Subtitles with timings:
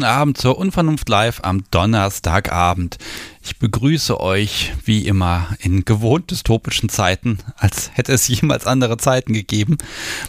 [0.00, 2.96] guten Abend zur Unvernunft Live am Donnerstagabend.
[3.42, 9.34] Ich begrüße euch wie immer in gewohnt dystopischen Zeiten, als hätte es jemals andere Zeiten
[9.34, 9.76] gegeben.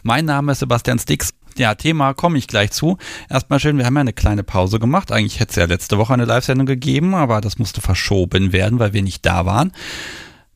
[0.03, 1.33] Mein Name ist Sebastian Stix.
[1.55, 2.97] Ja, Thema komme ich gleich zu.
[3.29, 5.09] Erstmal schön, wir haben ja eine kleine Pause gemacht.
[5.13, 8.91] Eigentlich hätte es ja letzte Woche eine Live-Sendung gegeben, aber das musste verschoben werden, weil
[8.91, 9.71] wir nicht da waren.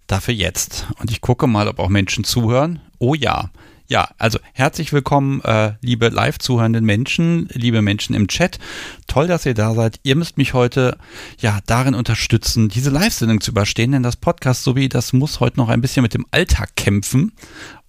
[0.08, 0.88] Dafür jetzt.
[1.00, 2.82] Und ich gucke mal, ob auch Menschen zuhören.
[3.00, 3.50] Oh ja.
[3.88, 8.58] Ja, also herzlich willkommen, äh, liebe live zuhörenden Menschen, liebe Menschen im Chat.
[9.06, 10.00] Toll, dass ihr da seid.
[10.02, 10.98] Ihr müsst mich heute
[11.40, 15.70] ja darin unterstützen, diese Live-Sendung zu überstehen, denn das Podcast sowie das muss heute noch
[15.70, 17.34] ein bisschen mit dem Alltag kämpfen.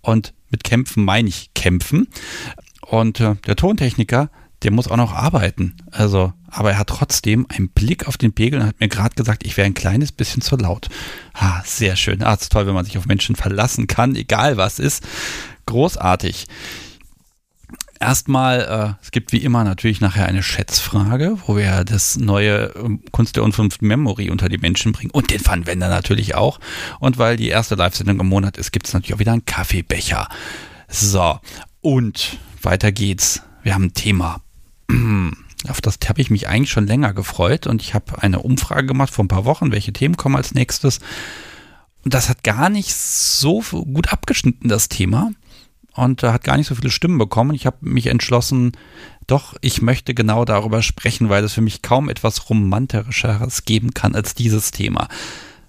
[0.02, 2.08] Und mit kämpfen meine ich kämpfen.
[2.82, 4.28] Und äh, der Tontechniker,
[4.64, 5.76] der muss auch noch arbeiten.
[5.92, 9.46] Also, aber er hat trotzdem einen Blick auf den Pegel und hat mir gerade gesagt,
[9.46, 10.88] ich wäre ein kleines bisschen zu laut.
[11.32, 12.22] Ah, sehr schön.
[12.22, 15.02] Ah, ist toll, wenn man sich auf Menschen verlassen kann, egal was ist
[15.66, 16.46] großartig.
[17.98, 23.02] Erstmal, äh, es gibt wie immer natürlich nachher eine Schätzfrage, wo wir das neue ähm,
[23.10, 26.60] Kunst der Unvernunft Memory unter die Menschen bringen und den Funwender natürlich auch.
[27.00, 30.28] Und weil die erste Live-Sendung im Monat ist, gibt es natürlich auch wieder einen Kaffeebecher.
[30.88, 31.40] So,
[31.80, 33.42] und weiter geht's.
[33.62, 34.42] Wir haben ein Thema.
[35.68, 39.12] Auf das habe ich mich eigentlich schon länger gefreut und ich habe eine Umfrage gemacht
[39.12, 41.00] vor ein paar Wochen, welche Themen kommen als nächstes.
[42.04, 45.32] Und das hat gar nicht so gut abgeschnitten, das Thema
[45.96, 47.54] und äh, hat gar nicht so viele Stimmen bekommen.
[47.54, 48.72] Ich habe mich entschlossen,
[49.26, 54.14] doch, ich möchte genau darüber sprechen, weil es für mich kaum etwas Romantischeres geben kann
[54.14, 55.08] als dieses Thema.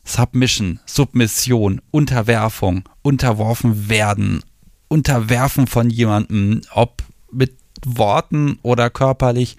[0.04, 4.42] Submission, Submission, Unterwerfung, unterworfen werden,
[4.88, 7.56] unterwerfen von jemandem, ob mit
[7.86, 9.58] Worten oder körperlich.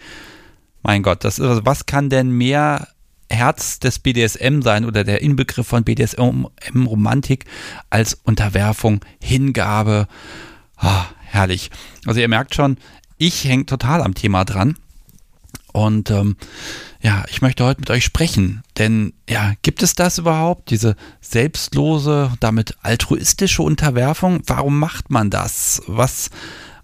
[0.83, 2.89] Mein Gott, das ist, was kann denn mehr
[3.31, 7.45] Herz des BDSM sein oder der Inbegriff von BDSM-Romantik
[7.91, 10.09] als Unterwerfung, Hingabe,
[10.78, 11.71] Ah, herrlich.
[12.06, 12.78] Also ihr merkt schon,
[13.16, 14.77] ich hänge total am Thema dran.
[15.72, 16.37] Und ähm,
[17.00, 18.62] ja, ich möchte heute mit euch sprechen.
[18.78, 20.71] Denn ja, gibt es das überhaupt?
[20.71, 24.43] Diese selbstlose, damit altruistische Unterwerfung?
[24.47, 25.83] Warum macht man das?
[25.87, 26.31] Was,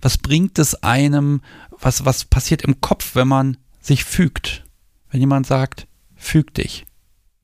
[0.01, 1.41] was bringt es einem?
[1.81, 4.65] Was, was passiert im Kopf, wenn man sich fügt?
[5.11, 6.87] Wenn jemand sagt, füg dich.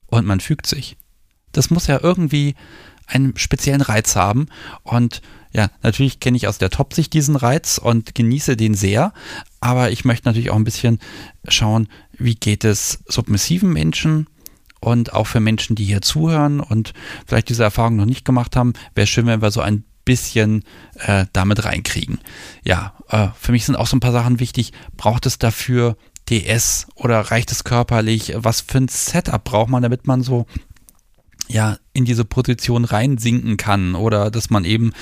[0.07, 0.97] Und man fügt sich.
[1.51, 2.55] Das muss ja irgendwie
[3.07, 4.47] einen speziellen Reiz haben.
[4.83, 5.21] Und
[5.53, 9.13] ja, natürlich kenne ich aus der Top-Sicht diesen Reiz und genieße den sehr,
[9.59, 10.99] aber ich möchte natürlich auch ein bisschen
[11.47, 14.27] schauen, wie geht es submissiven Menschen
[14.79, 16.93] und auch für Menschen, die hier zuhören und
[17.27, 20.63] vielleicht diese Erfahrung noch nicht gemacht haben, wäre schön, wenn wir so ein bisschen
[20.95, 22.19] äh, damit reinkriegen.
[22.63, 24.73] Ja, äh, für mich sind auch so ein paar Sachen wichtig.
[24.97, 25.95] Braucht es dafür
[26.29, 28.33] DS oder reicht es körperlich?
[28.35, 30.47] Was für ein Setup braucht man, damit man so
[31.47, 34.93] ja in diese Position reinsinken kann oder dass man eben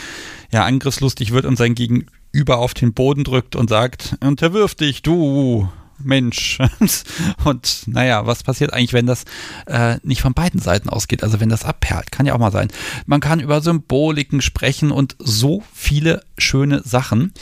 [0.52, 5.70] ja angriffslustig wird und sein Gegenüber auf den Boden drückt und sagt, unterwirf dich, du
[6.02, 6.60] Mensch.
[7.44, 9.26] Und naja, was passiert eigentlich, wenn das
[9.66, 11.24] äh, nicht von beiden Seiten ausgeht?
[11.24, 12.70] Also wenn das abperlt, kann ja auch mal sein.
[13.06, 17.34] Man kann über Symboliken sprechen und so viele schöne Sachen.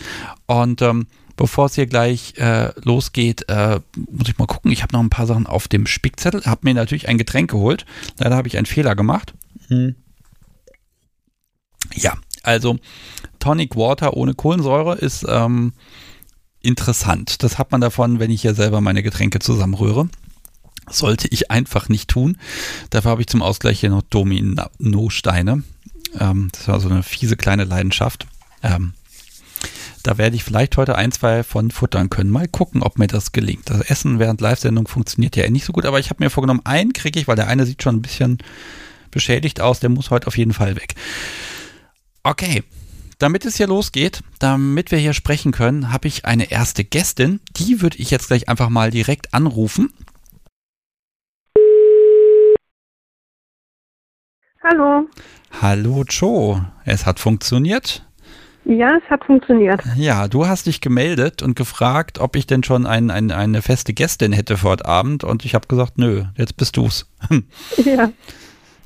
[0.46, 1.08] Und ähm,
[1.38, 4.72] bevor es hier gleich äh, losgeht, äh, muss ich mal gucken.
[4.72, 6.44] Ich habe noch ein paar Sachen auf dem Spickzettel.
[6.46, 7.86] Habe mir natürlich ein Getränk geholt.
[8.18, 9.34] Leider habe ich einen Fehler gemacht.
[9.68, 9.96] Hm.
[11.94, 12.78] Ja, also
[13.40, 15.74] Tonic Water ohne Kohlensäure ist ähm,
[16.62, 17.44] interessant.
[17.44, 20.10] Das hat man davon, wenn ich hier selber meine Getränke zusammenrühre.
[20.90, 22.38] Sollte ich einfach nicht tun.
[22.90, 25.64] Dafür habe ich zum Ausgleich hier noch Dominosteine.
[26.20, 28.26] Ähm, das war so eine fiese kleine Leidenschaft.
[28.64, 28.94] Ähm,
[30.08, 32.30] da werde ich vielleicht heute ein, zwei von futtern können.
[32.30, 33.70] Mal gucken, ob mir das gelingt.
[33.70, 36.62] Das Essen während Live-Sendung funktioniert ja eh nicht so gut, aber ich habe mir vorgenommen,
[36.64, 38.38] einen kriege ich, weil der eine sieht schon ein bisschen
[39.12, 39.82] beschädigt aus.
[39.82, 40.96] Der muss heute auf jeden Fall weg.
[42.24, 42.64] Okay,
[43.20, 47.42] damit es hier losgeht, damit wir hier sprechen können, habe ich eine erste Gästin.
[47.58, 49.92] Die würde ich jetzt gleich einfach mal direkt anrufen.
[54.64, 55.10] Hallo.
[55.62, 58.07] Hallo Joe, es hat funktioniert.
[58.68, 59.82] Ja, es hat funktioniert.
[59.96, 63.94] Ja, du hast dich gemeldet und gefragt, ob ich denn schon ein, ein, eine feste
[63.94, 67.10] Gästin hätte für heute Abend und ich habe gesagt, nö, jetzt bist du's.
[67.86, 68.12] Ja.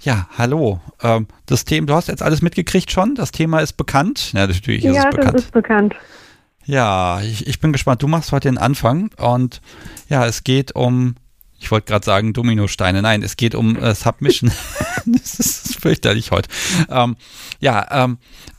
[0.04, 0.82] Ja, hallo.
[1.02, 3.14] Ähm, das Thema, du hast jetzt alles mitgekriegt schon?
[3.16, 4.34] Das Thema ist bekannt?
[4.34, 5.34] Ja, natürlich ist ja, es bekannt.
[5.34, 5.96] Ja, ist bekannt.
[6.66, 8.02] Ja, ich, ich bin gespannt.
[8.02, 9.62] Du machst heute den Anfang und
[10.10, 11.16] ja, es geht um,
[11.60, 13.02] ich wollte gerade sagen Dominosteine.
[13.02, 14.52] Nein, es geht um äh, Submission.
[15.06, 16.50] das ist fürchterlich heute.
[16.90, 17.16] Ähm,
[17.60, 18.18] ja, ähm,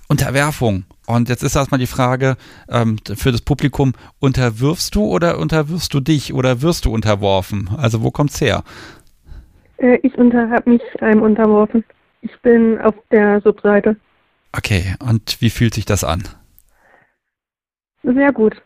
[0.08, 0.84] Unterwerfung.
[1.06, 2.36] Und jetzt ist erstmal die Frage
[2.68, 7.70] ähm, für das Publikum, unterwirfst du oder unterwirfst du dich oder wirst du unterworfen?
[7.76, 8.62] Also wo kommt's her?
[9.78, 11.84] Äh, ich habe mich einem unterworfen.
[12.20, 13.96] Ich bin auf der Subseite.
[14.52, 16.22] Okay, und wie fühlt sich das an?
[18.04, 18.62] Sehr gut.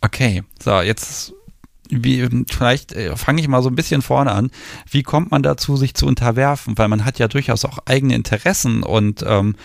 [0.00, 1.34] Okay, so, jetzt
[1.88, 4.50] wie, vielleicht äh, fange ich mal so ein bisschen vorne an.
[4.90, 6.76] Wie kommt man dazu, sich zu unterwerfen?
[6.78, 9.56] Weil man hat ja durchaus auch eigene Interessen und ähm,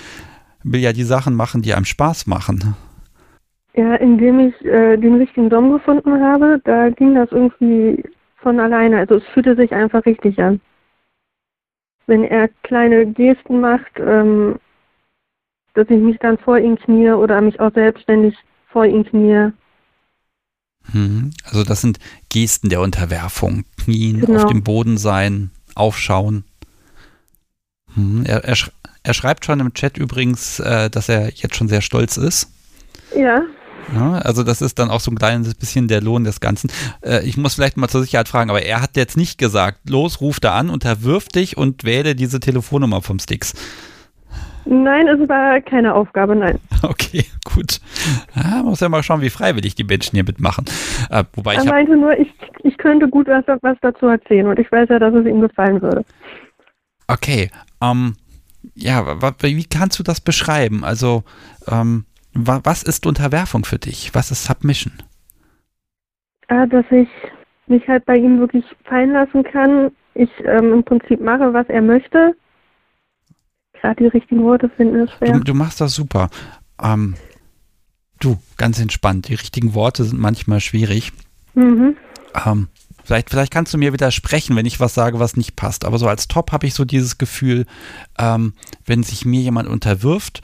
[0.63, 2.75] will ja die Sachen machen, die einem Spaß machen.
[3.73, 8.03] Ja, indem ich äh, den richtigen Dom gefunden habe, da ging das irgendwie
[8.37, 8.97] von alleine.
[8.97, 10.59] Also es fühlte sich einfach richtig an.
[12.07, 14.59] Wenn er kleine Gesten macht, ähm,
[15.73, 18.35] dass ich mich dann vor ihn knie oder mich auch selbstständig
[18.67, 19.51] vor ihn knie.
[20.91, 21.31] Mhm.
[21.45, 21.99] Also das sind
[22.29, 23.63] Gesten der Unterwerfung.
[23.77, 24.43] Knien, genau.
[24.43, 26.43] auf dem Boden sein, aufschauen.
[27.95, 28.55] Hm, er, er,
[29.03, 32.51] er, schreibt schon im Chat übrigens, äh, dass er jetzt schon sehr stolz ist.
[33.15, 33.41] Ja.
[33.93, 34.13] ja.
[34.19, 36.71] Also das ist dann auch so ein kleines bisschen der Lohn des Ganzen.
[37.03, 40.21] Äh, ich muss vielleicht mal zur Sicherheit fragen, aber er hat jetzt nicht gesagt, los,
[40.21, 43.53] ruf da an, unterwirf dich und wähle diese Telefonnummer vom Sticks.
[44.65, 46.59] Nein, es war keine Aufgabe, nein.
[46.83, 47.79] Okay, gut.
[48.35, 50.65] Ja, muss ja mal schauen, wie freiwillig die Menschen hier mitmachen.
[51.09, 52.31] Äh, wobei er ich meinte nur, ich,
[52.63, 55.81] ich könnte gut was, was dazu erzählen und ich weiß ja, dass es ihm gefallen
[55.81, 56.03] würde.
[57.07, 57.51] Okay,
[57.81, 58.15] ähm,
[58.75, 60.83] ja, wie kannst du das beschreiben?
[60.83, 61.23] Also,
[61.67, 64.13] ähm, was ist Unterwerfung für dich?
[64.13, 64.93] Was ist Submission?
[66.47, 67.09] Äh, dass ich
[67.67, 69.91] mich halt bei ihm wirklich fallen lassen kann.
[70.13, 72.35] Ich ähm, im Prinzip mache, was er möchte
[73.81, 75.33] gerade die richtigen Worte finden ist schwer.
[75.33, 76.29] Du, du machst das super.
[76.81, 77.15] Ähm,
[78.19, 79.27] du, ganz entspannt.
[79.27, 81.11] Die richtigen Worte sind manchmal schwierig.
[81.53, 81.97] Mhm.
[82.45, 82.67] Ähm,
[83.03, 85.85] vielleicht, vielleicht kannst du mir widersprechen, wenn ich was sage, was nicht passt.
[85.85, 87.65] Aber so als Top habe ich so dieses Gefühl,
[88.17, 88.53] ähm,
[88.85, 90.41] wenn sich mir jemand unterwirft,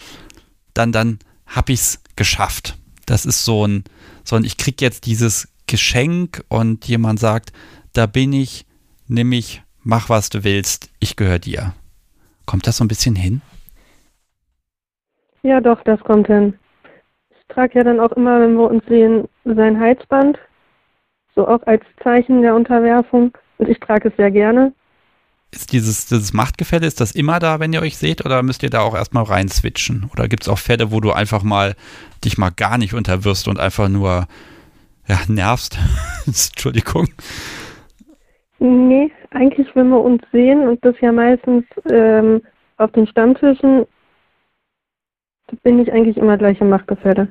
[0.74, 2.78] dann, dann habe ich es geschafft.
[3.06, 3.84] Das ist so ein,
[4.24, 7.52] so ein, ich kriege jetzt dieses Geschenk und jemand sagt,
[7.94, 8.66] da bin ich,
[9.08, 11.74] nimm mich, mach was du willst, ich gehöre dir.
[12.46, 13.42] Kommt das so ein bisschen hin?
[15.44, 16.54] Ja, doch, das kommt hin.
[17.32, 20.38] Ich trage ja dann auch immer, wenn wir uns sehen, sein Halsband.
[21.38, 23.32] So auch als Zeichen der Unterwerfung.
[23.60, 24.74] Und ich trage es sehr gerne.
[25.52, 28.72] Ist dieses, dieses Machtgefälle, ist das immer da, wenn ihr euch seht, oder müsst ihr
[28.72, 30.10] da auch erstmal rein switchen?
[30.12, 31.76] Oder gibt es auch Fälle, wo du einfach mal
[32.26, 34.28] dich mal gar nicht unterwirfst und einfach nur
[35.08, 35.78] ja, nervst?
[36.26, 37.08] Entschuldigung.
[38.60, 42.42] Nee, eigentlich, wenn wir uns sehen und das ja meistens ähm,
[42.78, 43.86] auf den Stammtischen,
[45.62, 47.28] bin ich eigentlich immer gleich im Machtgefälle.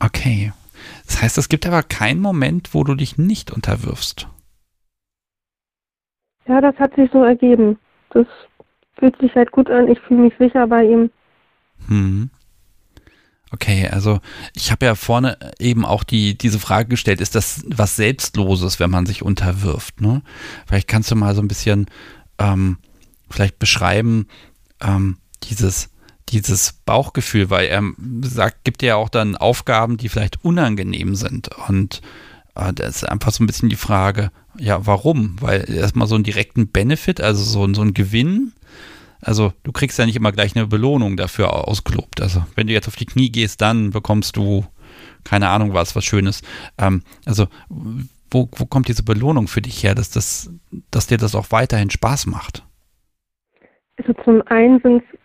[0.00, 0.52] Okay.
[1.06, 4.28] Das heißt, es gibt aber keinen Moment, wo du dich nicht unterwirfst.
[6.46, 7.78] Ja, das hat sich so ergeben.
[8.10, 8.26] Das
[8.98, 9.88] fühlt sich halt gut an.
[9.88, 11.10] Ich fühle mich sicher bei ihm.
[11.86, 12.30] Hm.
[13.50, 14.20] Okay, also
[14.54, 18.90] ich habe ja vorne eben auch die, diese Frage gestellt, ist das was Selbstloses, wenn
[18.90, 20.00] man sich unterwirft?
[20.00, 20.22] Ne?
[20.66, 21.86] Vielleicht kannst du mal so ein bisschen
[22.38, 22.78] ähm,
[23.30, 24.26] vielleicht beschreiben,
[24.82, 25.90] ähm, dieses,
[26.30, 27.82] dieses Bauchgefühl, weil er
[28.22, 31.50] sagt, gibt ja auch dann Aufgaben, die vielleicht unangenehm sind.
[31.68, 32.02] Und
[32.54, 35.36] äh, da ist einfach so ein bisschen die Frage, ja, warum?
[35.40, 38.52] Weil erstmal so einen direkten Benefit, also so, so ein Gewinn,
[39.20, 42.20] also du kriegst ja nicht immer gleich eine Belohnung dafür ausgelobt.
[42.20, 44.64] Also wenn du jetzt auf die Knie gehst, dann bekommst du
[45.24, 46.42] keine Ahnung was, was Schönes.
[46.78, 47.48] Ähm, also
[48.30, 50.50] wo, wo kommt diese Belohnung für dich her, dass, das,
[50.90, 52.64] dass dir das auch weiterhin Spaß macht?
[53.96, 55.18] Also zum einen sind es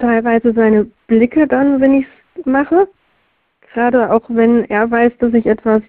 [0.00, 2.88] teilweise seine Blicke dann, wenn ich es mache.
[3.72, 5.82] Gerade auch wenn er weiß, dass ich etwas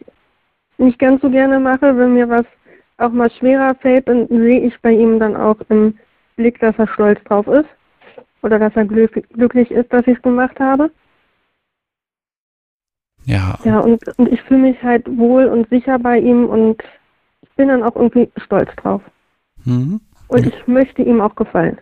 [0.78, 2.46] nicht ganz so gerne mache, wenn mir was
[2.98, 5.98] auch mal schwerer fällt, dann sehe ich bei ihm dann auch im
[6.36, 7.70] Blick, dass er stolz drauf ist
[8.44, 10.92] oder dass er glücklich ist, dass ich es gemacht habe.
[13.26, 13.58] Ja.
[13.64, 16.84] Ja, und, und ich fühle mich halt wohl und sicher bei ihm und
[17.42, 19.02] ich bin dann auch irgendwie stolz drauf.
[19.66, 20.02] Mhm.
[20.28, 21.78] Und ich möchte ihm auch gefallen.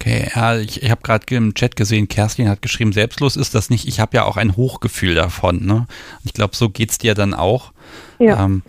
[0.00, 3.68] Okay, ja, ich, ich habe gerade im Chat gesehen, Kerstin hat geschrieben, selbstlos ist das
[3.68, 3.88] nicht.
[3.88, 5.66] Ich habe ja auch ein Hochgefühl davon.
[5.66, 5.86] Ne?
[6.24, 7.72] Ich glaube, so geht es dir dann auch.
[8.20, 8.44] Ja.
[8.44, 8.62] Ähm,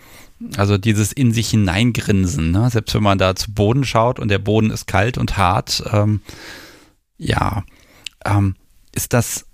[0.56, 2.68] also dieses in sich hineingrinsen, ne?
[2.70, 5.84] selbst wenn man da zu Boden schaut und der Boden ist kalt und hart.
[5.92, 6.20] Ähm,
[7.16, 7.62] ja,
[8.24, 8.56] ähm,
[8.92, 9.46] ist das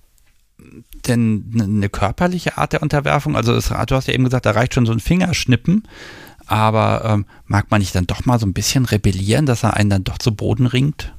[1.07, 3.37] denn eine körperliche Art der Unterwerfung?
[3.37, 5.83] Also es, du hast ja eben gesagt, da reicht schon so ein Fingerschnippen,
[6.47, 9.91] aber ähm, mag man nicht dann doch mal so ein bisschen rebellieren, dass er einen
[9.91, 11.13] dann doch zu Boden ringt?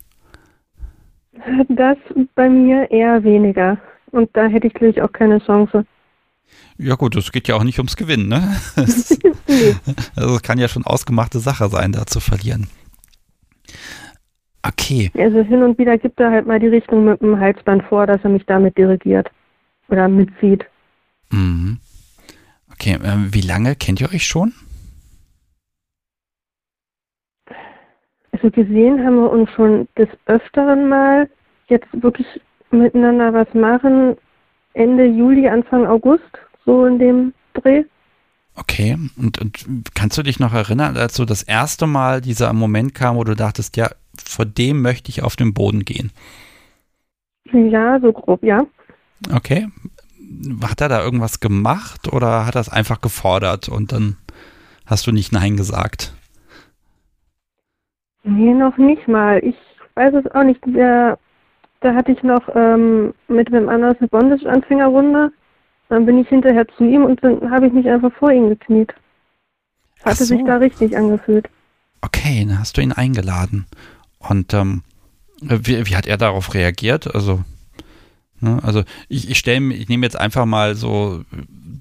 [1.69, 1.97] Das
[2.35, 3.77] bei mir eher weniger.
[4.11, 5.85] Und da hätte ich natürlich auch keine Chance.
[6.77, 8.55] Ja gut, es geht ja auch nicht ums Gewinnen, ne?
[10.15, 12.67] also es kann ja schon ausgemachte Sache sein, da zu verlieren.
[14.63, 15.11] Okay.
[15.15, 18.23] Also hin und wieder gibt er halt mal die Richtung mit dem Halsband vor, dass
[18.23, 19.29] er mich damit dirigiert
[19.89, 20.65] oder mitzieht.
[21.31, 21.79] Mhm.
[22.71, 24.53] Okay, äh, wie lange kennt ihr euch schon?
[28.37, 31.27] Also gesehen haben wir uns schon des Öfteren mal
[31.69, 32.27] jetzt wirklich
[32.69, 34.15] miteinander was machen
[34.73, 36.21] Ende Juli, Anfang August
[36.63, 37.83] so in dem Dreh.
[38.53, 39.65] Okay, und, und
[39.95, 43.35] kannst du dich noch erinnern, als so das erste Mal dieser Moment kam, wo du
[43.35, 43.89] dachtest, ja,
[44.23, 46.11] vor dem möchte ich auf den Boden gehen?
[47.51, 48.67] Ja, so grob, ja.
[49.33, 49.67] Okay.
[50.61, 54.17] Hat er da irgendwas gemacht oder hat er es einfach gefordert und dann
[54.85, 56.13] hast du nicht Nein gesagt?
[58.27, 59.39] Nee, noch nicht mal.
[59.43, 59.55] Ich
[59.95, 60.59] weiß es auch nicht.
[60.65, 61.17] Der,
[61.79, 65.31] da hatte ich noch ähm, mit wem anders eine Bondage-Anfängerrunde.
[65.87, 68.93] Dann bin ich hinterher zu ihm und dann habe ich mich einfach vor ihm gekniet.
[70.03, 70.35] Hatte so.
[70.35, 71.49] sich da richtig angefühlt.
[72.01, 73.65] Okay, dann hast du ihn eingeladen.
[74.19, 74.83] Und ähm,
[75.39, 77.15] wie, wie, hat er darauf reagiert?
[77.15, 77.45] Also,
[78.41, 81.23] ne, also ich, ich stelle ich nehme jetzt einfach mal so,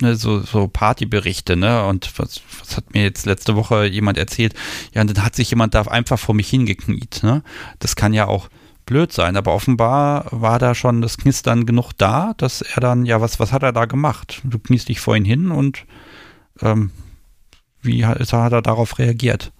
[0.01, 1.85] ne, so, so Partyberichte, ne?
[1.87, 4.55] Und was, was hat mir jetzt letzte Woche jemand erzählt?
[4.93, 7.43] Ja, und dann hat sich jemand da einfach vor mich hingekniet, ne?
[7.79, 8.49] Das kann ja auch
[8.87, 13.21] blöd sein, aber offenbar war da schon das Knistern genug da, dass er dann, ja,
[13.21, 14.41] was, was hat er da gemacht?
[14.45, 15.85] Du kniest dich vor ihn hin und
[16.63, 16.91] ähm,
[17.83, 19.53] wie hat, hat er darauf reagiert?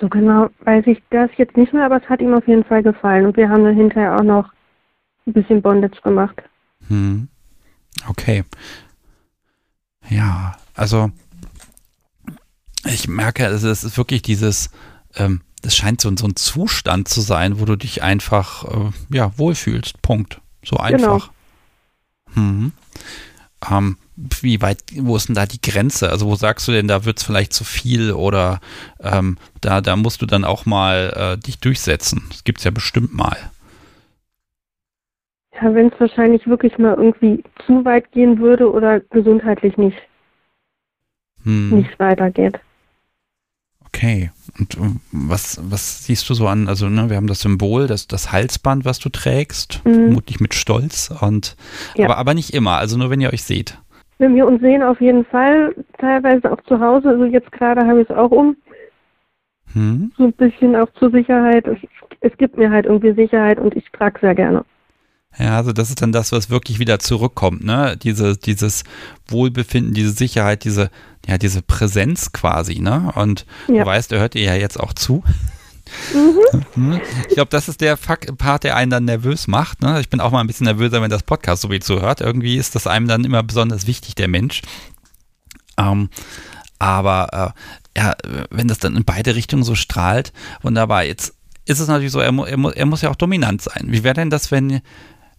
[0.00, 2.82] So genau weiß ich das jetzt nicht mehr, aber es hat ihm auf jeden Fall
[2.82, 4.52] gefallen und wir haben dann hinterher auch noch
[5.26, 6.42] ein bisschen Bondage gemacht.
[6.88, 7.28] Hm.
[8.08, 8.44] Okay.
[10.08, 11.10] Ja, also
[12.84, 14.70] ich merke, es ist wirklich dieses,
[15.14, 19.36] ähm, das scheint so, so ein Zustand zu sein, wo du dich einfach äh, ja,
[19.36, 20.00] wohlfühlst.
[20.02, 20.40] Punkt.
[20.64, 21.30] So einfach.
[22.34, 22.46] Genau.
[22.46, 22.72] Hm.
[23.70, 23.96] Ähm,
[24.40, 26.10] wie weit, wo ist denn da die Grenze?
[26.10, 28.60] Also wo sagst du denn, da wird es vielleicht zu viel oder
[29.00, 32.24] ähm, da, da musst du dann auch mal äh, dich durchsetzen?
[32.30, 33.36] Das gibt es ja bestimmt mal.
[35.62, 39.98] Wenn es wahrscheinlich wirklich mal irgendwie zu weit gehen würde oder gesundheitlich nicht,
[41.42, 41.70] hm.
[41.70, 42.60] nicht weitergeht.
[43.88, 44.30] Okay.
[44.58, 46.68] Und ähm, was, was siehst du so an?
[46.68, 49.94] Also, ne, wir haben das Symbol, das, das Halsband, was du trägst, mhm.
[49.94, 51.10] vermutlich mit Stolz.
[51.20, 51.56] Und
[51.96, 52.06] ja.
[52.06, 53.78] aber, aber nicht immer, also nur wenn ihr euch seht.
[54.18, 57.10] Wenn wir uns sehen, auf jeden Fall, teilweise auch zu Hause.
[57.10, 58.56] Also jetzt gerade habe ich es auch um.
[59.72, 60.12] Hm.
[60.16, 61.66] So ein bisschen auch zur Sicherheit.
[61.66, 61.78] Es,
[62.20, 64.64] es gibt mir halt irgendwie Sicherheit und ich trage sehr gerne.
[65.36, 67.96] Ja, also das ist dann das, was wirklich wieder zurückkommt, ne?
[67.96, 68.84] Diese, dieses
[69.26, 70.90] Wohlbefinden, diese Sicherheit, diese,
[71.26, 73.12] ja, diese Präsenz quasi, ne?
[73.14, 73.84] Und ja.
[73.84, 75.22] du weißt, er hört ihr ja jetzt auch zu.
[76.74, 77.00] Mhm.
[77.28, 79.82] Ich glaube, das ist der Part, der einen dann nervös macht.
[79.82, 80.00] Ne?
[80.00, 82.20] Ich bin auch mal ein bisschen nervöser, wenn das Podcast so wie zuhört.
[82.20, 84.62] Irgendwie ist das einem dann immer besonders wichtig, der Mensch.
[85.76, 86.08] Ähm,
[86.78, 87.54] aber
[87.94, 88.14] äh, ja,
[88.50, 90.32] wenn das dann in beide Richtungen so strahlt,
[90.62, 91.04] wunderbar.
[91.04, 93.86] Jetzt ist es natürlich so, er, mu er, mu er muss ja auch dominant sein.
[93.86, 94.80] Wie wäre denn das, wenn,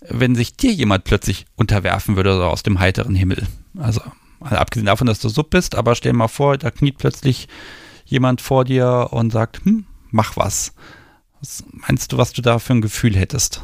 [0.10, 3.48] wenn sich dir jemand plötzlich unterwerfen würde so aus dem heiteren Himmel?
[3.78, 4.02] Also,
[4.40, 7.48] also abgesehen davon, dass du Sub bist, aber stell dir mal vor, da kniet plötzlich
[8.06, 10.74] jemand vor dir und sagt, hm, mach was.
[11.40, 13.64] Was meinst du, was du da für ein Gefühl hättest?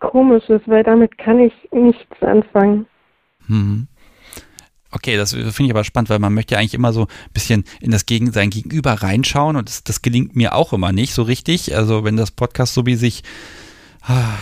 [0.00, 2.86] Komisches, weil damit kann ich nichts anfangen.
[3.46, 3.86] Hm.
[4.90, 7.64] Okay, das finde ich aber spannend, weil man möchte ja eigentlich immer so ein bisschen
[7.80, 11.22] in das Gegen sein Gegenüber reinschauen und das, das gelingt mir auch immer nicht so
[11.22, 11.76] richtig.
[11.76, 13.22] Also wenn das Podcast so wie sich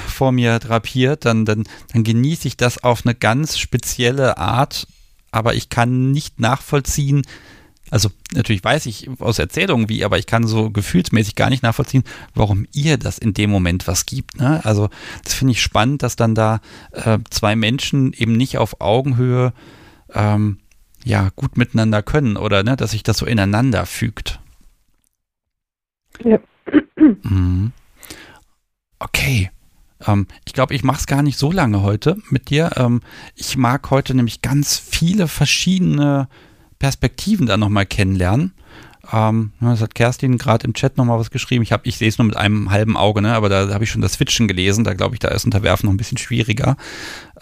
[0.08, 4.86] vor mir drapiert, dann, dann, dann genieße ich das auf eine ganz spezielle Art,
[5.30, 7.22] aber ich kann nicht nachvollziehen,
[7.90, 12.04] also natürlich weiß ich aus Erzählungen wie, aber ich kann so gefühlsmäßig gar nicht nachvollziehen,
[12.34, 14.40] warum ihr das in dem Moment was gibt.
[14.40, 14.60] Ne?
[14.64, 14.88] Also
[15.24, 16.60] das finde ich spannend, dass dann da
[16.92, 19.52] äh, zwei Menschen eben nicht auf Augenhöhe
[20.12, 20.58] ähm,
[21.04, 24.40] ja gut miteinander können oder ne, dass sich das so ineinander fügt.
[26.24, 26.38] Ja.
[27.22, 27.72] Mhm.
[28.98, 29.50] Okay.
[30.06, 32.70] Ähm, ich glaube, ich mache es gar nicht so lange heute mit dir.
[32.76, 33.00] Ähm,
[33.34, 36.28] ich mag heute nämlich ganz viele verschiedene
[36.78, 38.52] Perspektiven da nochmal kennenlernen.
[39.12, 41.62] Ähm, das hat Kerstin gerade im Chat nochmal was geschrieben.
[41.62, 43.34] Ich, ich sehe es nur mit einem halben Auge, ne?
[43.34, 44.84] aber da habe ich schon das Switchen gelesen.
[44.84, 46.76] Da glaube ich, da ist Unterwerfen noch ein bisschen schwieriger.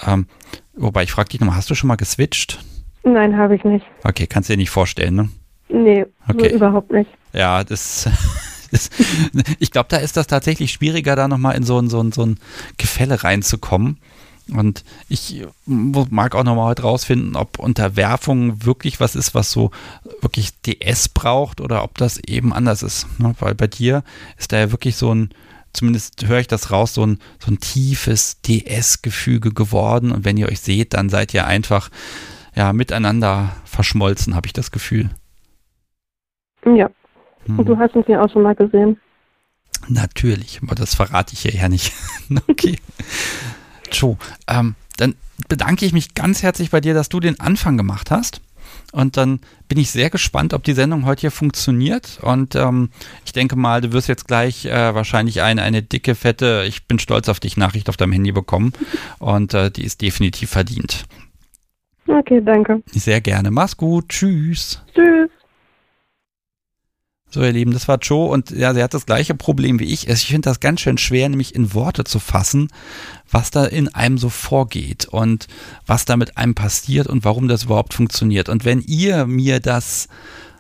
[0.07, 0.27] Ähm,
[0.75, 2.63] wobei ich frage dich nochmal, hast du schon mal geswitcht?
[3.03, 3.85] Nein, habe ich nicht.
[4.03, 5.29] Okay, kannst du dir nicht vorstellen, ne?
[5.69, 6.55] Nee, okay.
[6.55, 7.11] überhaupt nicht.
[7.33, 8.09] Ja, das,
[9.59, 12.25] ich glaube, da ist das tatsächlich schwieriger, da nochmal in so ein, so, ein, so
[12.25, 12.39] ein
[12.77, 13.99] Gefälle reinzukommen.
[14.53, 19.71] Und ich mag auch nochmal heute rausfinden, ob Unterwerfung wirklich was ist, was so
[20.21, 23.07] wirklich DS braucht oder ob das eben anders ist.
[23.19, 23.35] Ne?
[23.39, 24.05] Weil bei dir
[24.39, 25.31] ist da ja wirklich so ein,
[25.73, 30.13] zumindest höre ich das raus, so ein, so ein tiefes DS-Gefüge geworden.
[30.13, 31.91] Und wenn ihr euch seht, dann seid ihr einfach
[32.55, 35.09] ja, miteinander verschmolzen, habe ich das Gefühl.
[36.67, 36.91] Ja.
[37.47, 37.59] Hm.
[37.59, 38.99] Und du hast uns ja auch schon mal gesehen.
[39.89, 41.93] Natürlich, aber das verrate ich hier ja nicht.
[42.49, 42.79] okay.
[43.93, 44.17] Joe,
[44.49, 45.15] ähm, dann
[45.49, 48.41] bedanke ich mich ganz herzlich bei dir, dass du den Anfang gemacht hast.
[48.93, 52.21] Und dann bin ich sehr gespannt, ob die Sendung heute hier funktioniert.
[52.23, 52.91] Und ähm,
[53.25, 57.01] ich denke mal, du wirst jetzt gleich äh, wahrscheinlich eine, eine dicke, fette, ich bin
[57.01, 58.73] stolz auf dich Nachricht auf deinem Handy bekommen.
[59.19, 61.07] Und äh, die ist definitiv verdient.
[62.07, 62.83] Okay, danke.
[62.93, 63.51] Sehr gerne.
[63.51, 64.11] Mach's gut.
[64.11, 64.81] Tschüss.
[64.95, 65.31] Tschüss.
[67.35, 70.09] So, ihr Lieben, das war Joe und ja, sie hat das gleiche Problem wie ich.
[70.09, 72.69] Ich finde das ganz schön schwer, nämlich in Worte zu fassen,
[73.29, 75.49] was da in einem so vorgeht und
[75.85, 78.49] was da mit einem passiert und warum das überhaupt funktioniert.
[78.49, 80.07] Und wenn ihr mir das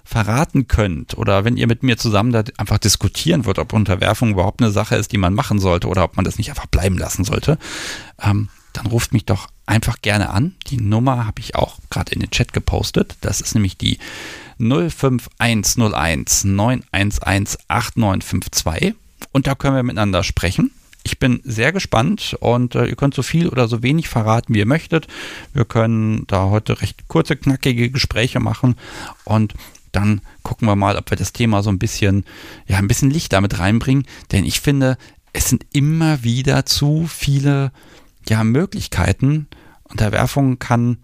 [0.02, 4.60] verraten könnt oder wenn ihr mit mir zusammen da einfach diskutieren wird, ob Unterwerfung überhaupt
[4.60, 7.22] eine Sache ist, die man machen sollte oder ob man das nicht einfach bleiben lassen
[7.22, 7.56] sollte,
[8.20, 10.56] ähm, dann ruft mich doch einfach gerne an.
[10.66, 13.14] Die Nummer habe ich auch gerade in den Chat gepostet.
[13.20, 14.00] Das ist nämlich die
[14.58, 17.20] 05101 911
[17.68, 18.94] 8952
[19.32, 20.70] und da können wir miteinander sprechen.
[21.02, 24.60] Ich bin sehr gespannt und äh, ihr könnt so viel oder so wenig verraten, wie
[24.60, 25.06] ihr möchtet.
[25.52, 28.76] Wir können da heute recht kurze, knackige Gespräche machen
[29.24, 29.54] und
[29.92, 32.24] dann gucken wir mal, ob wir das Thema so ein bisschen,
[32.66, 34.06] ja, ein bisschen Licht damit reinbringen.
[34.32, 34.98] Denn ich finde,
[35.32, 37.70] es sind immer wieder zu viele
[38.28, 39.46] ja, Möglichkeiten.
[39.84, 40.98] Unterwerfung kann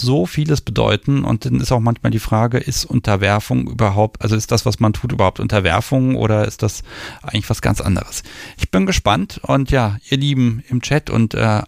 [0.00, 4.52] so vieles bedeuten und dann ist auch manchmal die Frage, ist Unterwerfung überhaupt, also ist
[4.52, 6.82] das, was man tut, überhaupt Unterwerfung oder ist das
[7.22, 8.22] eigentlich was ganz anderes?
[8.58, 11.62] Ich bin gespannt und ja, ihr Lieben im Chat und äh,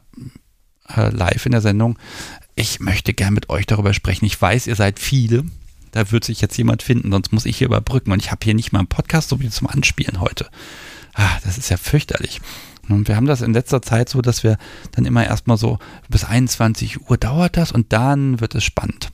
[0.94, 1.98] äh, live in der Sendung,
[2.54, 4.24] ich möchte gern mit euch darüber sprechen.
[4.24, 5.44] Ich weiß, ihr seid viele.
[5.92, 8.12] Da wird sich jetzt jemand finden, sonst muss ich hier überbrücken.
[8.12, 10.48] Und ich habe hier nicht mal einen Podcast so wie zum Anspielen heute.
[11.14, 12.40] Ah, das ist ja fürchterlich.
[12.88, 14.58] Und wir haben das in letzter Zeit so, dass wir
[14.92, 19.10] dann immer erstmal so bis 21 Uhr dauert das und dann wird es spannend.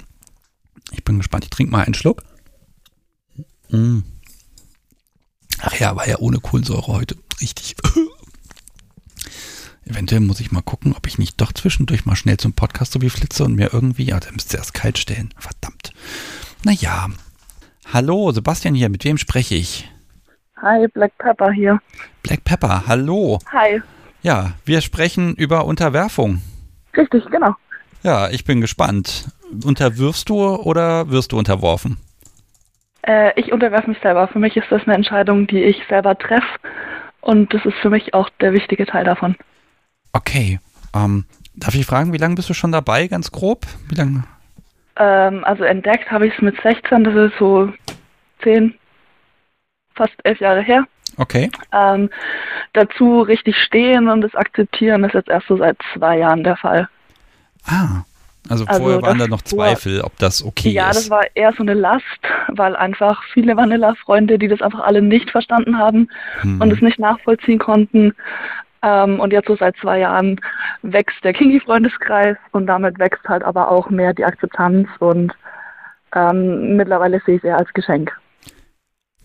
[0.90, 1.44] Ich bin gespannt.
[1.44, 2.22] Ich trinke mal einen Schluck.
[3.70, 4.00] Mm.
[5.61, 7.16] Ach ja, war ja ohne Kohlensäure heute.
[7.40, 7.76] Richtig.
[9.85, 13.00] Eventuell muss ich mal gucken, ob ich nicht doch zwischendurch mal schnell zum Podcast so
[13.00, 15.35] wie flitze und mir irgendwie, ja, der müsste erst kalt stellen.
[15.37, 15.92] Verdammt.
[16.64, 17.08] Naja.
[17.92, 18.88] Hallo, Sebastian hier.
[18.88, 19.88] Mit wem spreche ich?
[20.62, 21.81] Hi, Black Pepper hier.
[22.22, 23.40] Black Pepper, hallo.
[23.53, 23.83] Hi.
[24.22, 26.40] Ja, wir sprechen über Unterwerfung.
[26.96, 27.57] Richtig, genau.
[28.05, 29.27] Ja, ich bin gespannt.
[29.64, 31.96] Unterwirfst du oder wirst du unterworfen?
[33.03, 34.29] Äh, ich unterwerfe mich selber.
[34.29, 36.59] Für mich ist das eine Entscheidung, die ich selber treffe.
[37.20, 39.35] Und das ist für mich auch der wichtige Teil davon.
[40.12, 40.61] Okay.
[40.94, 41.25] Ähm,
[41.57, 43.66] darf ich fragen, wie lange bist du schon dabei, ganz grob?
[43.88, 44.22] Wie lange?
[44.94, 47.72] Ähm, also entdeckt habe ich es mit 16, das ist so
[48.42, 48.75] 10,
[49.94, 50.85] fast elf Jahre her.
[51.16, 51.50] Okay.
[51.72, 52.11] Ähm,
[52.72, 56.88] dazu richtig stehen und es akzeptieren ist jetzt erst so seit zwei Jahren der Fall.
[57.66, 58.02] Ah,
[58.48, 60.94] also, also vorher waren da noch Zweifel, ob das okay ja, ist.
[60.96, 62.05] Ja, das war eher so eine Last,
[62.48, 66.09] weil einfach viele Vanilla-Freunde, die das einfach alle nicht verstanden haben
[66.40, 66.61] hm.
[66.61, 68.14] und es nicht nachvollziehen konnten.
[68.83, 70.40] Ähm, und jetzt so seit zwei Jahren
[70.83, 75.33] wächst der Kingi-Freundeskreis und damit wächst halt aber auch mehr die Akzeptanz und
[76.14, 78.12] ähm, mittlerweile sehe ich es eher als Geschenk.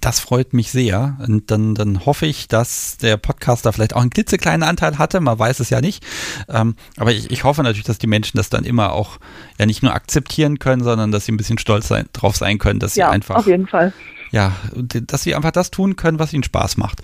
[0.07, 1.17] Das freut mich sehr.
[1.27, 5.19] Und dann, dann hoffe ich, dass der Podcaster vielleicht auch einen klitzekleinen Anteil hatte.
[5.19, 6.01] Man weiß es ja nicht.
[6.47, 9.17] Ähm, aber ich, ich hoffe natürlich, dass die Menschen das dann immer auch
[9.59, 12.79] ja nicht nur akzeptieren können, sondern dass sie ein bisschen stolz sein, drauf sein können,
[12.79, 13.35] dass sie ja, einfach.
[13.35, 13.91] Auf jeden Fall.
[14.31, 17.01] Ja, dass sie einfach das tun können, was ihnen Spaß macht.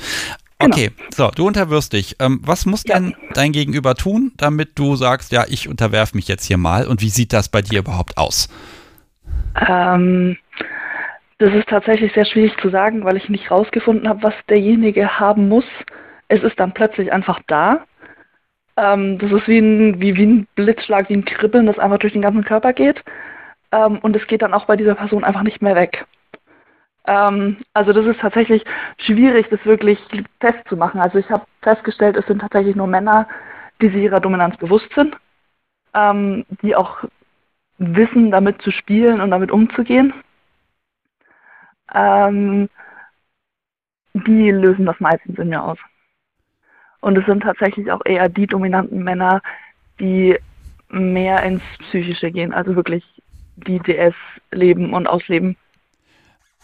[0.59, 0.73] Genau.
[0.73, 2.15] Okay, so, du unterwirfst dich.
[2.19, 2.97] Ähm, was muss ja.
[2.97, 6.87] denn dein Gegenüber tun, damit du sagst, ja, ich unterwerfe mich jetzt hier mal?
[6.87, 8.47] Und wie sieht das bei dir überhaupt aus?
[9.55, 10.37] Ähm,
[11.39, 15.47] das ist tatsächlich sehr schwierig zu sagen, weil ich nicht rausgefunden habe, was derjenige haben
[15.49, 15.65] muss.
[16.27, 17.85] Es ist dann plötzlich einfach da.
[18.77, 22.13] Ähm, das ist wie ein, wie, wie ein Blitzschlag, wie ein Kribbeln, das einfach durch
[22.13, 23.03] den ganzen Körper geht.
[23.71, 26.05] Ähm, und es geht dann auch bei dieser Person einfach nicht mehr weg.
[27.05, 28.63] Ähm, also das ist tatsächlich
[28.97, 29.99] schwierig, das wirklich
[30.39, 31.01] festzumachen.
[31.01, 33.27] Also ich habe festgestellt, es sind tatsächlich nur Männer,
[33.81, 35.15] die sich ihrer Dominanz bewusst sind,
[35.93, 37.03] ähm, die auch
[37.79, 40.13] wissen, damit zu spielen und damit umzugehen
[41.93, 42.69] ähm,
[44.13, 45.79] die lösen das meistens in mir aus.
[47.01, 49.41] Und es sind tatsächlich auch eher die dominanten Männer,
[49.99, 50.37] die
[50.89, 53.03] mehr ins Psychische gehen, also wirklich
[53.55, 54.13] die DS
[54.51, 55.57] leben und ausleben.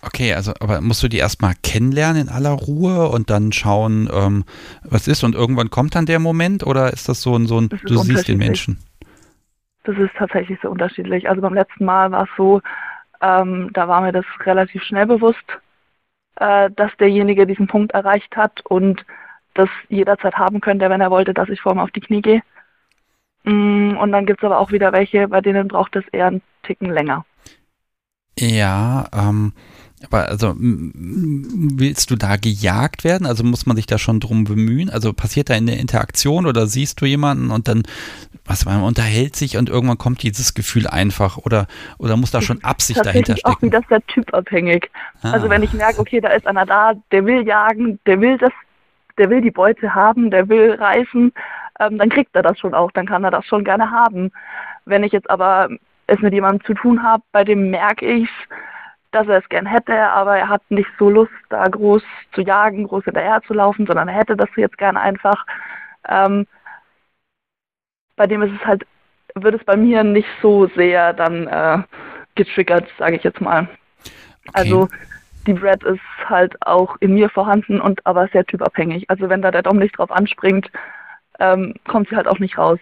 [0.01, 4.45] Okay, also aber musst du die erstmal kennenlernen in aller Ruhe und dann schauen, ähm,
[4.83, 7.69] was ist und irgendwann kommt dann der Moment oder ist das so ein, so ein
[7.69, 8.79] du siehst den Menschen?
[9.83, 11.27] Das ist tatsächlich so unterschiedlich.
[11.27, 12.61] Also beim letzten Mal war es so,
[13.21, 15.45] ähm, da war mir das relativ schnell bewusst,
[16.35, 19.05] äh, dass derjenige diesen Punkt erreicht hat und
[19.53, 22.41] das jederzeit haben könnte, wenn er wollte, dass ich vor ihm auf die Knie gehe.
[23.43, 26.41] Mm, und dann gibt es aber auch wieder welche, bei denen braucht es eher einen
[26.63, 27.25] Ticken länger.
[28.37, 29.53] Ja, ähm,
[30.05, 33.27] aber also willst du da gejagt werden?
[33.27, 34.89] Also muss man sich da schon drum bemühen?
[34.89, 37.83] Also passiert da in der Interaktion oder siehst du jemanden und dann,
[38.45, 42.63] was man unterhält sich und irgendwann kommt dieses Gefühl einfach oder oder muss da schon
[42.63, 43.57] Absicht dahinter stecken?
[43.57, 44.89] auch wieder der Typ abhängig.
[45.21, 45.31] Ah.
[45.31, 48.51] Also wenn ich merke, okay, da ist einer da, der will jagen, der will das,
[49.17, 51.33] der will die Beute haben, der will reißen,
[51.81, 54.31] ähm, dann kriegt er das schon auch, dann kann er das schon gerne haben.
[54.85, 55.69] Wenn ich jetzt aber
[56.07, 58.29] es mit jemandem zu tun habe, bei dem merke ich
[59.11, 62.87] dass er es gern hätte, aber er hat nicht so Lust, da groß zu jagen,
[62.87, 65.45] groß hinterher zu laufen, sondern er hätte das jetzt gern einfach.
[66.07, 66.45] Ähm,
[68.15, 68.85] bei dem ist es halt,
[69.35, 71.79] wird es bei mir nicht so sehr dann äh,
[72.35, 73.67] getriggert, sage ich jetzt mal.
[74.47, 74.51] Okay.
[74.53, 74.89] Also
[75.47, 79.09] die Brad ist halt auch in mir vorhanden und aber sehr typabhängig.
[79.09, 80.69] Also wenn da der Dom nicht drauf anspringt,
[81.39, 82.79] ähm, kommt sie halt auch nicht raus.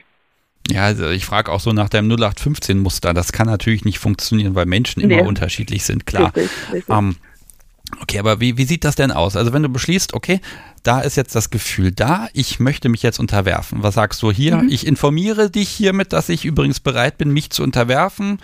[0.70, 3.14] Ja, also ich frage auch so nach deinem 0815-Muster.
[3.14, 5.22] Das kann natürlich nicht funktionieren, weil Menschen immer nee.
[5.22, 6.36] unterschiedlich sind, klar.
[6.36, 6.96] Richtig, richtig.
[6.96, 7.16] Ähm,
[8.02, 9.36] okay, aber wie, wie sieht das denn aus?
[9.36, 10.42] Also wenn du beschließt, okay,
[10.84, 13.84] da ist jetzt das Gefühl da, ich möchte mich jetzt unterwerfen.
[13.84, 14.58] Was sagst du hier?
[14.58, 14.70] Mhm.
[14.70, 18.40] Ich informiere dich hiermit, dass ich übrigens bereit bin, mich zu unterwerfen.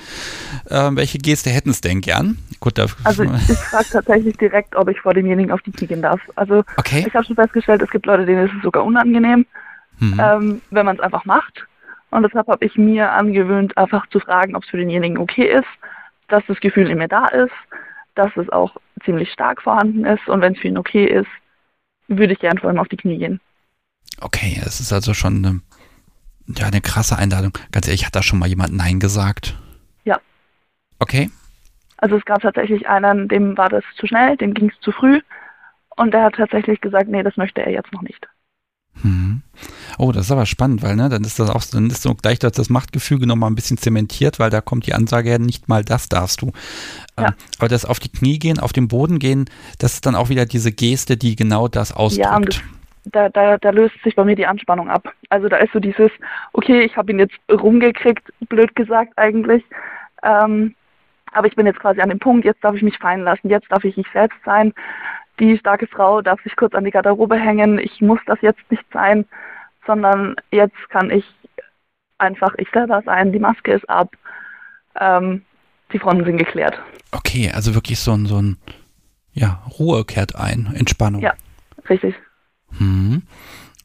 [0.70, 2.38] Äh, welche Geste hätten es denn gern?
[2.60, 6.02] Gut, also ich, ich frage tatsächlich direkt, ob ich vor demjenigen auf die Knie gehen
[6.02, 6.20] darf.
[6.36, 7.06] Also okay.
[7.08, 9.46] ich habe schon festgestellt, es gibt Leute, denen ist es sogar unangenehm,
[10.00, 10.20] mhm.
[10.20, 11.66] ähm, wenn man es einfach macht.
[12.14, 15.68] Und deshalb habe ich mir angewöhnt, einfach zu fragen, ob es für denjenigen okay ist,
[16.28, 17.54] dass das Gefühl in mir da ist,
[18.14, 20.28] dass es auch ziemlich stark vorhanden ist.
[20.28, 21.30] Und wenn es für ihn okay ist,
[22.08, 23.40] würde ich gern vor ihm auf die Knie gehen.
[24.22, 25.62] Okay, es ist also schon eine,
[26.56, 27.58] ja, eine krasse Einladung.
[27.72, 29.58] Ganz ehrlich, hat da schon mal jemand Nein gesagt?
[30.04, 30.20] Ja.
[31.00, 31.32] Okay.
[31.98, 35.20] Also es gab tatsächlich einen, dem war das zu schnell, dem ging es zu früh.
[35.96, 38.28] Und der hat tatsächlich gesagt, nee, das möchte er jetzt noch nicht.
[39.02, 39.42] Mhm.
[39.98, 42.40] Oh, das ist aber spannend, weil ne, dann ist das auch, dann ist so gleich
[42.40, 45.84] das, das Machtgefüge nochmal ein bisschen zementiert, weil da kommt die Ansage her, nicht mal
[45.84, 46.52] das darfst du.
[47.18, 47.28] Ja.
[47.28, 49.46] Ähm, aber das auf die Knie gehen, auf den Boden gehen,
[49.80, 52.56] das ist dann auch wieder diese Geste, die genau das ausdrückt.
[52.56, 52.62] Ja,
[53.06, 55.12] da, da, da löst sich bei mir die Anspannung ab.
[55.30, 56.12] Also da ist so dieses,
[56.54, 59.64] okay, ich habe ihn jetzt rumgekriegt, blöd gesagt eigentlich.
[60.24, 60.76] Ähm,
[61.34, 63.70] aber ich bin jetzt quasi an dem Punkt, jetzt darf ich mich fallen lassen, jetzt
[63.70, 64.74] darf ich ich selbst sein
[65.40, 68.86] die starke Frau darf sich kurz an die Garderobe hängen, ich muss das jetzt nicht
[68.92, 69.26] sein,
[69.86, 71.26] sondern jetzt kann ich
[72.18, 74.16] einfach ich selber sein, die Maske ist ab,
[75.00, 75.44] ähm,
[75.92, 76.80] die Fronten sind geklärt.
[77.12, 78.58] Okay, also wirklich so ein, so ein,
[79.34, 81.22] ja, Ruhe kehrt ein, Entspannung.
[81.22, 81.34] Ja,
[81.90, 82.16] richtig.
[82.78, 83.24] Hm.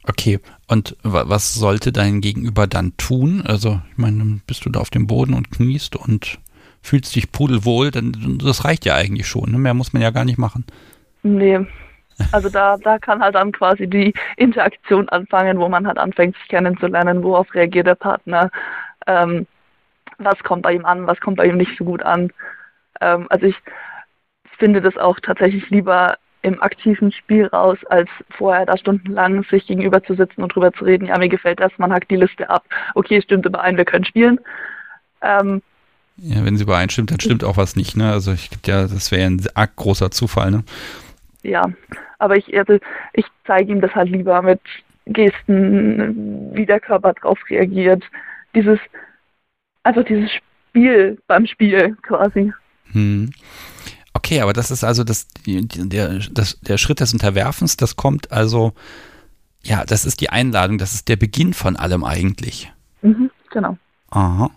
[0.05, 3.43] Okay, und was sollte dein Gegenüber dann tun?
[3.45, 6.39] Also, ich meine, bist du da auf dem Boden und kniest und
[6.81, 9.51] fühlst dich pudelwohl, dann das reicht ja eigentlich schon.
[9.51, 9.59] Ne?
[9.59, 10.65] Mehr muss man ja gar nicht machen.
[11.23, 11.67] Nee.
[12.33, 16.49] Also da, da kann halt dann quasi die Interaktion anfangen, wo man halt anfängt, sich
[16.49, 18.51] kennenzulernen, worauf reagiert der Partner,
[19.07, 19.47] ähm,
[20.19, 22.33] was kommt bei ihm an, was kommt bei ihm nicht so gut an.
[23.01, 23.57] Ähm, also ich
[24.59, 30.03] finde das auch tatsächlich lieber im aktiven Spiel raus, als vorher da stundenlang sich gegenüber
[30.03, 32.65] zu sitzen und drüber zu reden, ja, mir gefällt das, man hackt die Liste ab,
[32.95, 34.41] okay, stimmt überein, wir können spielen.
[35.21, 35.63] Ähm,
[36.17, 38.11] ja, wenn sie übereinstimmt, dann stimmt auch was nicht, ne?
[38.11, 40.65] Also ich ja, das wäre ein arg großer Zufall, ne?
[41.49, 41.65] Ja,
[42.19, 42.79] aber ich, also,
[43.13, 44.61] ich zeige ihm das halt lieber mit
[45.07, 48.05] Gesten, wie der Körper drauf reagiert.
[48.55, 48.79] Dieses,
[49.83, 52.53] einfach dieses Spiel beim Spiel quasi.
[52.93, 53.31] Hm.
[54.15, 58.73] Okay, aber das ist also das, der, das, der Schritt des Unterwerfens, das kommt also,
[59.63, 62.73] ja, das ist die Einladung, das ist der Beginn von allem eigentlich.
[63.03, 63.79] Mhm, genau.
[64.11, 64.51] Aha.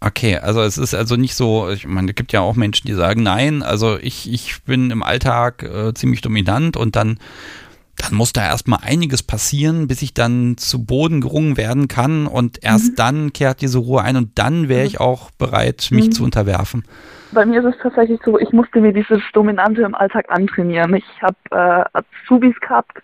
[0.00, 2.94] Okay, also es ist also nicht so, ich meine, es gibt ja auch Menschen, die
[2.94, 7.18] sagen, nein, also ich, ich bin im Alltag äh, ziemlich dominant und dann,
[7.96, 12.62] dann muss da erstmal einiges passieren, bis ich dann zu Boden gerungen werden kann und
[12.62, 12.96] erst mhm.
[12.96, 14.86] dann kehrt diese Ruhe ein und dann wäre mhm.
[14.86, 16.12] ich auch bereit, mich mhm.
[16.12, 16.84] zu unterwerfen.
[17.32, 20.94] Bei mir ist es tatsächlich so, ich musste mir dieses Dominante im Alltag antrainieren.
[20.94, 23.02] Ich habe äh, Azubis gehabt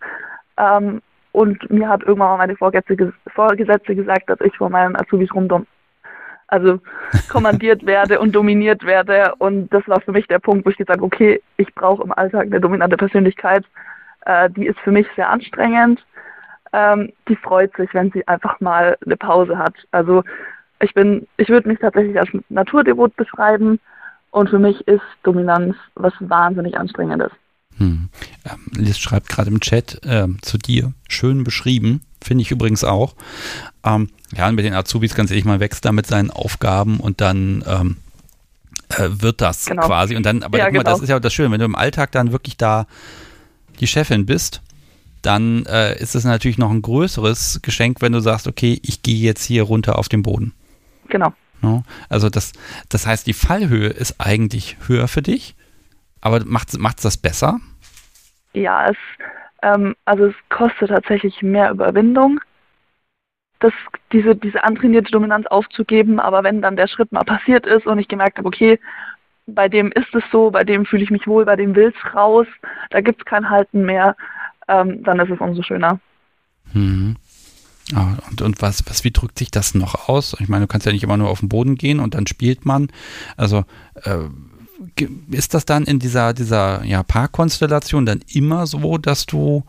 [0.58, 1.02] ähm,
[1.32, 5.66] und mir hat irgendwann mal meine Vorgesetzte, Vorgesetzte gesagt, dass ich vor meinen Azubis rumdom
[6.48, 6.80] also
[7.28, 9.34] kommandiert werde und dominiert werde.
[9.38, 12.12] Und das war für mich der Punkt, wo ich gesagt habe, okay, ich brauche im
[12.12, 13.64] Alltag eine dominante Persönlichkeit.
[14.26, 16.04] Äh, die ist für mich sehr anstrengend.
[16.72, 19.74] Ähm, die freut sich, wenn sie einfach mal eine Pause hat.
[19.90, 20.24] Also
[20.80, 23.78] ich bin, ich würde mich tatsächlich als Naturdevot beschreiben.
[24.30, 27.30] Und für mich ist Dominanz was wahnsinnig Anstrengendes.
[27.76, 28.08] Hm.
[28.44, 33.14] Ähm, Liz schreibt gerade im Chat äh, zu dir, schön beschrieben, finde ich übrigens auch.
[33.84, 37.20] Ähm, ja, und mit den Azubis ganz ehrlich, man wächst da mit seinen Aufgaben und
[37.20, 37.96] dann ähm,
[38.90, 39.86] äh, wird das genau.
[39.86, 40.16] quasi.
[40.16, 40.90] Und dann, aber ja, guck mal, genau.
[40.90, 42.86] das ist ja das Schöne, wenn du im Alltag dann wirklich da
[43.80, 44.62] die Chefin bist,
[45.22, 49.20] dann äh, ist es natürlich noch ein größeres Geschenk, wenn du sagst, okay, ich gehe
[49.20, 50.52] jetzt hier runter auf den Boden.
[51.08, 51.32] Genau.
[52.08, 52.52] Also das,
[52.88, 55.54] das heißt, die Fallhöhe ist eigentlich höher für dich,
[56.20, 57.60] aber macht es das besser?
[58.52, 58.96] Ja, es,
[59.64, 62.40] ähm, also es kostet tatsächlich mehr Überwindung,
[63.60, 63.72] das,
[64.12, 66.20] diese, diese antrainierte Dominanz aufzugeben.
[66.20, 68.78] Aber wenn dann der Schritt mal passiert ist und ich gemerkt habe, okay,
[69.46, 72.14] bei dem ist es so, bei dem fühle ich mich wohl, bei dem will es
[72.14, 72.46] raus,
[72.90, 74.16] da gibt es kein Halten mehr,
[74.68, 75.98] ähm, dann ist es umso schöner.
[76.72, 77.16] Mhm.
[77.94, 80.34] Ah, und, und was, was, wie drückt sich das noch aus?
[80.40, 82.64] Ich meine, du kannst ja nicht immer nur auf den Boden gehen und dann spielt
[82.64, 82.88] man.
[83.36, 83.64] Also
[84.04, 84.20] äh,
[85.30, 89.64] ist das dann in dieser, dieser ja, Parkkonstellation dann immer so, dass du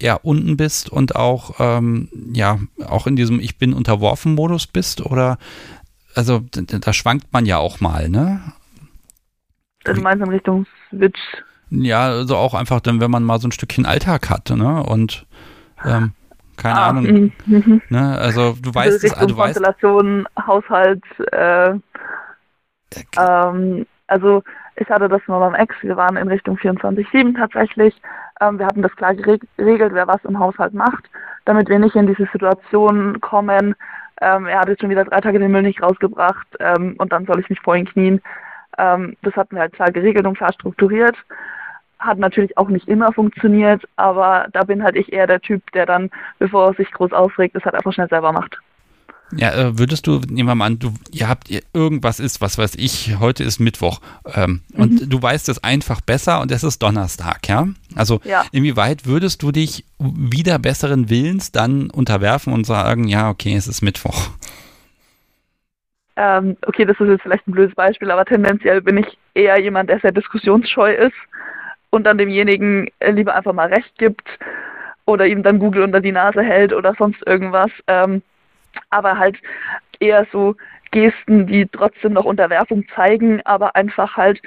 [0.00, 5.04] ja unten bist und auch ähm, ja auch in diesem Ich bin unterworfen Modus bist
[5.04, 5.38] oder
[6.14, 8.40] also da, schwankt man ja auch mal, ne?
[9.84, 11.20] Du meinst in Richtung Switch?
[11.70, 14.82] Ja, also auch einfach dann, wenn man mal so ein Stückchen Alltag hat, ne?
[14.82, 15.26] Und
[15.84, 16.12] ähm,
[16.56, 17.32] keine ah, Ahnung.
[17.46, 17.82] Mhm.
[17.88, 18.18] Ne?
[18.18, 19.62] Also du weißt es, du weißt.
[19.62, 21.74] Konstellation, Haushalt, äh,
[23.18, 24.42] ähm, also
[24.76, 27.94] ich hatte das mal beim Ex, wir waren in Richtung 24-7 tatsächlich.
[28.40, 31.04] Ähm, wir hatten das klar geregelt, wer was im Haushalt macht,
[31.44, 33.74] damit wir nicht in diese Situation kommen.
[34.20, 37.26] Ähm, er hat jetzt schon wieder drei Tage den Müll nicht rausgebracht ähm, und dann
[37.26, 38.20] soll ich mich vor ihn knien.
[38.78, 41.16] Ähm, das hatten wir halt klar geregelt und klar strukturiert.
[41.98, 45.86] Hat natürlich auch nicht immer funktioniert, aber da bin halt ich eher der Typ, der
[45.86, 48.58] dann, bevor er sich groß aufregt, das halt einfach schnell selber macht.
[49.36, 52.76] Ja, äh, würdest du, nehmen wir mal an, du, ihr habt, irgendwas ist, was weiß
[52.76, 54.00] ich, heute ist Mittwoch
[54.34, 54.82] ähm, mhm.
[54.82, 57.68] und du weißt es einfach besser und es ist Donnerstag, ja?
[57.94, 58.44] Also ja.
[58.52, 63.82] inwieweit würdest du dich wieder besseren Willens dann unterwerfen und sagen, ja, okay, es ist
[63.82, 64.30] Mittwoch?
[66.16, 69.90] Ähm, okay, das ist jetzt vielleicht ein blödes Beispiel, aber tendenziell bin ich eher jemand,
[69.90, 71.14] der sehr diskussionsscheu ist
[71.90, 74.26] und dann demjenigen äh, lieber einfach mal recht gibt
[75.04, 77.70] oder ihm dann Google unter die Nase hält oder sonst irgendwas.
[77.86, 78.22] Ähm,
[78.90, 79.36] aber halt
[80.00, 80.56] eher so
[80.90, 84.40] Gesten, die trotzdem noch Unterwerfung zeigen, aber einfach halt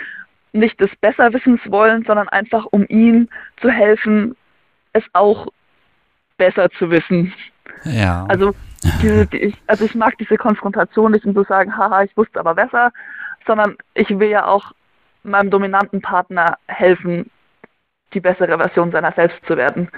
[0.54, 3.30] nicht des Besserwissens wollen, sondern einfach um ihm
[3.62, 4.36] zu helfen,
[4.94, 5.48] es auch
[6.38, 7.34] besser zu wissen.
[7.84, 8.26] Ja.
[8.28, 8.54] Also,
[9.02, 12.56] diese, ich, also ich mag diese Konfrontation nicht, um zu sagen, haha, ich wusste aber
[12.56, 12.92] besser,
[13.46, 14.72] sondern ich will ja auch
[15.24, 17.30] meinem dominanten Partner helfen,
[18.14, 19.90] die bessere Version seiner selbst zu werden.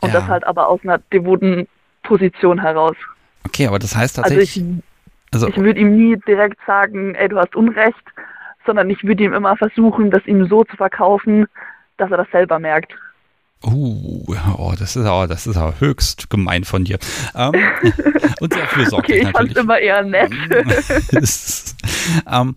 [0.00, 0.20] Und ja.
[0.20, 1.68] das halt aber aus einer devoten
[2.02, 2.96] Position heraus.
[3.44, 4.64] Okay, aber das heißt tatsächlich.
[4.64, 4.84] Also ich,
[5.32, 8.02] also, ich würde ihm nie direkt sagen, ey, du hast Unrecht,
[8.66, 11.46] sondern ich würde ihm immer versuchen, das ihm so zu verkaufen,
[11.96, 12.94] dass er das selber merkt.
[13.62, 14.24] Uh,
[14.56, 16.98] oh, das ist aber, das ist aber höchst gemein von dir.
[17.34, 17.52] Ähm,
[18.40, 19.56] und sehr fürsorglich okay, ich natürlich.
[19.56, 20.32] immer eher nett.
[22.24, 22.56] um,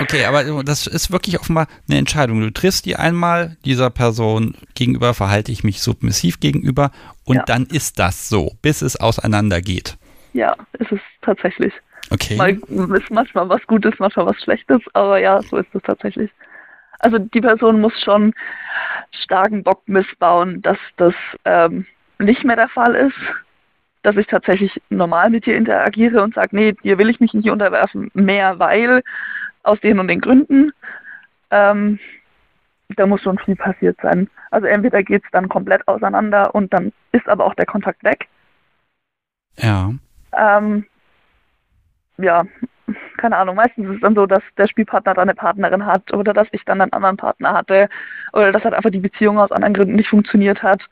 [0.00, 2.40] okay, aber das ist wirklich offenbar eine Entscheidung.
[2.40, 6.90] Du triffst die einmal, dieser Person gegenüber verhalte ich mich submissiv gegenüber
[7.24, 7.42] und ja.
[7.44, 9.96] dann ist das so, bis es auseinandergeht.
[10.32, 11.72] Ja, ist es tatsächlich.
[12.10, 12.36] Okay.
[12.36, 12.58] Mal
[12.96, 16.30] ist manchmal was Gutes, manchmal was Schlechtes, aber ja, so ist es tatsächlich.
[16.98, 18.34] Also die Person muss schon
[19.22, 21.86] starken Bock missbauen, dass das ähm,
[22.18, 23.16] nicht mehr der Fall ist,
[24.02, 27.50] dass ich tatsächlich normal mit dir interagiere und sage, nee, dir will ich mich nicht
[27.50, 29.02] unterwerfen, mehr weil,
[29.64, 30.72] aus den und den Gründen.
[31.50, 31.98] Ähm,
[32.96, 34.28] da muss schon viel passiert sein.
[34.50, 38.28] Also entweder geht es dann komplett auseinander und dann ist aber auch der Kontakt weg.
[39.56, 39.92] Ja.
[40.36, 40.86] Ähm,
[42.18, 42.44] ja,
[43.16, 43.56] keine Ahnung.
[43.56, 46.64] Meistens ist es dann so, dass der Spielpartner dann eine Partnerin hat oder dass ich
[46.64, 47.88] dann einen anderen Partner hatte
[48.32, 50.82] oder dass halt einfach die Beziehung aus anderen Gründen nicht funktioniert hat.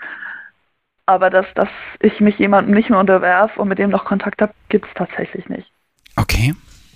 [1.06, 1.68] Aber dass, dass
[2.00, 5.48] ich mich jemandem nicht mehr unterwerfe und mit dem noch Kontakt habe, gibt es tatsächlich
[5.48, 5.70] nicht.
[6.16, 6.54] Okay.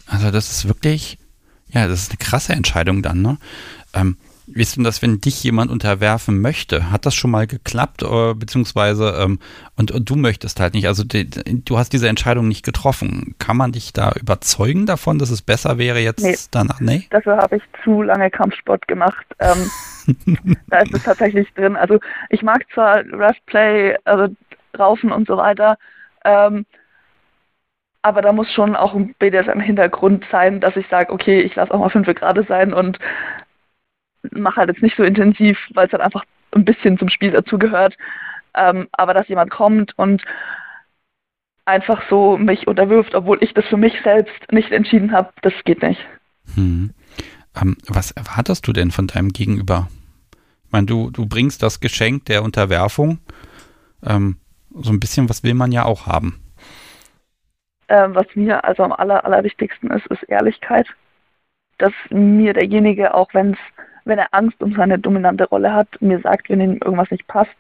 [0.09, 1.19] Also das ist wirklich,
[1.77, 3.39] ja, das ist eine krasse Entscheidung dann, ne?
[3.95, 6.91] Ähm, wie ist denn das, wenn dich jemand unterwerfen möchte?
[6.93, 9.41] Hat das schon mal geklappt, oder, äh, beziehungsweise ähm,
[9.77, 10.87] und, und, du möchtest halt nicht?
[10.87, 13.35] Also die, du hast diese Entscheidung nicht getroffen.
[13.39, 16.81] Kann man dich da überzeugen davon, dass es besser wäre jetzt nee, danach?
[16.81, 17.07] Nee.
[17.11, 19.27] Dafür habe ich zu lange Kampfsport gemacht.
[19.41, 19.71] Ähm,
[20.69, 21.75] da ist es tatsächlich drin.
[21.77, 21.99] Also
[22.31, 24.33] ich mag zwar Rough Play, also
[24.79, 25.77] Raufen und so weiter.
[26.25, 26.67] Ähm,
[28.07, 31.81] aber da muss schon auch ein BDSM-Hintergrund sein, dass ich sage, okay, ich lasse auch
[31.81, 33.01] mal fünf Grad sein und
[34.31, 37.97] mache halt jetzt nicht so intensiv, weil es halt einfach ein bisschen zum Spiel dazugehört.
[38.55, 40.23] Ähm, aber dass jemand kommt und
[41.65, 45.83] einfach so mich unterwirft, obwohl ich das für mich selbst nicht entschieden habe, das geht
[45.83, 46.01] nicht.
[46.55, 46.95] Hm.
[47.61, 49.89] Ähm, was erwartest du denn von deinem Gegenüber?
[50.65, 53.19] Ich meine, du, du bringst das Geschenk der Unterwerfung.
[54.05, 54.37] Ähm,
[54.73, 56.46] so ein bisschen was will man ja auch haben.
[57.89, 60.89] Ähm, was mir also am aller, allerwichtigsten ist, ist Ehrlichkeit.
[61.79, 63.59] Dass mir derjenige, auch wenn es
[64.07, 67.51] wenn er Angst um seine dominante Rolle hat, mir sagt, wenn ihm irgendwas nicht passt.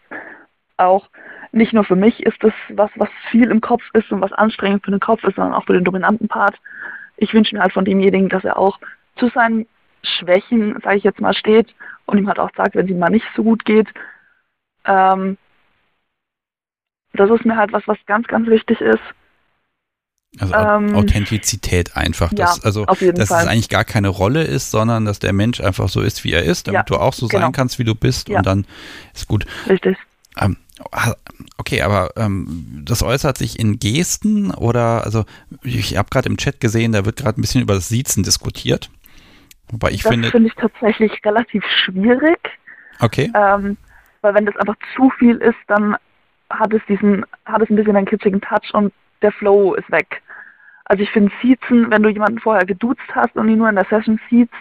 [0.76, 1.08] Auch
[1.52, 4.84] nicht nur für mich ist das was, was viel im Kopf ist und was anstrengend
[4.84, 6.54] für den Kopf ist, sondern auch für den dominanten Part.
[7.16, 8.78] Ich wünsche mir halt von demjenigen, dass er auch
[9.16, 9.66] zu seinen
[10.02, 13.10] Schwächen, sage ich jetzt mal, steht und ihm halt auch sagt, wenn es ihm mal
[13.10, 13.88] nicht so gut geht.
[14.84, 15.36] Ähm,
[17.12, 19.02] das ist mir halt was, was ganz, ganz wichtig ist.
[20.38, 22.32] Also ähm, Authentizität einfach.
[22.32, 23.42] Dass, ja, also, dass Fall.
[23.42, 26.42] es eigentlich gar keine Rolle ist, sondern dass der Mensch einfach so ist, wie er
[26.42, 27.44] ist, damit ja, du auch so genau.
[27.44, 28.38] sein kannst, wie du bist ja.
[28.38, 28.66] und dann
[29.14, 29.46] ist gut.
[29.68, 29.96] Richtig.
[30.38, 30.56] Ähm,
[31.56, 35.24] Okay, aber ähm, das äußert sich in Gesten oder, also
[35.62, 38.90] ich habe gerade im Chat gesehen, da wird gerade ein bisschen über das Siezen diskutiert.
[39.68, 40.30] Wobei ich das finde.
[40.30, 42.38] finde ich tatsächlich relativ schwierig.
[43.00, 43.32] Okay.
[43.34, 43.76] Ähm,
[44.20, 45.96] weil wenn das einfach zu viel ist, dann
[46.50, 50.22] hat es diesen, hat es ein bisschen einen kitschigen Touch und der Flow ist weg.
[50.88, 53.86] Also ich finde Siezen, wenn du jemanden vorher geduzt hast und ihn nur in der
[53.86, 54.52] Session siehst,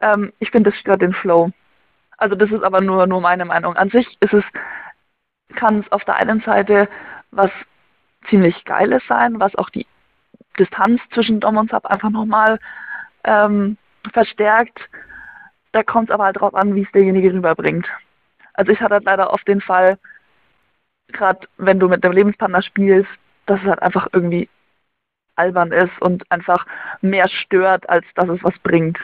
[0.00, 1.50] ähm, ich finde, das stört den Flow.
[2.18, 3.74] Also das ist aber nur, nur meine Meinung.
[3.76, 4.44] An sich ist es,
[5.56, 6.88] kann es auf der einen Seite
[7.30, 7.50] was
[8.28, 9.86] ziemlich Geiles sein, was auch die
[10.58, 12.58] Distanz zwischen Dom und Sub einfach nochmal
[13.24, 13.78] ähm,
[14.12, 14.78] verstärkt.
[15.72, 17.86] Da kommt es aber halt drauf an, wie es derjenige rüberbringt.
[18.52, 19.98] Also ich hatte halt leider oft den Fall,
[21.08, 23.10] gerade wenn du mit dem Lebenspartner spielst,
[23.46, 24.48] dass es halt einfach irgendwie
[25.38, 26.66] albern ist und einfach
[27.00, 28.98] mehr stört, als dass es was bringt.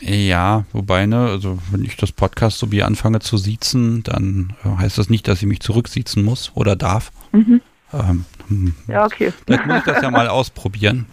[0.00, 4.68] Ja, wobei, ne, also wenn ich das Podcast so wie anfange zu siezen, dann äh,
[4.78, 7.12] heißt das nicht, dass ich mich zurücksiezen muss oder darf.
[7.32, 7.60] Mhm.
[7.92, 9.32] Ähm, hm, Ja, okay.
[9.44, 11.06] vielleicht muss ich das ja mal ausprobieren.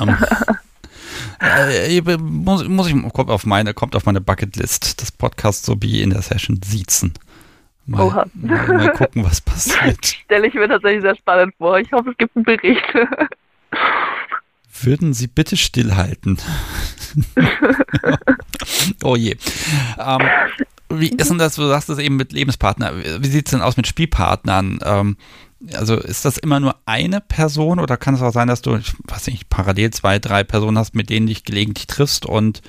[0.00, 0.16] Ähm,
[1.40, 6.02] äh, muss, muss ich, kommt auf meine, kommt auf meine Bucketlist, das Podcast so wie
[6.02, 7.14] in der Session siezen.
[7.88, 8.26] Mal, Oha.
[8.34, 10.04] mal, gucken, was passiert.
[10.24, 11.78] Stelle ich mir tatsächlich sehr spannend vor.
[11.78, 12.84] Ich hoffe, es gibt einen Bericht.
[14.82, 16.38] Würden Sie bitte stillhalten?
[19.02, 19.36] oh je.
[19.98, 20.20] Ähm,
[20.90, 23.78] wie ist denn das, du sagst das eben mit Lebenspartner, wie sieht es denn aus
[23.78, 24.80] mit Spielpartnern?
[24.84, 25.16] Ähm,
[25.72, 28.92] also ist das immer nur eine Person oder kann es auch sein, dass du, ich
[29.04, 32.60] weiß nicht, parallel zwei, drei Personen hast, mit denen dich gelegentlich triffst und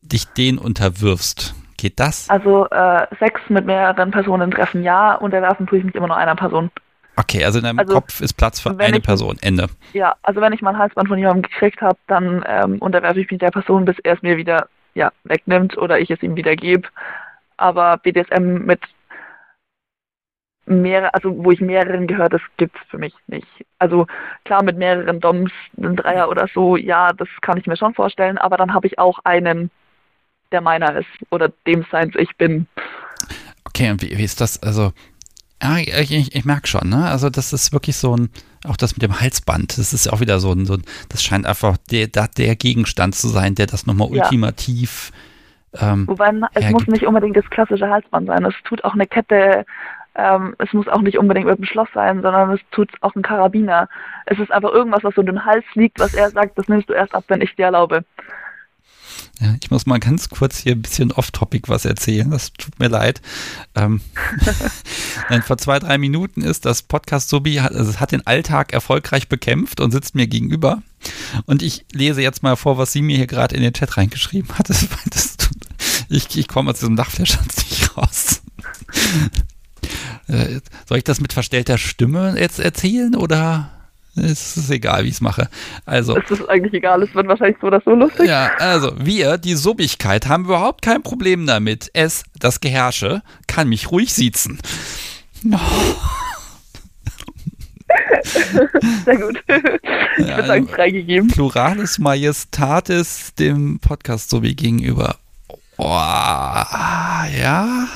[0.00, 1.54] dich denen unterwirfst?
[1.82, 2.30] Geht das?
[2.30, 5.14] Also äh, Sex mit mehreren Personen treffen, ja.
[5.16, 6.70] Unterwerfen tue ich mich immer nur einer Person.
[7.16, 9.36] Okay, also in deinem Also, Kopf ist Platz für eine ich- Person.
[9.42, 9.66] Ende.
[9.92, 13.28] Ja, also wenn ich mal ein Halsband von jemandem gekriegt habe, dann ähm, unterwerfe ich
[13.32, 16.54] mich der Person, bis er es mir wieder ja, wegnimmt oder ich es ihm wieder
[16.54, 16.86] gebe.
[17.56, 18.80] Aber BDSM mit
[20.66, 23.48] mehrere, also wo ich mehreren gehört, das gibt's für mich nicht.
[23.80, 24.06] Also
[24.44, 28.38] klar mit mehreren Doms, ein Dreier oder so, ja, das kann ich mir schon vorstellen,
[28.38, 29.70] aber dann habe ich auch einen,
[30.52, 32.66] der meiner ist oder dem seins ich bin.
[33.64, 34.62] Okay, und wie, wie ist das?
[34.62, 34.92] Also,
[35.62, 37.06] ja, ich, ich, ich merke schon, ne?
[37.08, 38.30] Also, das ist wirklich so ein,
[38.66, 41.46] auch das mit dem Halsband, das ist auch wieder so ein, so ein das scheint
[41.46, 44.24] einfach der, der, der Gegenstand zu sein, der das nochmal Ja.
[44.24, 45.12] ultimativ.
[45.80, 48.44] Ähm, Wobei es muss nicht unbedingt das klassische Halsband sein.
[48.44, 49.64] Es tut auch eine Kette,
[50.14, 53.22] ähm, es muss auch nicht unbedingt mit einem Schloss sein, sondern es tut auch ein
[53.22, 53.88] Karabiner.
[54.26, 56.90] Es ist einfach irgendwas, was so um den Hals liegt, was er sagt, das nimmst
[56.90, 58.04] du erst ab, wenn ich dir erlaube.
[59.42, 62.88] Ja, ich muss mal ganz kurz hier ein bisschen off-topic was erzählen, das tut mir
[62.88, 63.20] leid.
[63.74, 64.00] Ähm,
[65.42, 69.28] vor zwei, drei Minuten ist das Podcast Sobi, hat, also es hat den Alltag erfolgreich
[69.28, 70.82] bekämpft und sitzt mir gegenüber.
[71.46, 74.56] Und ich lese jetzt mal vor, was sie mir hier gerade in den Chat reingeschrieben
[74.56, 74.68] hat.
[74.72, 75.56] Das, das tut,
[76.08, 78.42] ich ich komme aus diesem Dachfleischschanz nicht raus.
[80.28, 83.70] Äh, Soll ich das mit verstellter Stimme jetzt erzählen oder
[84.14, 85.48] ist es egal, wie ich es mache?
[85.86, 88.28] Also, Es ist eigentlich egal, es wird wahrscheinlich so oder so lustig.
[88.28, 91.90] ja, also wir, die Subbigkeit, haben überhaupt kein Problem damit.
[91.94, 94.58] Es, das Geherrsche, kann mich ruhig siezen.
[99.04, 99.42] Sehr gut.
[99.48, 101.28] Ich Ja, würde sagen, also- freigegeben.
[101.28, 105.16] Pluralis Majestatis dem Podcast Subi gegenüber.
[105.78, 107.88] Oh, ja.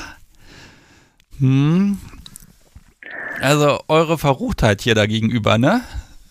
[1.39, 1.99] Hm.
[3.39, 5.81] Also eure Verruchtheit hier da gegenüber, ne?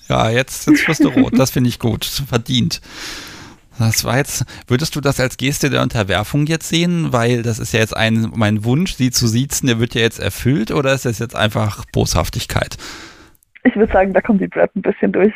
[0.08, 1.38] Ja, jetzt, jetzt wirst du rot.
[1.38, 2.04] Das finde ich gut.
[2.04, 2.80] Verdient.
[3.78, 7.12] Das war jetzt, würdest du das als Geste der Unterwerfung jetzt sehen?
[7.12, 10.18] Weil das ist ja jetzt ein, mein Wunsch, sie zu siezen, der wird ja jetzt
[10.18, 12.76] erfüllt oder ist das jetzt einfach Boshaftigkeit?
[13.64, 15.34] Ich würde sagen, da kommt die Brad ein bisschen durch.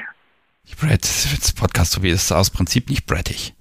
[0.68, 3.54] Die Brett, das Podcast Subi ist aus Prinzip nicht brettig.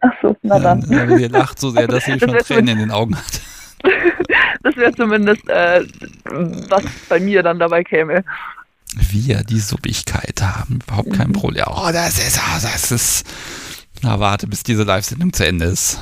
[0.00, 0.80] Ach so, na dann.
[0.88, 3.40] Ja, sie lacht so sehr, dass sie Das schon Tränen in den Augen hat.
[4.62, 5.84] Das wäre zumindest, äh,
[6.24, 8.24] was bei mir dann dabei käme.
[8.94, 11.64] Wir, die Subbigkeit, haben überhaupt kein Problem.
[11.68, 13.26] Oh, das ist, ah, das ist.
[14.02, 15.98] Na, warte, bis diese Live-Sendung zu Ende ist.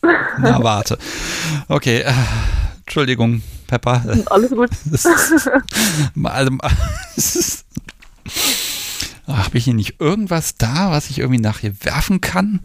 [0.00, 0.98] Na, warte.
[1.68, 2.12] Okay, äh,
[2.80, 4.02] Entschuldigung, Pepper.
[4.26, 4.70] Alles gut.
[6.24, 6.58] Also,
[7.16, 7.64] ist,
[9.26, 12.60] habe ich hier nicht irgendwas da, was ich irgendwie nachher werfen kann?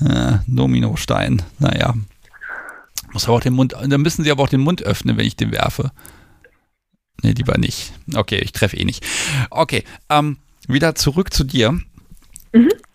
[0.00, 1.94] Äh, Dominostein, naja.
[3.12, 5.36] Muss aber auch den Mund, dann müssen sie aber auch den Mund öffnen, wenn ich
[5.36, 5.90] den werfe.
[7.22, 7.92] Nee, lieber nicht.
[8.14, 9.04] Okay, ich treffe eh nicht.
[9.50, 11.78] Okay, ähm, wieder zurück zu dir.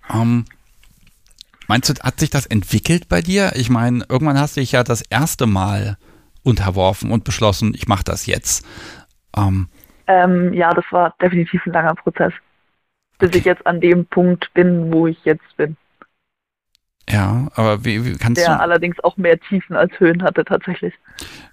[0.10, 0.46] Ähm,
[1.68, 3.54] meinst du, hat sich das entwickelt bei dir?
[3.56, 5.98] Ich meine, irgendwann hast du dich ja das erste Mal
[6.44, 8.66] unterworfen und beschlossen, ich mache das jetzt.
[9.36, 9.68] Ähm,
[10.08, 12.34] Ähm, ja, das war definitiv ein langer Prozess.
[13.18, 13.40] Bis Okay.
[13.40, 15.78] ich jetzt an dem Punkt bin, wo ich jetzt bin.
[17.10, 18.52] Ja, aber wie, wie kannst der du.
[18.54, 20.94] Der allerdings auch mehr Tiefen als Höhen hatte, tatsächlich.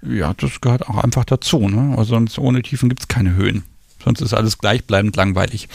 [0.01, 1.95] Ja, das gehört auch einfach dazu, ne?
[1.97, 3.63] Also sonst ohne Tiefen gibt es keine Höhen.
[4.03, 5.69] Sonst ist alles gleichbleibend langweilig.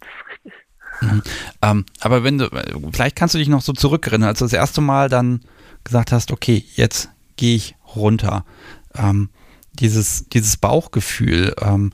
[0.00, 0.52] Das ist richtig.
[1.00, 1.22] Mhm.
[1.62, 2.50] Ähm, aber wenn du,
[2.92, 5.40] vielleicht kannst du dich noch so zurückerinnern, als du das erste Mal dann
[5.84, 8.44] gesagt hast, okay, jetzt gehe ich runter.
[8.94, 9.30] Ähm,
[9.72, 11.92] dieses, dieses Bauchgefühl, ähm,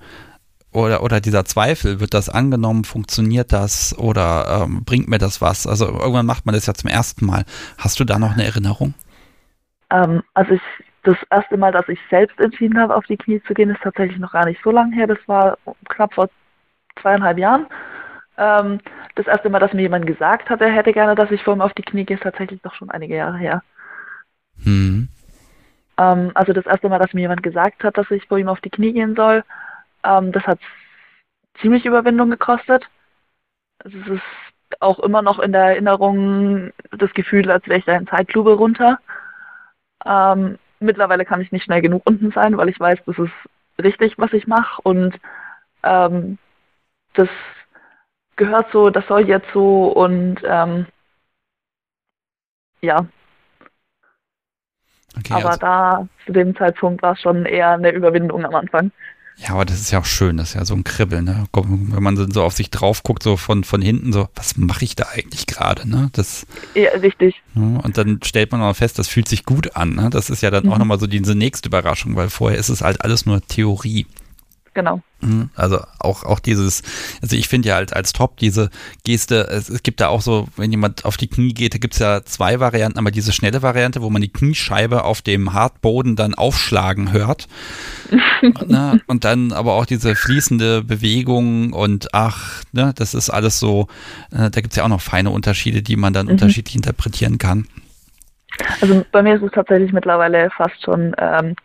[0.73, 5.67] oder, oder dieser Zweifel, wird das angenommen, funktioniert das oder ähm, bringt mir das was?
[5.67, 7.45] Also irgendwann macht man das ja zum ersten Mal.
[7.79, 8.95] Hast du da noch eine Erinnerung?
[9.91, 10.63] Ähm, also ich,
[11.03, 14.19] das erste Mal, dass ich selbst entschieden habe, auf die Knie zu gehen, ist tatsächlich
[14.19, 15.07] noch gar nicht so lange her.
[15.07, 15.59] Das war
[15.89, 16.31] knapp vor
[17.01, 17.67] zweieinhalb Jahren.
[18.39, 18.81] Ähm,
[19.17, 21.61] das erste Mal, dass mir jemand gesagt hat, er hätte gerne, dass ich vor ihm
[21.61, 23.63] auf die Knie gehe, ist tatsächlich doch schon einige Jahre her.
[24.63, 25.09] Hm.
[25.99, 28.61] Ähm, also das erste Mal, dass mir jemand gesagt hat, dass ich vor ihm auf
[28.61, 29.43] die Knie gehen soll,
[30.05, 30.59] ähm, das hat
[31.61, 32.89] ziemlich Überwindung gekostet.
[33.79, 34.23] Also es ist
[34.81, 38.99] auch immer noch in der Erinnerung das Gefühl, als wäre ich da in Zeitlupe runter.
[40.05, 43.33] Ähm, mittlerweile kann ich nicht schnell genug unten sein, weil ich weiß, das ist
[43.83, 45.19] richtig, was ich mache und
[45.83, 46.39] ähm,
[47.15, 47.29] das
[48.37, 50.87] gehört so, das soll jetzt so und ähm,
[52.81, 53.07] ja.
[55.19, 58.93] Okay, Aber also da zu dem Zeitpunkt war es schon eher eine Überwindung am Anfang.
[59.37, 61.45] Ja, aber das ist ja auch schön, das ist ja so ein Kribbeln, ne?
[61.53, 64.97] Wenn man so auf sich drauf guckt, so von, von hinten, so, was mache ich
[64.97, 66.11] da eigentlich gerade, ne?
[66.13, 67.41] Das, ja, richtig.
[67.55, 67.81] Ne?
[67.83, 70.11] Und dann stellt man auch fest, das fühlt sich gut an, ne?
[70.11, 70.73] Das ist ja dann mhm.
[70.73, 74.07] auch nochmal so diese nächste Überraschung, weil vorher ist es halt alles nur Theorie.
[74.73, 75.03] Genau.
[75.21, 75.51] Mhm.
[75.57, 76.83] Also auch, auch dieses,
[77.21, 78.71] also ich finde ja als, als Top diese
[79.05, 81.95] Geste, es, es, gibt da auch so, wenn jemand auf die Knie geht, da gibt
[81.95, 86.15] es ja zwei Varianten, aber diese schnelle Variante, wo man die Kniescheibe auf dem Hartboden
[86.15, 87.49] dann aufschlagen hört.
[88.67, 89.01] ne?
[89.07, 93.89] Und dann aber auch diese fließende Bewegung und ach, ne, das ist alles so,
[94.33, 96.33] äh, da gibt es ja auch noch feine Unterschiede, die man dann mhm.
[96.33, 97.67] unterschiedlich interpretieren kann.
[98.81, 101.57] Also bei mir ist es tatsächlich mittlerweile fast schon ähm,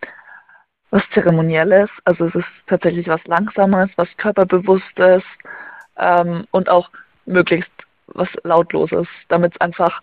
[0.95, 1.89] was Zeremonielles.
[2.05, 5.23] Also es ist tatsächlich was Langsames, was Körperbewusstes
[5.97, 6.89] ähm, und auch
[7.25, 7.69] möglichst
[8.07, 10.01] was Lautloses, damit es einfach,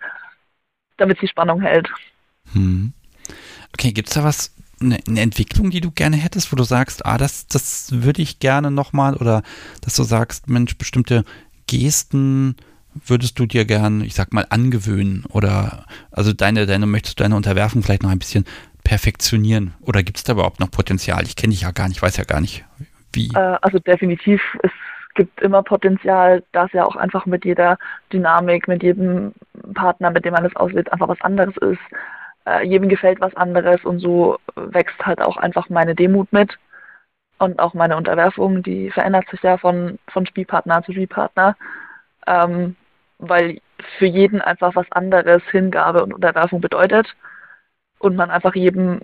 [0.99, 1.89] damit die Spannung hält.
[2.53, 2.93] Hm.
[3.73, 7.07] Okay, gibt es da was, eine, eine, Entwicklung, die du gerne hättest, wo du sagst,
[7.07, 9.43] ah, das, das würde ich gerne nochmal oder
[9.81, 11.25] dass du sagst, Mensch, bestimmte
[11.67, 12.57] Gesten
[13.07, 17.37] würdest du dir gern, ich sag mal, angewöhnen oder also deine, deine, möchtest du deine
[17.37, 18.45] Unterwerfung vielleicht noch ein bisschen
[18.85, 19.75] perfektionieren?
[19.81, 21.23] Oder gibt es da überhaupt noch Potenzial?
[21.25, 22.65] Ich kenne dich ja gar nicht, weiß ja gar nicht,
[23.13, 23.29] wie.
[23.35, 24.71] Äh, also definitiv, es
[25.15, 27.79] gibt immer Potenzial, da es ja auch einfach mit jeder
[28.13, 29.33] Dynamik, mit jedem
[29.75, 31.81] Partner, mit dem man das auslebt, einfach was anderes ist.
[32.47, 36.59] Äh, jedem gefällt was anderes und so wächst halt auch einfach meine Demut mit.
[37.39, 41.57] Und auch meine Unterwerfung, die verändert sich ja von, von Spielpartner zu Spielpartner.
[42.27, 42.77] Ähm,
[43.19, 43.61] weil
[43.99, 47.07] für jeden einfach was anderes Hingabe und Unterwerfung bedeutet
[48.03, 49.01] und man einfach jedem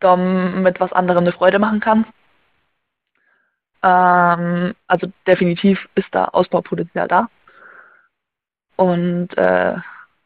[0.00, 2.06] Dom mit was anderem eine Freude machen kann.
[3.82, 7.28] Ähm, also definitiv ist da Ausbaupotenzial da.
[8.76, 9.76] Und äh,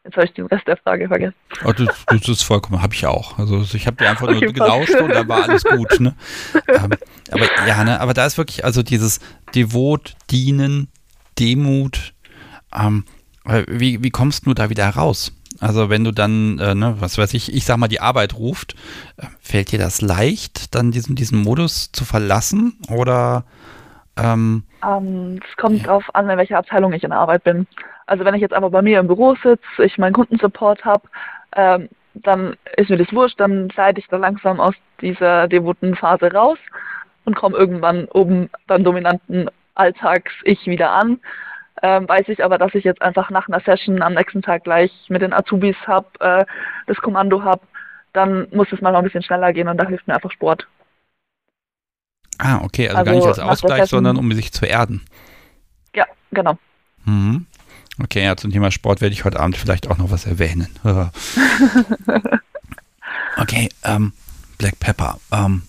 [0.05, 1.37] jetzt habe ich den Rest der Frage vergessen.
[1.65, 3.39] Oh, das, das ist vollkommen, habe ich auch.
[3.39, 6.01] Also ich habe dir einfach okay, nur gelauscht und da war alles gut.
[6.01, 6.17] Ne?
[6.69, 6.91] ähm,
[7.31, 9.21] aber ja, ne, aber da ist wirklich also dieses
[9.55, 10.89] Devot, Dienen,
[11.39, 12.15] Demut.
[12.75, 13.05] Ähm,
[13.69, 15.33] wie, wie kommst du da wieder heraus?
[15.65, 18.75] Also wenn du dann, äh, ne, was weiß ich, ich sag mal, die Arbeit ruft,
[19.17, 22.79] äh, fällt dir das leicht, dann diesen, diesen Modus zu verlassen?
[22.91, 23.45] Oder
[24.19, 25.87] ähm, ähm, es kommt ja.
[25.87, 27.67] drauf an, in welcher Abteilung ich in der Arbeit bin.
[28.05, 31.09] Also wenn ich jetzt einfach bei mir im Büro sitze, ich meinen Kundensupport habe,
[31.57, 36.31] ähm, dann ist mir das wurscht, dann leite ich da langsam aus dieser devoten Phase
[36.31, 36.59] raus
[37.25, 41.21] und komme irgendwann oben beim dominanten Alltags-Ich wieder an
[41.85, 44.91] ähm, weiß ich aber, dass ich jetzt einfach nach einer Session am nächsten Tag gleich
[45.09, 46.47] mit den Azubis habe, äh,
[46.87, 47.61] das Kommando habe,
[48.14, 50.66] dann muss es mal noch ein bisschen schneller gehen und da hilft mir einfach Sport.
[52.39, 55.05] Ah, okay, also, also gar nicht als Ausgleich, sondern um sich zu erden.
[55.95, 56.57] Ja, genau.
[57.05, 57.45] Mhm.
[58.03, 60.68] Okay, ja, zum Thema Sport werde ich heute Abend vielleicht auch noch was erwähnen.
[63.37, 64.14] okay, ähm,
[64.57, 65.18] Black Pepper.
[65.30, 65.62] Ähm,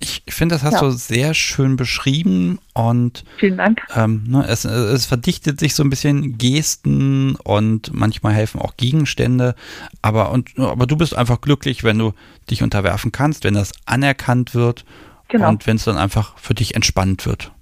[0.00, 0.80] ich finde, das hast ja.
[0.80, 3.80] du sehr schön beschrieben und vielen Dank.
[3.94, 9.54] Ähm, ne, es, es, verdichtet sich so ein bisschen Gesten und manchmal helfen auch Gegenstände.
[10.02, 12.14] Aber, und, aber du bist einfach glücklich, wenn du
[12.50, 14.84] dich unterwerfen kannst, wenn das anerkannt wird
[15.28, 15.48] genau.
[15.48, 17.52] und wenn es dann einfach für dich entspannt wird.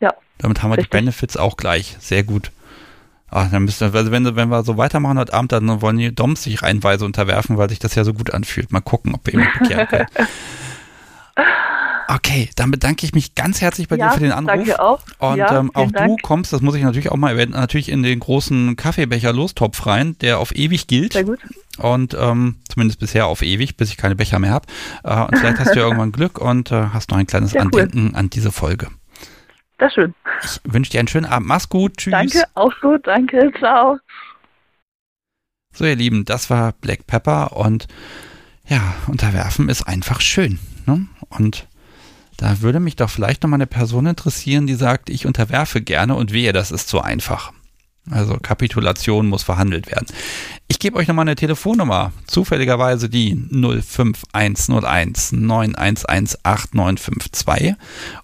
[0.00, 0.14] Ja.
[0.38, 0.90] Damit haben wir richtig.
[0.90, 1.96] die Benefits auch gleich.
[2.00, 2.50] Sehr gut.
[3.30, 6.12] Ach, dann müssen wir, also wenn, wenn wir so weitermachen heute Abend, dann wollen die
[6.12, 8.72] Doms sich reinweise unterwerfen, weil sich das ja so gut anfühlt.
[8.72, 10.06] Mal gucken, ob wir ihn bekehren können.
[12.12, 14.56] Okay, dann bedanke ich mich ganz herzlich bei ja, dir für den Anruf.
[14.56, 15.00] Danke auch.
[15.18, 16.08] Und ja, ähm, auch Dank.
[16.08, 19.86] du kommst, das muss ich natürlich auch mal erwähnen, natürlich in den großen Kaffeebecher Lostopf
[19.86, 21.12] rein, der auf ewig gilt.
[21.12, 21.38] Sehr gut.
[21.78, 24.66] Und ähm, zumindest bisher auf ewig, bis ich keine Becher mehr habe.
[25.04, 27.60] Äh, und vielleicht hast du ja irgendwann Glück und äh, hast noch ein kleines cool.
[27.60, 28.88] Andenken an diese Folge.
[29.78, 30.14] Sehr schön.
[30.42, 31.46] Ich wünsche dir einen schönen Abend.
[31.46, 31.96] Mach's gut.
[31.96, 32.10] Tschüss.
[32.10, 33.06] Danke, auch gut.
[33.06, 33.52] Danke.
[33.58, 33.98] Ciao.
[35.72, 37.86] So, ihr Lieben, das war Black Pepper und
[38.66, 40.58] ja, unterwerfen ist einfach schön.
[40.90, 41.06] Ne?
[41.28, 41.68] Und
[42.36, 46.14] da würde mich doch vielleicht noch mal eine Person interessieren, die sagt, ich unterwerfe gerne
[46.14, 47.52] und wehe, das ist zu einfach.
[48.10, 50.06] Also Kapitulation muss verhandelt werden.
[50.66, 52.12] Ich gebe euch nochmal eine Telefonnummer.
[52.26, 57.74] Zufälligerweise die 05101 911 8952.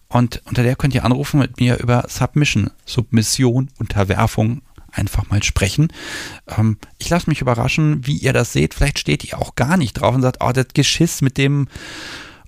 [0.08, 4.62] Und unter der könnt ihr anrufen mit mir über Submission, Submission, Unterwerfung
[4.92, 5.88] einfach mal sprechen.
[6.56, 8.74] Ähm, ich lasse mich überraschen, wie ihr das seht.
[8.74, 11.68] Vielleicht steht ihr auch gar nicht drauf und sagt, oh, das Geschiss mit dem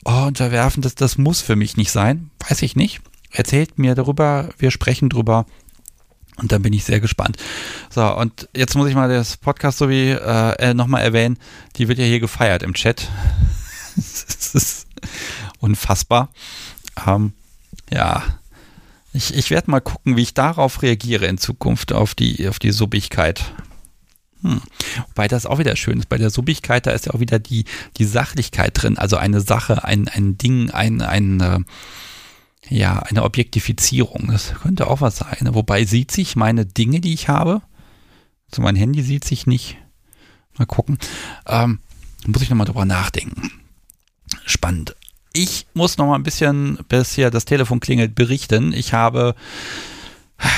[0.05, 2.31] oh, Unterwerfen, das, das muss für mich nicht sein.
[2.49, 3.01] Weiß ich nicht.
[3.31, 5.47] Erzählt mir darüber, wir sprechen drüber.
[6.37, 7.37] Und dann bin ich sehr gespannt.
[7.91, 11.39] So, und jetzt muss ich mal das Podcast so wie äh, nochmal erwähnen.
[11.77, 13.09] Die wird ja hier gefeiert im Chat.
[13.97, 14.87] das ist
[15.59, 16.29] unfassbar.
[17.07, 17.33] Ähm,
[17.91, 18.23] ja,
[19.13, 22.71] ich, ich werde mal gucken, wie ich darauf reagiere in Zukunft, auf die, auf die
[22.71, 23.53] Subbigkeit.
[24.43, 24.61] Hm.
[25.09, 26.09] Wobei das auch wieder schön ist.
[26.09, 27.65] Bei der Subbigkeit, da ist ja auch wieder die,
[27.97, 28.99] die Sachlichkeit drin.
[28.99, 31.61] Also eine Sache, ein, ein Ding, ein, ein, äh,
[32.69, 34.29] ja, eine Objektifizierung.
[34.31, 35.49] Das könnte auch was sein.
[35.53, 37.63] Wobei sieht sich meine Dinge, die ich habe.
[38.51, 39.77] Also mein Handy sieht sich nicht.
[40.57, 40.99] Mal gucken.
[41.47, 41.81] Ähm,
[42.27, 43.51] muss ich nochmal drüber nachdenken.
[44.45, 44.97] Spannend.
[45.33, 48.73] Ich muss noch mal ein bisschen, bis hier das Telefon klingelt, berichten.
[48.73, 49.35] Ich habe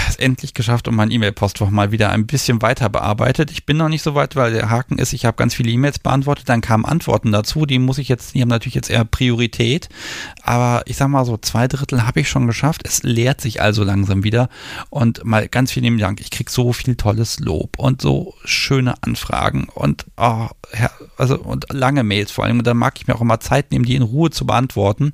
[0.09, 3.51] es endlich geschafft und mein E-Mail-Postfach mal wieder ein bisschen weiter bearbeitet.
[3.51, 5.99] Ich bin noch nicht so weit, weil der Haken ist, ich habe ganz viele E-Mails
[5.99, 9.89] beantwortet, dann kamen Antworten dazu, die muss ich jetzt, die haben natürlich jetzt eher Priorität,
[10.43, 12.83] aber ich sag mal so, zwei Drittel habe ich schon geschafft.
[12.85, 14.49] Es leert sich also langsam wieder
[14.91, 16.21] und mal ganz vielen Dank.
[16.21, 20.49] Ich kriege so viel tolles Lob und so schöne Anfragen und oh,
[21.17, 22.59] also und lange Mails vor allem.
[22.59, 25.13] Und da mag ich mir auch immer Zeit nehmen, die in Ruhe zu beantworten.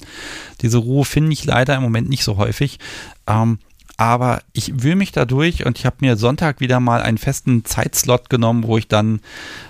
[0.62, 2.78] Diese Ruhe finde ich leider im Moment nicht so häufig.
[3.26, 3.58] Ähm,
[3.96, 7.64] aber ich wühle mich da durch und ich habe mir Sonntag wieder mal einen festen
[7.64, 9.20] Zeitslot genommen, wo ich dann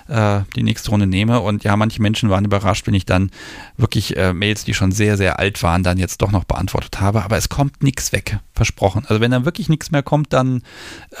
[0.07, 1.39] äh, die nächste Runde nehme.
[1.39, 3.31] Und ja, manche Menschen waren überrascht, wenn ich dann
[3.77, 7.23] wirklich äh, Mails, die schon sehr, sehr alt waren, dann jetzt doch noch beantwortet habe.
[7.23, 9.05] Aber es kommt nichts weg, versprochen.
[9.07, 10.61] Also wenn dann wirklich nichts mehr kommt, dann,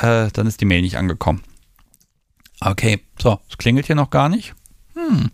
[0.01, 1.43] äh, dann ist die Mail nicht angekommen.
[2.59, 4.53] Okay, so, es klingelt hier noch gar nicht.
[4.95, 5.29] Hm.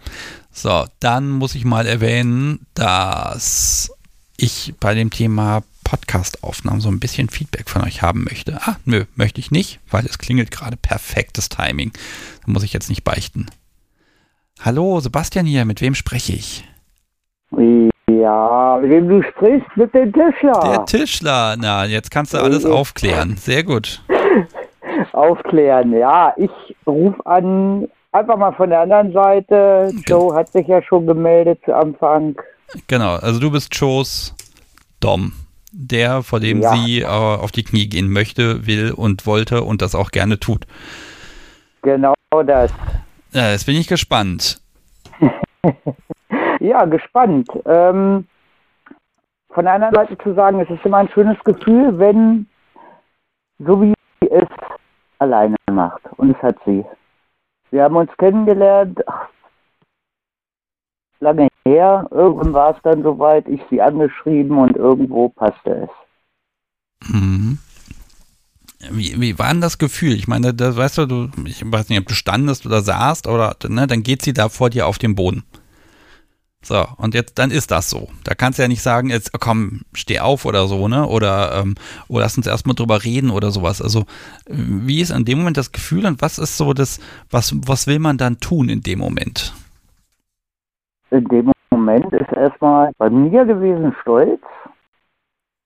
[0.51, 3.91] So, dann muss ich mal erwähnen, dass
[4.38, 8.59] ich bei dem Thema Podcast-Aufnahmen so ein bisschen Feedback von euch haben möchte.
[8.61, 11.91] Ah, nö, möchte ich nicht, weil es klingelt gerade perfektes Timing.
[12.45, 13.47] Da muss ich jetzt nicht beichten.
[14.61, 16.63] Hallo, Sebastian hier, mit wem spreche ich?
[18.09, 20.59] Ja, mit wem du sprichst, mit dem Tischler.
[20.63, 23.36] Der Tischler, na, jetzt kannst du alles aufklären.
[23.38, 24.01] Sehr gut.
[25.11, 26.51] Aufklären, ja, ich
[26.86, 29.91] rufe an, einfach mal von der anderen Seite.
[30.07, 32.36] Joe hat sich ja schon gemeldet zu Anfang.
[32.88, 34.34] Genau, also du bist Joes
[34.99, 35.34] Dom
[35.74, 36.76] der, vor dem ja.
[36.76, 40.65] sie äh, auf die Knie gehen möchte, will und wollte und das auch gerne tut.
[41.82, 42.13] Genau
[42.45, 42.71] das.
[43.32, 44.61] Ja, jetzt bin ich gespannt.
[46.59, 47.49] ja, gespannt.
[47.65, 48.28] Ähm,
[49.49, 52.47] von der anderen Seite zu sagen, es ist immer ein schönes Gefühl, wenn
[53.59, 54.47] so wie sie es
[55.19, 56.01] alleine macht.
[56.17, 56.86] Und es hat sie.
[57.71, 59.30] Wir haben uns kennengelernt, ach,
[61.19, 62.07] lange her.
[62.11, 67.09] Irgendwann war es dann soweit, ich sie angeschrieben und irgendwo passte es.
[67.09, 67.57] Mhm.
[68.91, 70.14] Wie, wie war denn das Gefühl?
[70.14, 73.55] Ich meine, da weißt du, du, ich weiß nicht, ob du standest oder saßt oder,
[73.68, 75.43] ne, dann geht sie da vor dir auf den Boden.
[76.66, 78.07] So, und jetzt, dann ist das so.
[78.24, 81.05] Da kannst du ja nicht sagen, jetzt komm, steh auf oder so, ne?
[81.05, 81.76] Oder, ähm,
[82.07, 83.82] oder lass uns erstmal drüber reden oder sowas.
[83.82, 84.05] Also,
[84.47, 86.99] wie ist in dem Moment das Gefühl und was ist so das,
[87.30, 89.53] was, was will man dann tun in dem Moment?
[91.14, 94.41] In dem Moment ist erstmal bei mir gewesen Stolz,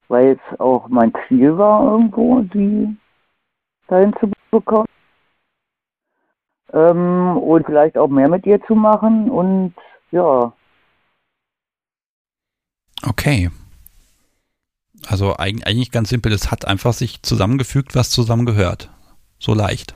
[0.10, 2.95] weil jetzt auch mein Ziel war, irgendwo sie
[3.88, 4.88] dahin zu bekommen.
[6.74, 9.74] Ähm, und vielleicht auch mehr mit ihr zu machen und
[10.12, 10.52] ja.
[13.08, 13.50] Okay.
[15.08, 18.91] Also eigentlich ganz simpel, es hat einfach sich zusammengefügt, was zusammengehört.
[19.39, 19.95] So leicht.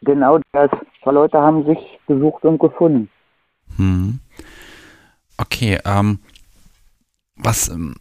[0.00, 0.70] Genau das.
[1.02, 3.10] Zwei Leute haben sich gesucht und gefunden.
[3.76, 4.20] Hm.
[5.36, 6.18] Okay, ähm,
[7.36, 7.96] was, ähm,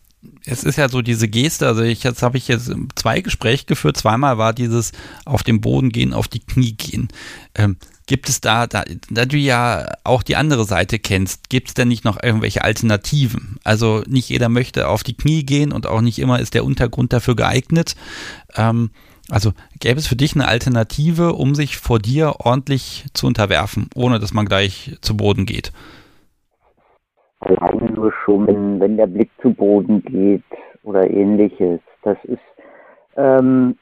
[0.46, 3.98] es ist ja so diese Geste, also ich, jetzt habe ich jetzt zwei Gespräche geführt,
[3.98, 4.92] zweimal war dieses
[5.26, 7.10] auf den Boden gehen, auf die Knie gehen.
[7.56, 7.78] Ähm,
[8.08, 11.90] gibt es da, da, da du ja auch die andere Seite kennst, gibt es denn
[11.90, 13.58] nicht noch irgendwelche Alternativen?
[13.64, 17.14] Also nicht jeder möchte auf die Knie gehen und auch nicht immer ist der Untergrund
[17.14, 17.96] dafür geeignet.
[18.56, 18.92] Ähm,
[19.30, 24.20] also gäbe es für dich eine Alternative, um sich vor dir ordentlich zu unterwerfen, ohne
[24.20, 25.74] dass man gleich zu Boden geht?
[27.48, 30.44] Alleine nur schon, wenn, wenn der Blick zu Boden geht
[30.84, 31.80] oder ähnliches.
[32.04, 32.40] Das ist,
[33.16, 33.78] ähm,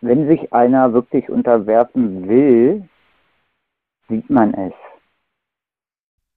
[0.00, 2.88] wenn sich einer wirklich unterwerfen will,
[4.08, 4.72] sieht man es.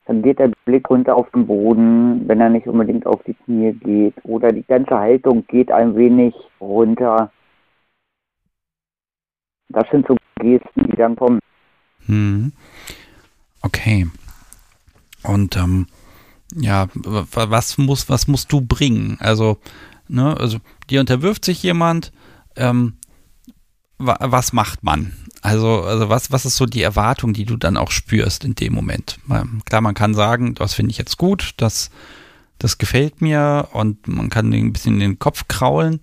[0.05, 3.73] Dann geht der Blick runter auf den Boden, wenn er nicht unbedingt auf die Knie
[3.73, 4.13] geht.
[4.23, 7.31] Oder die ganze Haltung geht ein wenig runter.
[9.69, 11.39] Das sind so Gesten, die dann kommen.
[12.05, 12.51] Hm.
[13.63, 14.07] Okay.
[15.23, 15.87] Und ähm,
[16.53, 19.17] ja, was muss, was musst du bringen?
[19.19, 19.59] Also,
[20.07, 22.11] ne, also dir unterwirft sich jemand,
[22.55, 22.97] ähm,
[23.97, 25.13] wa was macht man?
[25.41, 28.73] Also, also was, was ist so die Erwartung, die du dann auch spürst in dem
[28.73, 29.19] Moment?
[29.65, 31.91] Klar, man kann sagen, das finde ich jetzt gut, das,
[32.57, 35.99] das gefällt mir und man kann ein bisschen den Kopf kraulen,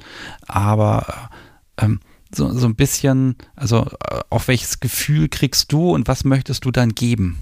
[0.47, 1.31] aber
[1.77, 2.01] ähm,
[2.35, 6.71] so, so ein bisschen, also äh, auf welches Gefühl kriegst du und was möchtest du
[6.71, 7.39] dann geben?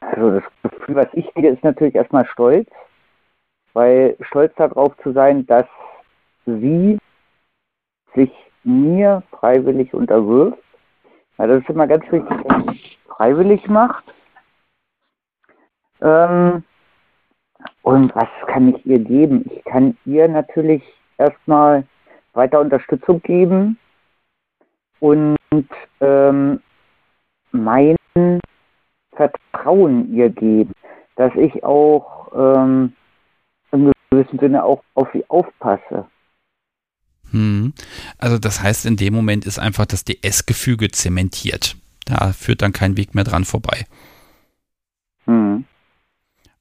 [0.00, 0.44] Also das
[0.88, 2.68] was ich kriege, ist natürlich erstmal Stolz,
[3.72, 5.66] weil stolz darauf zu sein, dass
[6.46, 6.98] sie
[8.14, 8.30] sich
[8.64, 10.58] mir freiwillig unterwirft.
[11.38, 12.78] Ja, das ist immer ganz wichtig, dass man
[13.08, 14.04] freiwillig macht.
[16.00, 16.64] Ähm,
[17.82, 19.44] und was kann ich ihr geben?
[19.50, 20.82] Ich kann ihr natürlich
[21.18, 21.84] erstmal
[22.34, 23.78] weiter Unterstützung geben
[25.00, 25.36] und
[26.00, 26.60] ähm,
[27.52, 27.96] mein
[29.14, 30.72] Vertrauen ihr geben,
[31.16, 32.92] dass ich auch ähm,
[33.72, 36.06] im gewissen Sinne auch auf sie aufpasse.
[37.30, 37.72] Hm.
[38.18, 41.76] Also das heißt, in dem Moment ist einfach das DS-Gefüge zementiert.
[42.04, 43.86] Da führt dann kein Weg mehr dran vorbei.
[45.24, 45.64] Hm.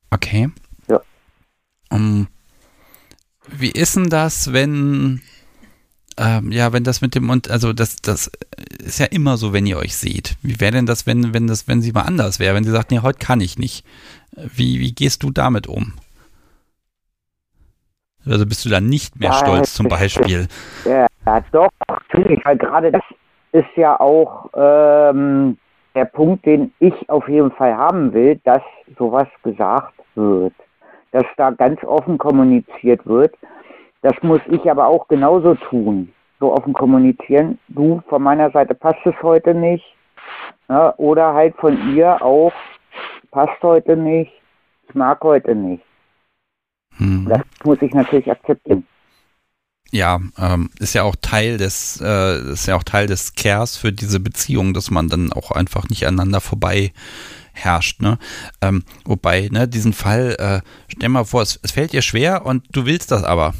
[0.10, 0.50] Okay.
[0.88, 1.02] Ja.
[1.90, 2.28] Um,
[3.48, 5.22] wie ist denn das, wenn
[6.18, 8.32] ähm, ja, wenn das mit dem und also das das
[8.80, 10.36] ist ja immer so, wenn ihr euch seht.
[10.42, 12.92] Wie wäre denn das, wenn wenn das wenn sie mal anders wäre, wenn sie sagt,
[12.92, 13.86] nee, heute kann ich nicht.
[14.36, 15.94] Wie wie gehst du damit um?
[18.26, 20.48] Also bist du dann nicht mehr ja, stolz zum Beispiel?
[20.86, 21.08] Ja,
[21.52, 23.04] doch, natürlich, weil gerade das
[23.52, 25.58] ist ja auch ähm,
[25.96, 28.62] der Punkt, den ich auf jeden Fall haben will, dass
[28.98, 30.54] sowas gesagt wird.
[31.12, 33.36] Dass da ganz offen kommuniziert wird.
[34.02, 36.12] Das muss ich aber auch genauso tun.
[36.40, 37.60] So offen kommunizieren.
[37.68, 39.86] Du, von meiner Seite passt es heute nicht.
[40.70, 42.54] Ja, oder halt von ihr auch,
[43.30, 44.32] passt heute nicht.
[44.88, 45.84] Ich mag heute nicht.
[46.98, 47.28] Hm.
[47.30, 48.86] Das muss ich natürlich akzeptieren.
[49.92, 53.92] Ja, ähm, ist ja auch Teil des, äh, ist ja auch Teil des Cares für
[53.92, 56.94] diese Beziehung, dass man dann auch einfach nicht aneinander vorbei
[57.52, 58.18] herrscht, ne?
[58.62, 62.64] Ähm, wobei, ne, diesen Fall, äh, stell mal vor, es, es, fällt dir schwer und
[62.72, 63.54] du willst das aber.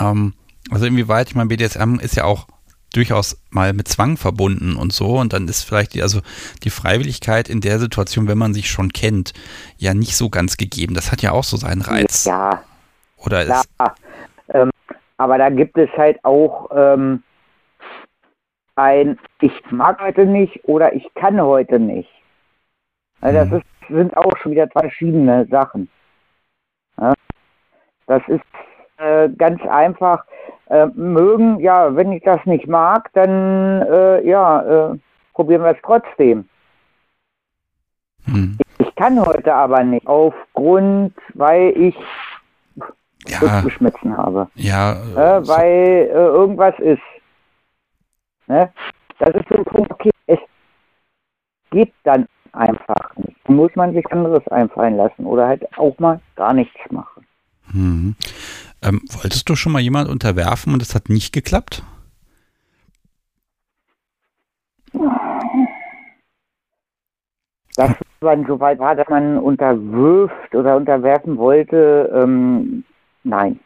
[0.00, 0.34] Ähm,
[0.70, 2.46] also inwieweit, ich meine, BDSM ist ja auch
[2.92, 5.18] durchaus mal mit Zwang verbunden und so.
[5.18, 6.20] Und dann ist vielleicht die, also
[6.64, 9.32] die Freiwilligkeit in der Situation, wenn man sich schon kennt,
[9.76, 10.94] ja nicht so ganz gegeben.
[10.94, 12.24] Das hat ja auch so seinen Reiz.
[12.24, 12.62] Ja.
[13.16, 13.68] Oder ist.
[14.48, 14.70] Ähm,
[15.18, 17.22] aber da gibt es halt auch ähm,
[18.76, 22.08] ein Ich mag heute nicht oder ich kann heute nicht.
[23.20, 23.56] Also das mhm.
[23.56, 25.90] ist, sind auch schon wieder zwei verschiedene Sachen.
[26.98, 27.12] Ja?
[28.06, 28.40] Das ist
[29.00, 30.24] äh, ganz einfach
[30.68, 34.98] äh, mögen, ja, wenn ich das nicht mag, dann äh, ja, äh,
[35.34, 36.48] probieren wir es trotzdem.
[38.26, 38.58] Hm.
[38.78, 41.96] Ich kann heute aber nicht, aufgrund, weil ich
[43.26, 43.60] ja.
[43.62, 44.48] geschmissen habe.
[44.54, 44.92] Ja.
[44.92, 47.02] Äh, weil äh, irgendwas ist.
[48.46, 48.70] Ne?
[49.18, 50.38] Das ist so ein Punkt, okay, es
[51.70, 53.36] geht dann einfach nicht.
[53.44, 57.26] Da muss man sich anderes einfallen lassen oder halt auch mal gar nichts machen.
[57.72, 58.16] Mhm.
[58.82, 61.82] Ähm, wolltest du schon mal jemand unterwerfen und es hat nicht geklappt?
[67.76, 72.84] Das, man so weit war, dass man unterwirft oder unterwerfen wollte, ähm,
[73.22, 73.58] nein.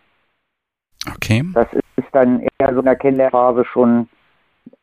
[1.16, 1.44] Okay.
[1.52, 4.08] Das ist dann eher so in der Kennenlernphase schon,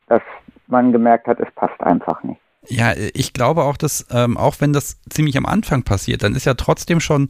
[0.08, 0.22] dass
[0.66, 2.40] man gemerkt hat, es passt einfach nicht.
[2.68, 6.44] Ja, ich glaube auch, dass ähm, auch wenn das ziemlich am Anfang passiert, dann ist
[6.44, 7.28] ja trotzdem schon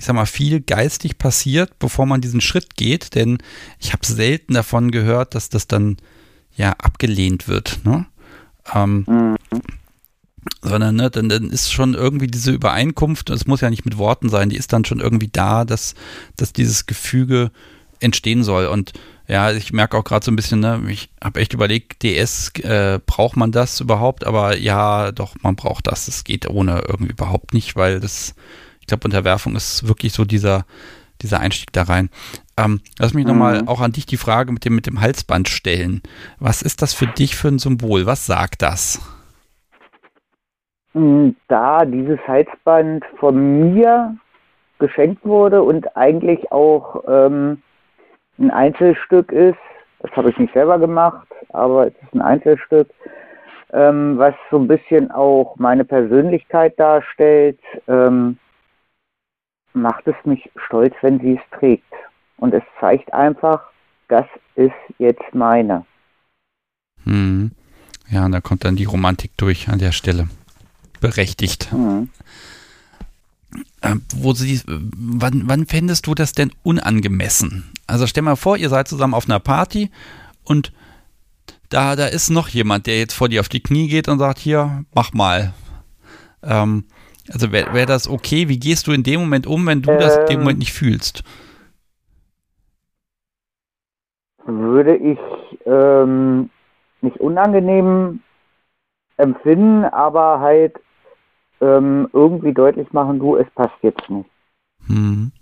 [0.00, 3.36] ich sag mal, viel geistig passiert, bevor man diesen Schritt geht, denn
[3.78, 5.98] ich habe selten davon gehört, dass das dann
[6.56, 8.06] ja abgelehnt wird, ne?
[8.74, 9.36] Ähm, mhm.
[10.62, 14.30] Sondern ne, dann, dann ist schon irgendwie diese Übereinkunft, es muss ja nicht mit Worten
[14.30, 15.94] sein, die ist dann schon irgendwie da, dass,
[16.34, 17.50] dass dieses Gefüge
[17.98, 18.68] entstehen soll.
[18.68, 18.94] Und
[19.28, 23.00] Ja, ich merke auch gerade so ein bisschen, ne, ich habe echt überlegt, DS, äh,
[23.04, 24.24] braucht man das überhaupt?
[24.24, 26.08] Aber ja, doch, man braucht das.
[26.08, 28.34] Es geht ohne irgendwie überhaupt nicht, weil das,
[28.90, 30.64] glaube, Unterwerfung ist wirklich so dieser,
[31.22, 32.10] dieser Einstieg da rein.
[32.58, 33.30] Ähm, lass mich mhm.
[33.32, 36.02] nochmal auch an dich die Frage mit dem, mit dem Halsband stellen.
[36.38, 38.06] Was ist das für dich für ein Symbol?
[38.06, 39.00] Was sagt das?
[40.92, 44.16] Hm, da dieses Halsband von mir
[44.78, 47.62] geschenkt wurde und eigentlich auch ähm,
[48.38, 49.58] ein Einzelstück ist,
[50.00, 52.88] das habe ich nicht selber gemacht, aber es ist ein Einzelstück,
[53.72, 58.38] ähm, was so ein bisschen auch meine Persönlichkeit darstellt, ähm,
[59.72, 61.92] macht es mich stolz, wenn sie es trägt.
[62.36, 63.62] Und es zeigt einfach,
[64.08, 65.84] das ist jetzt meine.
[67.04, 67.52] Hm.
[68.10, 70.28] Ja, und da kommt dann die Romantik durch an der Stelle.
[71.00, 71.72] Berechtigt.
[71.72, 72.10] Mhm.
[73.80, 77.72] Äh, wo sie, wann, wann fändest du das denn unangemessen?
[77.86, 79.90] Also stell mal vor, ihr seid zusammen auf einer Party
[80.44, 80.72] und
[81.68, 84.38] da, da ist noch jemand, der jetzt vor dir auf die Knie geht und sagt,
[84.38, 85.54] hier, mach mal.
[86.42, 86.84] Ähm,
[87.32, 88.48] also wäre wär das okay?
[88.48, 90.72] Wie gehst du in dem Moment um, wenn du ähm, das in dem Moment nicht
[90.72, 91.22] fühlst?
[94.46, 95.18] Würde ich
[95.66, 96.50] ähm,
[97.02, 98.20] nicht unangenehm
[99.16, 100.80] empfinden, aber halt
[101.60, 104.28] ähm, irgendwie deutlich machen, du, es passt jetzt nicht.
[104.88, 105.32] Mhm.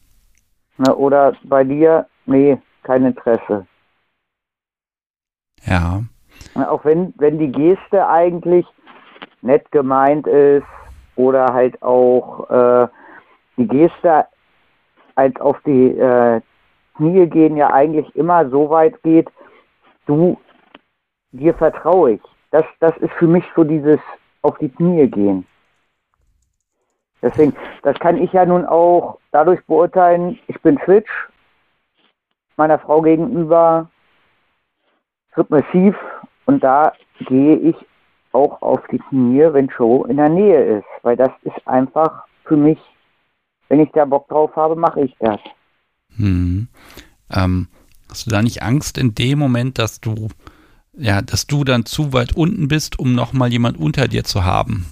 [0.76, 3.66] Na, oder bei dir, nee, kein Interesse.
[5.64, 6.03] Ja.
[6.55, 8.66] Na, auch wenn, wenn die Geste eigentlich
[9.43, 10.66] nett gemeint ist
[11.18, 12.88] oder halt auch äh,
[13.56, 14.26] die Geste
[15.16, 16.40] als auf die äh,
[16.96, 19.28] Knie gehen ja eigentlich immer so weit geht,
[20.06, 20.38] du,
[21.32, 22.22] dir vertraue ich.
[22.52, 23.98] Das, das ist für mich so dieses
[24.42, 25.44] auf die Knie gehen.
[27.20, 31.10] Deswegen, das kann ich ja nun auch dadurch beurteilen, ich bin Switch,
[32.56, 33.90] meiner Frau gegenüber
[35.34, 35.96] submissiv
[36.46, 36.92] und da
[37.26, 37.76] gehe ich
[38.33, 42.57] auch auf die Knie, wenn Joe in der Nähe ist, weil das ist einfach für
[42.57, 42.79] mich,
[43.68, 45.41] wenn ich da Bock drauf habe, mache ich das.
[46.16, 46.68] Hm.
[47.35, 47.68] Ähm,
[48.09, 50.29] hast du da nicht Angst in dem Moment, dass du
[50.99, 54.87] ja, dass du dann zu weit unten bist, um nochmal jemand unter dir zu haben?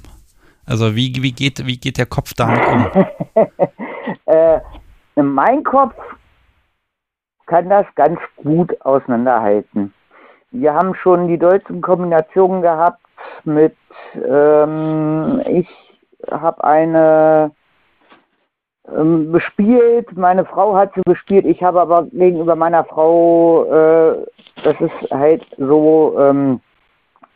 [0.64, 3.06] Also wie, wie, geht, wie geht der Kopf damit um?
[4.26, 4.60] äh,
[5.16, 5.94] mein Kopf
[7.46, 9.92] kann das ganz gut auseinanderhalten.
[10.50, 13.00] Wir haben schon die deutschen Kombinationen gehabt
[13.44, 13.76] mit,
[14.14, 15.68] ähm, ich
[16.30, 17.50] habe eine
[18.94, 24.26] ähm, bespielt, meine Frau hat sie bespielt, ich habe aber gegenüber meiner Frau, äh,
[24.62, 26.60] das ist halt so, ähm,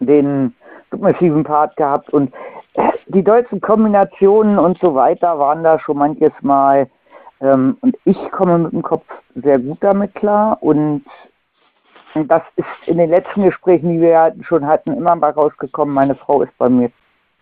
[0.01, 0.55] den
[0.91, 2.33] submissiven Part gehabt und
[3.07, 6.89] die deutschen Kombinationen und so weiter waren da schon manches Mal.
[7.41, 10.59] Ähm, und ich komme mit dem Kopf sehr gut damit klar.
[10.61, 11.05] Und
[12.15, 15.95] das ist in den letzten Gesprächen, die wir schon hatten, immer mal rausgekommen.
[15.95, 16.91] Meine Frau ist bei mir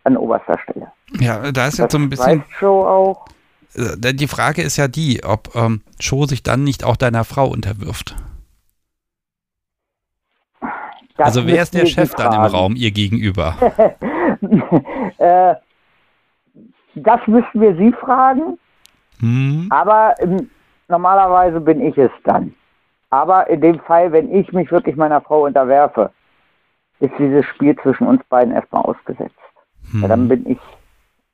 [0.04, 0.90] an oberster Stelle.
[1.20, 2.44] Ja, da ist jetzt so ein bisschen.
[2.60, 3.26] Joe auch.
[3.74, 7.46] Äh, die Frage ist ja die, ob ähm, Joe sich dann nicht auch deiner Frau
[7.48, 8.16] unterwirft.
[11.16, 13.56] Das also wer ist der Chef dann im Raum ihr gegenüber?
[15.18, 15.54] äh,
[16.94, 18.58] das müssten wir Sie fragen.
[19.18, 19.66] Hm.
[19.70, 20.48] Aber ähm,
[20.86, 22.54] normalerweise bin ich es dann.
[23.10, 26.10] Aber in dem Fall, wenn ich mich wirklich meiner Frau unterwerfe,
[27.00, 29.34] ist dieses Spiel zwischen uns beiden erstmal ausgesetzt.
[29.90, 30.02] Hm.
[30.02, 30.58] Ja, dann bin ich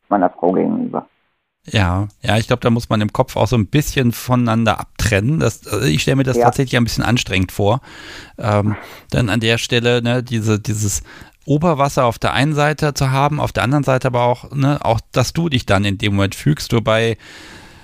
[0.08, 1.06] meiner Frau gegenüber.
[1.66, 5.40] Ja, ja, ich glaube, da muss man im Kopf auch so ein bisschen voneinander abtrennen.
[5.40, 6.44] Das, also ich stelle mir das ja.
[6.44, 7.80] tatsächlich ein bisschen anstrengend vor.
[8.36, 8.76] Ähm,
[9.10, 11.02] dann an der Stelle, ne, diese, dieses
[11.46, 15.00] Oberwasser auf der einen Seite zu haben, auf der anderen Seite aber auch, ne, auch,
[15.12, 17.16] dass du dich dann in dem Moment fügst, wobei,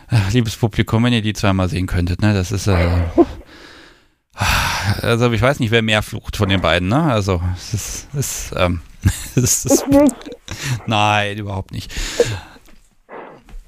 [0.08, 2.88] ach, liebes Publikum, wenn ihr die zweimal sehen könntet, ne, das ist, äh,
[5.02, 8.54] also ich weiß nicht, wer mehr flucht von den beiden, ne, also, es ist, es,
[8.56, 8.80] ähm,
[9.34, 9.84] es ist,
[10.86, 11.92] nein, überhaupt nicht.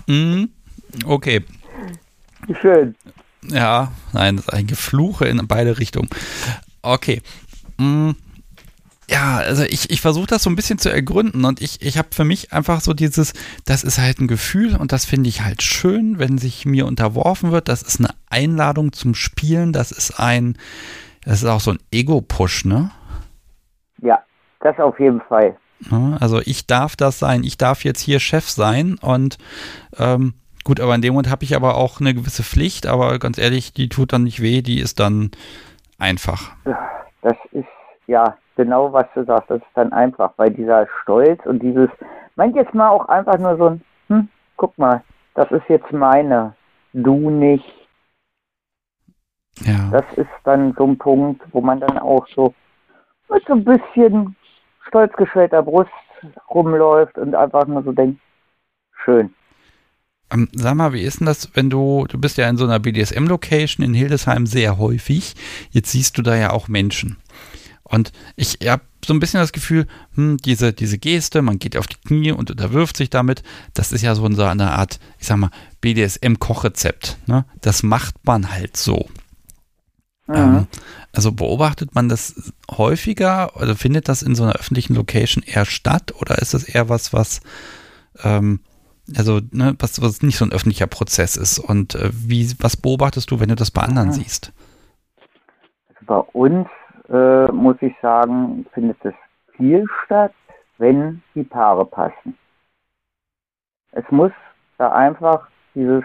[0.07, 0.45] Mm,
[1.05, 1.45] okay.
[2.61, 2.95] Schön.
[3.49, 6.09] Ja, nein, das ist ein Gefluche in beide Richtungen.
[6.83, 7.23] Okay.
[7.79, 8.13] Mm,
[9.09, 12.09] ja, also ich, ich versuche das so ein bisschen zu ergründen und ich, ich habe
[12.13, 13.33] für mich einfach so dieses,
[13.65, 17.51] das ist halt ein Gefühl und das finde ich halt schön, wenn sich mir unterworfen
[17.51, 17.69] wird.
[17.69, 20.57] Das ist eine Einladung zum Spielen, das ist ein,
[21.25, 22.91] das ist auch so ein Ego-Push, ne?
[24.01, 24.23] Ja,
[24.61, 25.57] das auf jeden Fall.
[26.21, 29.37] Also ich darf das sein, ich darf jetzt hier Chef sein und
[29.99, 33.37] ähm, gut, aber in dem Moment habe ich aber auch eine gewisse Pflicht, aber ganz
[33.37, 35.33] ehrlich, die tut dann nicht weh, die ist dann
[35.99, 36.53] einfach.
[37.23, 37.67] Das ist
[38.07, 39.51] ja genau, was du sagst.
[39.51, 41.91] Das ist dann einfach, weil dieser Stolz und dieses,
[42.37, 45.03] manches Mal auch einfach nur so ein, hm, guck mal,
[45.35, 46.55] das ist jetzt meine,
[46.93, 47.73] du nicht.
[49.61, 49.91] Ja.
[49.91, 52.55] Das ist dann so ein Punkt, wo man dann auch so
[53.29, 54.37] mit so ein bisschen
[54.87, 55.91] stolz geschwellter Brust
[56.51, 58.21] rumläuft und einfach nur so denkt,
[59.05, 59.35] schön.
[60.31, 62.79] Ähm, sag mal, wie ist denn das, wenn du, du bist ja in so einer
[62.79, 65.35] BDSM-Location in Hildesheim sehr häufig,
[65.71, 67.19] jetzt siehst du da ja auch Menschen.
[67.93, 71.87] Und ich habe so ein bisschen das Gefühl, hm, diese, diese Geste, man geht auf
[71.87, 73.43] die Knie und unterwirft sich damit,
[73.75, 75.51] das ist ja so eine Art, ich sag mal,
[75.83, 77.19] BDSM-Kochrezept.
[77.27, 77.45] Ne?
[77.61, 79.09] Das macht man halt so.
[80.27, 80.35] Mhm.
[80.35, 80.67] Ähm,
[81.13, 86.15] also beobachtet man das häufiger oder findet das in so einer öffentlichen Location eher statt
[86.19, 87.41] oder ist das eher was, was
[88.23, 88.61] ähm,
[89.17, 91.59] also ne, was, was nicht so ein öffentlicher Prozess ist?
[91.59, 94.13] Und äh, wie, was beobachtest du, wenn du das bei anderen Mhm.
[94.15, 94.53] siehst?
[96.07, 96.69] Bei uns,
[97.13, 99.15] äh, muss ich sagen, findet es
[99.57, 100.33] viel statt,
[100.79, 102.37] wenn die Paare passen.
[103.93, 104.33] Es muss
[104.79, 106.05] da einfach dieses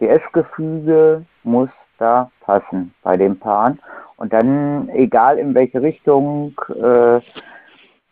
[0.00, 3.80] DS-Gefüge muss da passen bei den Paaren.
[4.16, 7.20] Und dann, egal in welche Richtung, äh,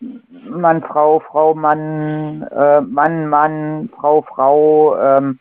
[0.00, 5.38] Mann, Frau, Frau, Mann, äh, Mann, Mann, Frau, Frau, ähm,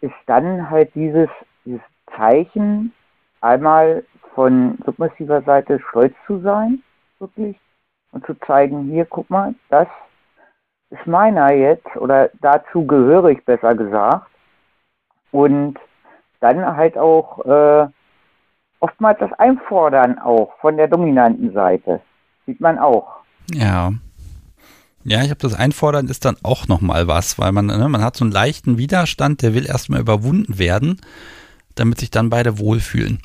[0.00, 1.28] ist dann halt dieses,
[1.64, 1.80] dieses
[2.16, 2.92] Zeichen,
[3.40, 4.04] einmal
[4.38, 6.80] von submissiver Seite stolz zu sein,
[7.18, 7.56] wirklich,
[8.12, 9.88] und zu zeigen, hier, guck mal, das
[10.90, 14.30] ist meiner jetzt, oder dazu gehöre ich besser gesagt.
[15.32, 15.76] Und
[16.38, 17.88] dann halt auch äh,
[18.78, 22.00] oftmals das Einfordern auch von der dominanten Seite.
[22.46, 23.16] Sieht man auch.
[23.52, 23.90] Ja.
[25.02, 28.14] Ja, ich habe das Einfordern ist dann auch nochmal was, weil man, ne, man hat
[28.14, 31.00] so einen leichten Widerstand, der will erstmal überwunden werden,
[31.78, 33.20] damit sich dann beide wohlfühlen.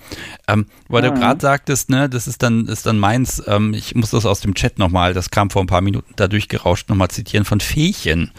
[0.47, 1.16] Ähm, weil du Mhm.
[1.16, 4.54] gerade sagtest, ne, das ist dann, ist dann meins, ähm, ich muss das aus dem
[4.56, 8.32] Chat nochmal, das kam vor ein paar Minuten da durchgerauscht, nochmal zitieren von Feechen.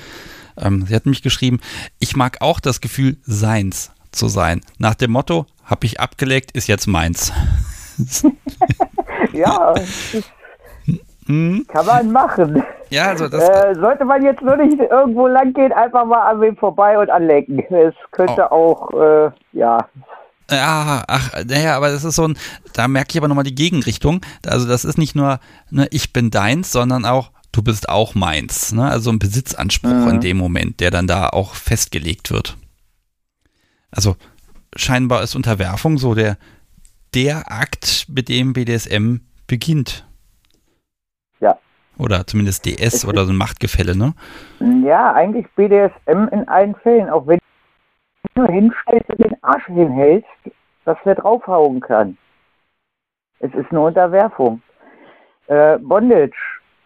[0.56, 1.60] Ähm, sie hat mich geschrieben,
[1.98, 4.60] ich mag auch das Gefühl, seins zu sein.
[4.78, 7.32] Nach dem Motto, hab ich abgelegt, ist jetzt meins.
[9.32, 9.74] Ja,
[11.26, 11.64] Hm?
[11.68, 12.62] kann man machen.
[12.90, 16.40] Ja, also das, Äh, sollte man jetzt nur nicht irgendwo lang gehen, einfach mal an
[16.40, 17.58] wem vorbei und anlecken.
[17.74, 19.78] Es könnte auch, äh, ja,
[20.50, 22.38] Ja, ach, naja, aber das ist so ein,
[22.74, 24.20] da merke ich aber nochmal die Gegenrichtung.
[24.46, 28.72] Also das ist nicht nur, ne, ich bin deins, sondern auch, du bist auch meins.
[28.72, 28.86] Ne?
[28.88, 30.08] Also ein Besitzanspruch Mhm.
[30.10, 32.56] in dem Moment, der dann da auch festgelegt wird.
[33.90, 34.16] Also
[34.76, 36.36] scheinbar ist Unterwerfung so der,
[37.14, 40.04] der Akt, mit dem BDSM beginnt.
[41.98, 44.14] Oder zumindest DS oder so ein Machtgefälle, ne?
[44.84, 47.38] Ja, eigentlich BDSM in allen Fällen, auch wenn
[48.34, 50.28] du nur hinstellst und den Arsch hinhältst,
[50.84, 52.16] dass der draufhauen kann.
[53.40, 54.60] Es ist eine Unterwerfung.
[55.46, 56.36] Äh, Bondage,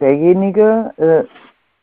[0.01, 1.25] derjenige, äh,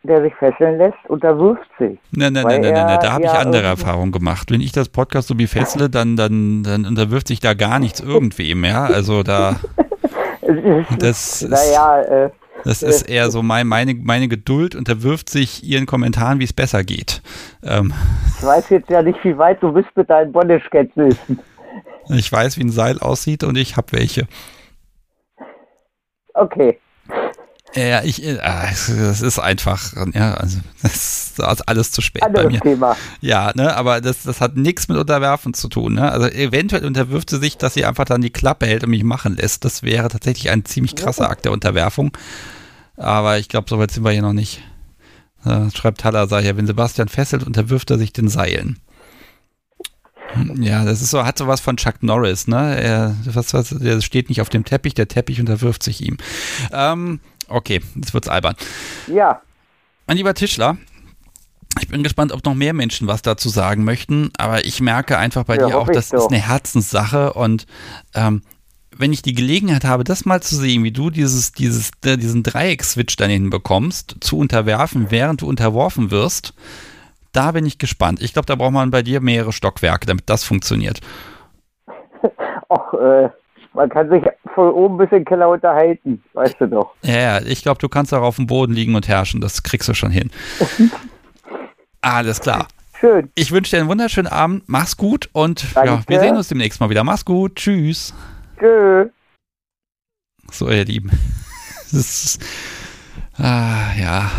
[0.08, 1.98] der sich fesseln lässt, unterwirft sich.
[2.12, 4.52] Nein, nein, nein, nein, nein, da habe ich ja andere irgendwie- Erfahrungen gemacht.
[4.52, 8.02] Wenn ich das Podcast so wie fessle, dann, dann, dann unterwirft sich da gar nichts
[8.02, 8.86] irgendwem, ja.
[8.86, 9.56] Also da,
[11.00, 12.30] Das ist- naja, äh,
[12.66, 16.84] das ist eher so mein, meine, meine Geduld unterwirft sich ihren Kommentaren, wie es besser
[16.84, 17.22] geht.
[17.64, 17.94] Ähm,
[18.38, 21.40] ich weiß jetzt ja nicht, wie weit du bist mit deinen Bondage-Kenntnissen.
[22.10, 24.28] ich weiß, wie ein Seil aussieht und ich habe welche.
[26.34, 26.80] Okay.
[27.76, 28.40] Ja, ich, äh,
[28.72, 32.60] es es ist einfach, ja, also das ist alles zu spät bei Anderes mir.
[32.62, 32.96] Thema.
[33.20, 35.96] Ja, ne, aber das, das hat nichts mit Unterwerfen zu tun.
[35.96, 36.10] Ne?
[36.10, 39.36] Also eventuell unterwirft sie sich, dass sie einfach dann die Klappe hält und mich machen
[39.36, 39.66] lässt.
[39.66, 42.18] Das wäre tatsächlich ein ziemlich krasser Akt der Unterwerfung.
[42.96, 44.62] Aber ich glaube, soweit sind wir hier noch nicht.
[45.44, 48.80] Äh, schreibt Haller, sag ich ja, wenn Sebastian fesselt, unterwirft er sich den Seilen.
[50.56, 52.82] Ja, das ist so, hat sowas von Chuck Norris, ne?
[52.82, 56.18] Er, was, was, der steht nicht auf dem Teppich, der Teppich unterwirft sich ihm.
[56.74, 57.20] Ähm,
[57.50, 58.56] okay, jetzt wird's albern.
[59.08, 59.42] Ja,
[60.08, 60.78] Mein lieber Tischler,
[61.82, 65.44] ich bin gespannt, ob noch mehr Menschen was dazu sagen möchten, aber ich merke einfach
[65.46, 66.28] bei Ja, dir auch, das ist doch.
[66.28, 67.66] eine Herzenssache und
[68.14, 68.42] ähm,
[68.98, 72.44] wenn ich die Gelegenheit habe, das mal zu sehen, wie du dieses, dieses, äh, diesen
[72.44, 76.54] Dreieck-Switch dann hinbekommst, zu unterwerfen, während du unterworfen wirst,
[77.34, 78.22] da bin ich gespannt.
[78.22, 81.02] Ich glaube, da braucht man bei dir mehrere Stockwerke, damit das funktioniert.
[82.70, 83.30] auch, äh,
[83.76, 84.24] man kann sich
[84.54, 86.94] von oben bis in den Keller unterhalten, weißt du doch.
[87.04, 89.42] Ja, ich glaube, du kannst auch auf dem Boden liegen und herrschen.
[89.42, 90.32] Das kriegst du schon hin.
[92.02, 92.68] Alles klar.
[93.00, 93.30] Schön.
[93.36, 94.64] Ich wünsche dir einen wunderschönen Abend.
[94.68, 97.04] Mach's gut und ja, wir sehen uns demnächst mal wieder.
[97.04, 97.56] Mach's gut.
[97.56, 98.14] Tschüss.
[98.60, 99.10] Tschö.
[100.52, 101.12] So, ihr Lieben.
[101.92, 102.44] Das ist,
[103.38, 104.30] ah, ja.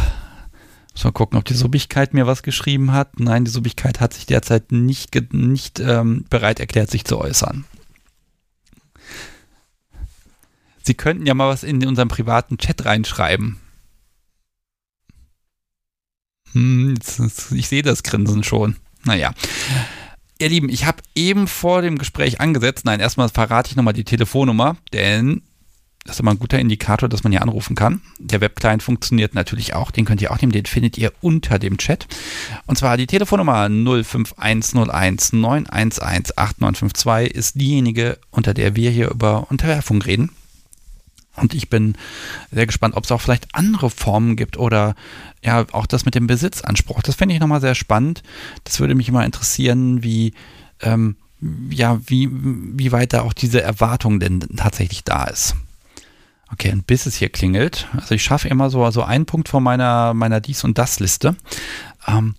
[0.92, 3.18] Muss mal gucken, ob die Subbigkeit mir was geschrieben hat.
[3.20, 7.64] Nein, die Subbigkeit hat sich derzeit nicht, nicht ähm, bereit erklärt, sich zu äußern.
[10.86, 13.58] Sie könnten ja mal was in unseren privaten Chat reinschreiben.
[16.52, 16.94] Hm,
[17.50, 18.76] ich sehe das Grinsen schon.
[19.04, 19.32] Naja.
[20.38, 22.84] Ihr Lieben, ich habe eben vor dem Gespräch angesetzt.
[22.84, 25.42] Nein, erstmal verrate ich nochmal die Telefonnummer, denn
[26.04, 28.00] das ist immer ein guter Indikator, dass man hier anrufen kann.
[28.20, 29.90] Der Webclient funktioniert natürlich auch.
[29.90, 30.52] Den könnt ihr auch nehmen.
[30.52, 32.06] Den findet ihr unter dem Chat.
[32.66, 40.00] Und zwar die Telefonnummer 05101 911 8952 ist diejenige, unter der wir hier über Unterwerfung
[40.00, 40.30] reden.
[41.36, 41.94] Und ich bin
[42.50, 44.94] sehr gespannt, ob es auch vielleicht andere Formen gibt oder
[45.42, 47.02] ja, auch das mit dem Besitzanspruch.
[47.02, 48.22] Das fände ich nochmal sehr spannend.
[48.64, 50.32] Das würde mich immer interessieren, wie,
[50.80, 51.16] ähm,
[51.70, 55.54] ja, wie, wie weit da auch diese Erwartung denn tatsächlich da ist.
[56.52, 59.62] Okay, und bis es hier klingelt, also ich schaffe immer so, so einen Punkt von
[59.62, 61.36] meiner, meiner Dies- und Das-Liste.
[62.06, 62.34] Ähm,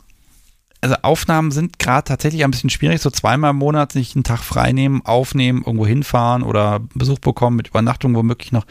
[0.81, 4.41] also Aufnahmen sind gerade tatsächlich ein bisschen schwierig, so zweimal im Monat sich einen Tag
[4.41, 8.65] frei nehmen, aufnehmen, irgendwo hinfahren oder Besuch bekommen mit Übernachtung womöglich noch.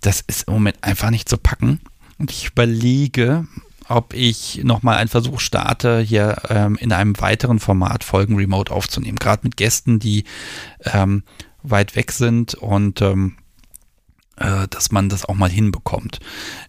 [0.00, 1.80] Das ist im Moment einfach nicht zu packen.
[2.18, 3.46] Und ich überlege,
[3.88, 9.18] ob ich nochmal einen Versuch starte, hier ähm, in einem weiteren Format Folgen remote aufzunehmen.
[9.18, 10.24] Gerade mit Gästen, die
[10.84, 11.24] ähm,
[11.62, 13.36] weit weg sind und ähm,
[14.36, 16.20] äh, dass man das auch mal hinbekommt.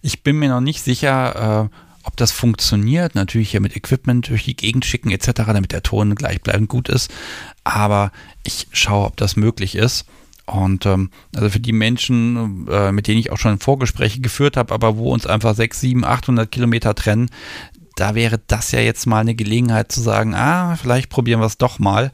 [0.02, 3.14] Ich bin mir noch nicht sicher, äh, ob das funktioniert.
[3.14, 7.10] Natürlich hier mit Equipment durch die Gegend schicken etc., damit der Ton gleichbleibend gut ist.
[7.64, 10.06] Aber ich schaue, ob das möglich ist.
[10.46, 14.74] Und ähm, also für die Menschen, äh, mit denen ich auch schon Vorgespräche geführt habe,
[14.74, 17.30] aber wo uns einfach 6, 7, 800 Kilometer trennen,
[17.96, 21.58] da wäre das ja jetzt mal eine Gelegenheit zu sagen, ah, vielleicht probieren wir es
[21.58, 22.10] doch mal,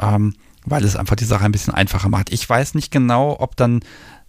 [0.00, 2.32] ähm, weil es einfach die Sache ein bisschen einfacher macht.
[2.32, 3.80] Ich weiß nicht genau, ob dann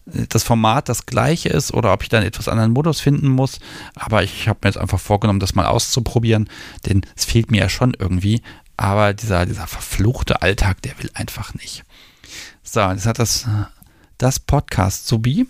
[0.05, 3.59] das Format das gleiche ist oder ob ich dann etwas anderen Modus finden muss.
[3.95, 6.49] Aber ich habe mir jetzt einfach vorgenommen, das mal auszuprobieren,
[6.85, 8.41] denn es fehlt mir ja schon irgendwie.
[8.77, 11.83] Aber dieser, dieser verfluchte Alltag, der will einfach nicht.
[12.61, 13.47] So, jetzt hat das,
[14.17, 15.47] das Podcast Subi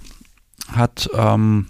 [0.71, 1.67] hat ähm,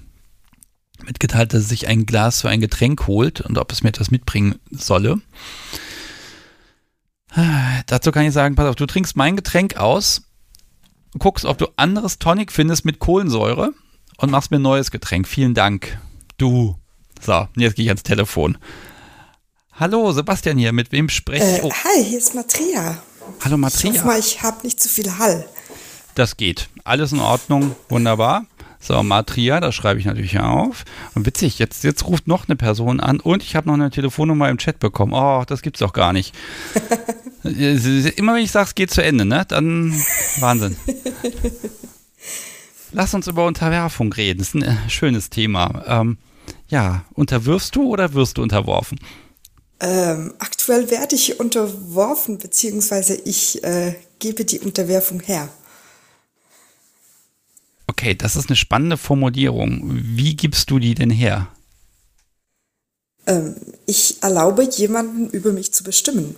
[1.03, 4.11] mitgeteilt, dass er sich ein Glas für ein Getränk holt und ob es mir etwas
[4.11, 5.19] mitbringen solle.
[7.87, 10.21] Dazu kann ich sagen, pass auf, du trinkst mein Getränk aus
[11.19, 13.73] guckst, ob du anderes Tonic findest mit Kohlensäure
[14.17, 15.27] und machst mir ein neues Getränk.
[15.27, 15.99] Vielen Dank.
[16.37, 16.77] Du.
[17.21, 18.57] So, jetzt gehe ich ans Telefon.
[19.73, 20.71] Hallo, Sebastian hier.
[20.71, 21.63] Mit wem spreche ich?
[21.63, 21.71] Äh, oh.
[21.71, 22.97] Hi, hier ist Matria.
[23.43, 23.91] Hallo, Matria.
[23.91, 25.47] Ich hoffe mal, ich habe nicht zu viel Hall.
[26.15, 26.69] Das geht.
[26.83, 27.75] Alles in Ordnung.
[27.89, 28.45] Wunderbar.
[28.85, 30.85] So, Matria, das schreibe ich natürlich auf.
[31.15, 34.47] Und witzig, jetzt, jetzt ruft noch eine Person an und ich habe noch eine Telefonnummer
[34.49, 35.13] im Chat bekommen.
[35.13, 36.35] Oh, das gibt's doch gar nicht.
[37.43, 39.43] Immer wenn ich sage, es geht zu Ende, ne?
[39.47, 39.91] Dann
[40.39, 40.75] Wahnsinn.
[42.91, 44.37] Lass uns über Unterwerfung reden.
[44.37, 45.83] Das ist ein äh, schönes Thema.
[45.87, 46.19] Ähm,
[46.67, 48.99] ja, unterwirfst du oder wirst du unterworfen?
[49.79, 55.49] Ähm, aktuell werde ich unterworfen, beziehungsweise ich äh, gebe die Unterwerfung her.
[57.87, 59.81] Okay, das ist eine spannende Formulierung.
[59.85, 61.47] Wie gibst du die denn her?
[63.27, 63.55] Ähm,
[63.85, 66.35] ich erlaube jemanden über mich zu bestimmen.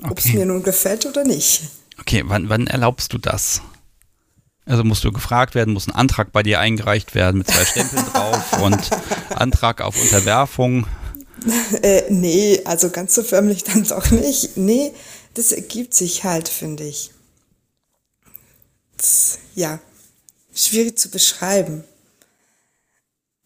[0.00, 0.10] Okay.
[0.10, 1.62] Ob es mir nun gefällt oder nicht.
[2.00, 3.62] Okay, wann, wann erlaubst du das?
[4.66, 8.04] Also musst du gefragt werden, muss ein Antrag bei dir eingereicht werden mit zwei Stempeln
[8.12, 8.90] drauf und
[9.30, 10.86] Antrag auf Unterwerfung.
[11.82, 14.56] Äh, nee, also ganz so förmlich dann doch nicht.
[14.56, 14.92] Nee,
[15.34, 17.10] das ergibt sich halt, finde ich.
[18.96, 19.80] Das, ja,
[20.54, 21.84] schwierig zu beschreiben.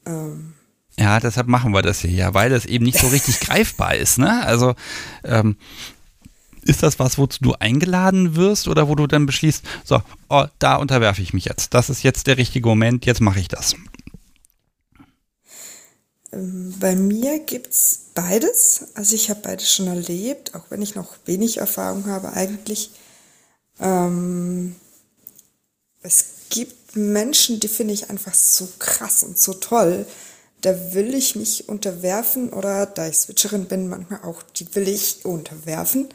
[0.07, 0.55] Ähm.
[0.99, 4.19] Ja, deshalb machen wir das hier, ja, weil es eben nicht so richtig greifbar ist,
[4.19, 4.45] ne?
[4.45, 4.75] Also,
[5.25, 5.57] ähm,
[6.63, 10.77] ist das was, wozu du eingeladen wirst oder wo du dann beschließt, so, oh, da
[10.77, 11.73] unterwerfe ich mich jetzt.
[11.73, 13.75] Das ist jetzt der richtige Moment, jetzt mache ich das.
[16.33, 18.89] Ähm, bei mir gibt es beides.
[18.95, 22.91] Also ich habe beides schon erlebt, auch wenn ich noch wenig Erfahrung habe eigentlich.
[23.81, 24.77] Ähm,
[26.03, 30.07] es gibt Menschen, die finde ich einfach so krass und so toll.
[30.61, 35.25] Da will ich mich unterwerfen oder da ich Switcherin bin, manchmal auch, die will ich
[35.25, 36.09] unterwerfen.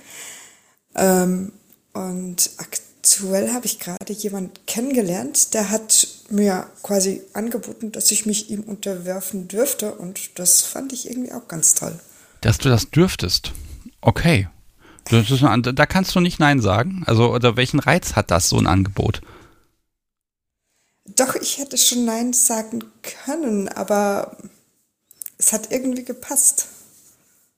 [0.96, 1.54] Ähm,
[1.94, 8.50] und aktuell habe ich gerade jemanden kennengelernt, der hat mir quasi angeboten, dass ich mich
[8.50, 11.98] ihm unterwerfen dürfte und das fand ich irgendwie auch ganz toll.
[12.42, 13.54] Dass du das dürftest.
[14.02, 14.48] Okay.
[15.10, 17.04] Ist, da kannst du nicht Nein sagen.
[17.06, 19.22] Also, oder welchen Reiz hat das, so ein Angebot?
[21.06, 22.84] Doch, ich hätte schon Nein sagen
[23.26, 24.38] können, aber
[25.38, 26.68] es hat irgendwie gepasst.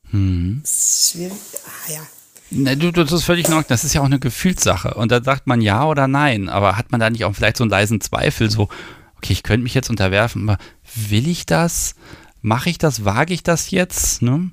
[0.10, 0.64] Hm.
[0.66, 1.38] Schwierig.
[1.66, 2.08] Ah ja.
[2.52, 3.64] Ne, du, das ist völlig neu.
[3.68, 4.93] Das ist ja auch eine Gefühlssache.
[4.96, 6.50] Und da sagt man ja oder nein.
[6.50, 8.70] Aber hat man da nicht auch vielleicht so einen leisen Zweifel, so,
[9.18, 10.62] okay, ich könnte mich jetzt unterwerfen, aber
[10.96, 11.96] will ich das?
[12.41, 13.06] Mache ich das?
[13.06, 14.22] Wage ich das jetzt?
[14.22, 14.52] Ne?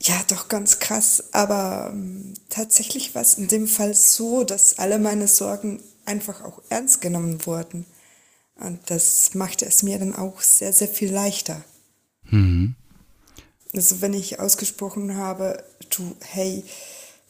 [0.00, 1.24] Ja, doch ganz krass.
[1.32, 6.60] Aber ähm, tatsächlich war es in dem Fall so, dass alle meine Sorgen einfach auch
[6.68, 7.84] ernst genommen wurden.
[8.56, 11.62] Und das machte es mir dann auch sehr, sehr viel leichter.
[12.24, 12.74] Mhm.
[13.74, 16.64] Also wenn ich ausgesprochen habe, du, hey,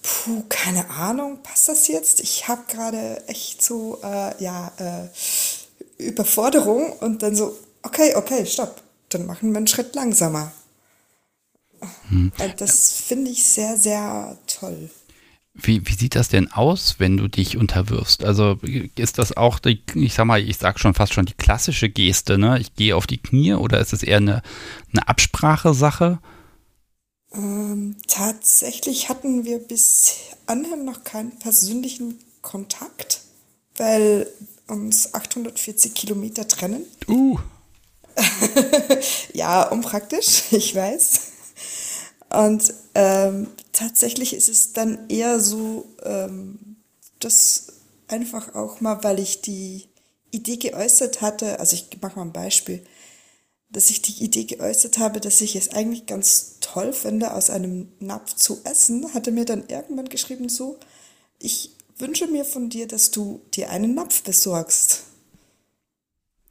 [0.03, 2.21] Puh, keine Ahnung, passt das jetzt?
[2.21, 8.83] Ich habe gerade echt so, äh, ja, äh, Überforderung und dann so, okay, okay, stopp,
[9.11, 10.53] dann machen wir einen Schritt langsamer.
[12.09, 12.33] Hm.
[12.39, 14.91] Äh, das finde ich sehr, sehr toll.
[15.55, 18.25] Wie, wie sieht das denn aus, wenn du dich unterwirfst?
[18.25, 18.59] Also
[18.97, 22.39] ist das auch, die, ich sag mal, ich sag schon fast schon die klassische Geste,
[22.39, 22.59] ne?
[22.59, 24.43] Ich gehe auf die Knie oder ist es eher eine,
[24.93, 26.21] eine Absprachesache?
[27.35, 33.21] Ähm, tatsächlich hatten wir bis anhin noch keinen persönlichen Kontakt,
[33.77, 34.27] weil
[34.69, 36.85] uns 840 Kilometer trennen.
[37.09, 37.39] Uh.
[39.35, 41.32] ja, unpraktisch, ich weiß.
[42.33, 46.77] Und ähm, tatsächlich ist es dann eher so, ähm,
[47.21, 47.67] dass
[48.09, 49.87] einfach auch mal, weil ich die
[50.31, 52.83] Idee geäußert hatte, also ich mache mal ein Beispiel,
[53.69, 57.89] dass ich die Idee geäußert habe, dass ich es eigentlich ganz toll finde, aus einem
[58.01, 60.79] Napf zu essen, hatte mir dann irgendwann geschrieben so,
[61.39, 65.05] ich wünsche mir von dir, dass du dir einen Napf besorgst.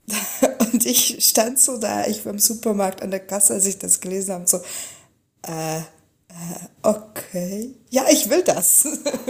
[0.59, 3.99] Und ich stand so da, ich war im Supermarkt an der Kasse, als ich das
[3.99, 4.61] gelesen habe, so,
[5.43, 5.83] äh, äh,
[6.81, 7.75] okay.
[7.89, 8.87] Ja, ich will das.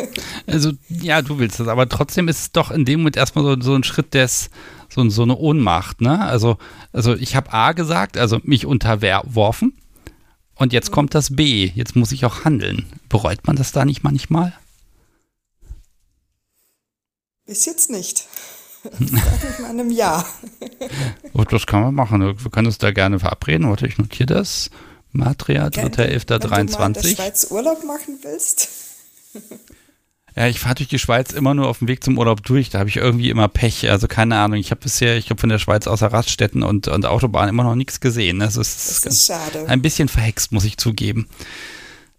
[0.47, 3.59] also, ja, du willst das, aber trotzdem ist es doch in dem Moment erstmal so,
[3.59, 4.49] so ein Schritt des,
[4.89, 6.22] so, so eine Ohnmacht, ne?
[6.22, 6.57] Also,
[6.93, 9.74] also ich habe A gesagt, also mich unterworfen.
[10.55, 11.72] Und jetzt kommt das B.
[11.74, 12.86] Jetzt muss ich auch handeln.
[13.09, 14.53] Bereut man das da nicht manchmal?
[17.47, 18.28] Bis jetzt nicht.
[18.84, 20.24] Sag mal einem Ja.
[21.49, 22.22] das kann man machen.
[22.22, 23.70] Wir können uns da gerne verabreden.
[23.70, 24.70] Warte, ich notiere das.
[25.12, 26.39] Matria, 3.11.23.
[26.39, 28.70] Wenn du mal in der Schweiz Urlaub machen willst.
[30.36, 32.70] Ja, ich fahre durch die Schweiz immer nur auf dem Weg zum Urlaub durch.
[32.70, 33.89] Da habe ich irgendwie immer Pech.
[33.89, 34.57] Also keine Ahnung.
[34.59, 37.76] Ich habe bisher, ich glaube, von der Schweiz außer Raststätten und, und Autobahn immer noch
[37.76, 38.39] nichts gesehen.
[38.39, 39.68] Das ist, das ist schade.
[39.68, 41.28] Ein bisschen verhext, muss ich zugeben.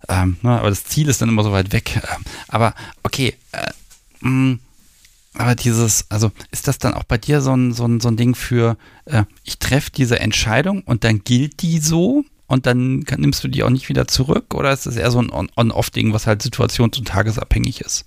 [0.08, 1.96] Ähm, ne, aber das Ziel ist dann immer so weit weg.
[1.96, 3.34] Ähm, aber okay.
[3.52, 3.70] Äh,
[4.20, 4.60] mh, mm,
[5.34, 8.18] aber dieses, also ist das dann auch bei dir so ein, so ein, so ein
[8.18, 8.76] Ding für,
[9.06, 12.24] äh, ich treffe diese Entscheidung und dann gilt die so?
[12.46, 14.54] Und dann kann, nimmst du die auch nicht wieder zurück?
[14.54, 18.04] Oder ist das eher so ein On-Off-Ding, was halt situations- und tagesabhängig ist?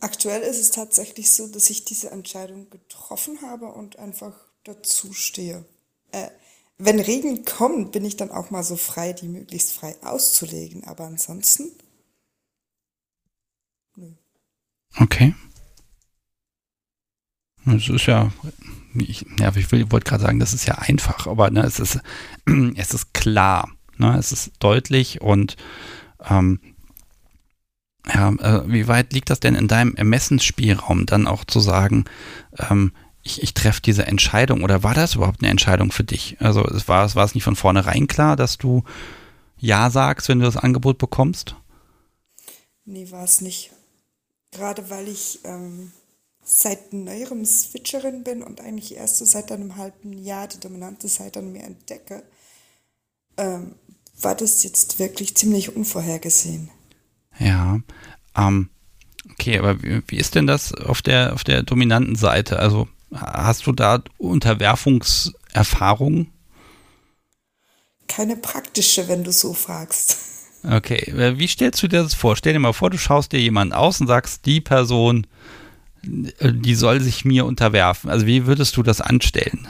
[0.00, 4.32] Aktuell ist es tatsächlich so, dass ich diese Entscheidung getroffen habe und einfach
[4.64, 5.64] dazu stehe.
[6.12, 6.28] Äh,
[6.78, 10.84] wenn Regeln kommen, bin ich dann auch mal so frei, die möglichst frei auszulegen.
[10.84, 11.72] Aber ansonsten.
[13.96, 14.12] Nö.
[14.96, 15.34] Okay.
[17.72, 18.30] Das ist ja
[18.94, 22.00] ich, ja, ich wollte gerade sagen, das ist ja einfach, aber ne, es, ist,
[22.76, 25.56] es ist klar, ne, es ist deutlich und
[26.28, 26.60] ähm,
[28.12, 32.06] ja, äh, wie weit liegt das denn in deinem Ermessensspielraum, dann auch zu sagen,
[32.70, 32.92] ähm,
[33.22, 36.36] ich, ich treffe diese Entscheidung oder war das überhaupt eine Entscheidung für dich?
[36.40, 38.84] Also es war, es war es nicht von vornherein klar, dass du
[39.58, 41.54] Ja sagst, wenn du das Angebot bekommst?
[42.86, 43.72] Nee, war es nicht.
[44.50, 45.92] Gerade weil ich ähm,
[46.48, 51.40] seit neuerem Switcherin bin und eigentlich erst so seit einem halben Jahr die dominante Seite
[51.40, 52.22] an mir entdecke,
[53.36, 53.74] ähm,
[54.20, 56.70] war das jetzt wirklich ziemlich unvorhergesehen.
[57.38, 57.80] Ja,
[58.34, 58.70] ähm,
[59.30, 62.58] okay, aber wie, wie, ist denn das auf der, auf der dominanten Seite?
[62.58, 66.32] Also hast du da Unterwerfungserfahrungen?
[68.06, 70.16] Keine praktische, wenn du so fragst.
[70.64, 72.36] Okay, wie stellst du dir das vor?
[72.36, 75.26] Stell dir mal vor, du schaust dir jemanden aus und sagst, die Person
[76.02, 78.10] die soll sich mir unterwerfen.
[78.10, 79.66] Also wie würdest du das anstellen?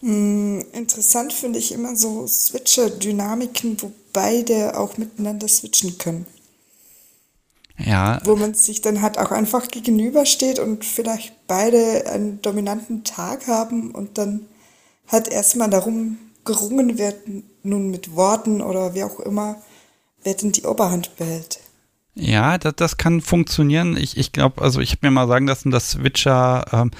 [0.00, 6.26] Hm, interessant finde ich immer so Switcher-Dynamiken, wo beide auch miteinander switchen können.
[7.78, 8.20] Ja.
[8.24, 13.90] Wo man sich dann halt auch einfach gegenübersteht und vielleicht beide einen dominanten Tag haben
[13.90, 14.46] und dann
[15.08, 17.16] halt erstmal darum gerungen wird,
[17.62, 19.60] nun mit Worten oder wie auch immer,
[20.22, 21.58] wer denn die Oberhand behält.
[22.16, 23.96] Ja, das, das kann funktionieren.
[23.96, 26.90] Ich, ich glaube, also ich habe mir mal sagen lassen, dass Switcher ähm,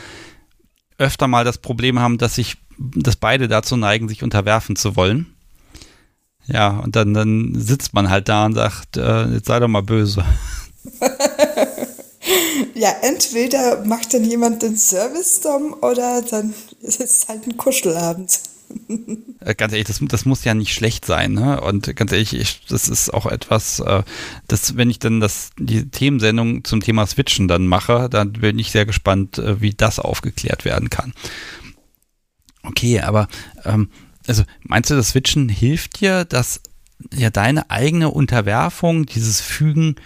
[0.99, 5.35] öfter mal das Problem haben, dass sich, dass beide dazu neigen, sich unterwerfen zu wollen.
[6.47, 9.83] Ja, und dann, dann sitzt man halt da und sagt, äh, jetzt sei doch mal
[9.83, 10.25] böse.
[12.75, 18.39] ja, entweder macht dann jemand den Service-Dom oder dann ist es halt ein Kuschelabend.
[19.41, 21.61] Äh, ganz ehrlich, das, das, muss ja nicht schlecht sein, ne?
[21.61, 24.03] Und ganz ehrlich, ich, das ist auch etwas, äh,
[24.49, 28.71] das, wenn ich dann das, die Themensendung zum Thema Switchen dann mache, dann bin ich
[28.71, 31.15] sehr gespannt, äh, wie das aufgeklärt werden kann.
[32.63, 33.29] Okay, aber
[33.65, 33.91] ähm,
[34.27, 36.61] also meinst du, das Switchen hilft dir, dass
[37.15, 39.97] ja deine eigene Unterwerfung, dieses Fügen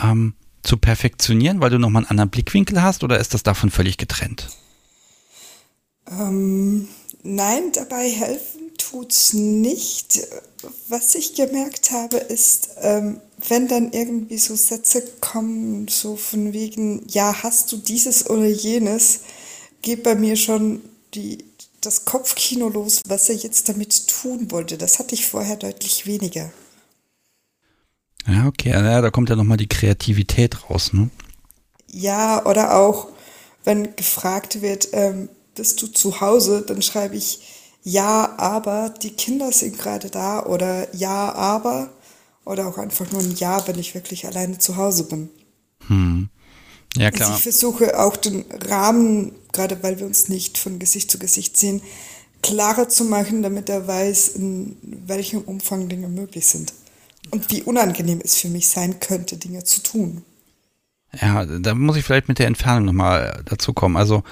[0.00, 3.96] ähm, zu perfektionieren, weil du nochmal einen anderen Blickwinkel hast, oder ist das davon völlig
[3.98, 4.48] getrennt?
[6.10, 6.88] Ähm,
[7.22, 10.26] Nein, dabei helfen tut's nicht.
[10.88, 17.06] Was ich gemerkt habe, ist, ähm, wenn dann irgendwie so Sätze kommen, so von wegen,
[17.08, 19.20] ja, hast du dieses oder jenes,
[19.82, 20.82] geht bei mir schon
[21.14, 21.44] die,
[21.80, 24.76] das Kopfkino los, was er jetzt damit tun wollte.
[24.76, 26.50] Das hatte ich vorher deutlich weniger.
[28.26, 31.10] Ja, okay, ja, da kommt ja nochmal die Kreativität raus, ne?
[31.90, 33.08] Ja, oder auch,
[33.64, 37.40] wenn gefragt wird, ähm, bist du zu Hause, dann schreibe ich,
[37.82, 41.90] ja, aber die Kinder sind gerade da oder ja, aber
[42.44, 45.28] oder auch einfach nur ein Ja, wenn ich wirklich alleine zu Hause bin.
[45.86, 46.28] Hm.
[46.96, 47.28] Ja, klar.
[47.28, 51.56] Also ich versuche auch den Rahmen, gerade weil wir uns nicht von Gesicht zu Gesicht
[51.56, 51.80] sehen,
[52.42, 56.72] klarer zu machen, damit er weiß, in welchem Umfang Dinge möglich sind.
[57.30, 60.24] Und wie unangenehm es für mich sein könnte, Dinge zu tun.
[61.20, 63.96] Ja, da muss ich vielleicht mit der Entfernung nochmal dazu kommen.
[63.96, 64.22] Also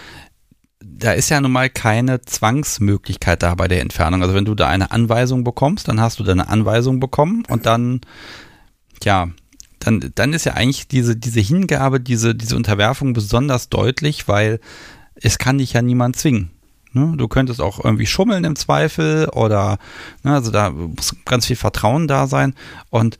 [0.80, 4.22] da ist ja nun mal keine Zwangsmöglichkeit da bei der Entfernung.
[4.22, 7.66] Also wenn du da eine Anweisung bekommst, dann hast du da eine Anweisung bekommen und
[7.66, 8.00] dann,
[9.02, 9.28] ja,
[9.80, 14.60] dann, dann ist ja eigentlich diese, diese Hingabe, diese, diese Unterwerfung besonders deutlich, weil
[15.14, 16.50] es kann dich ja niemand zwingen.
[16.92, 17.14] Ne?
[17.16, 19.78] Du könntest auch irgendwie schummeln im Zweifel oder,
[20.22, 22.54] ne, also da muss ganz viel Vertrauen da sein
[22.90, 23.18] und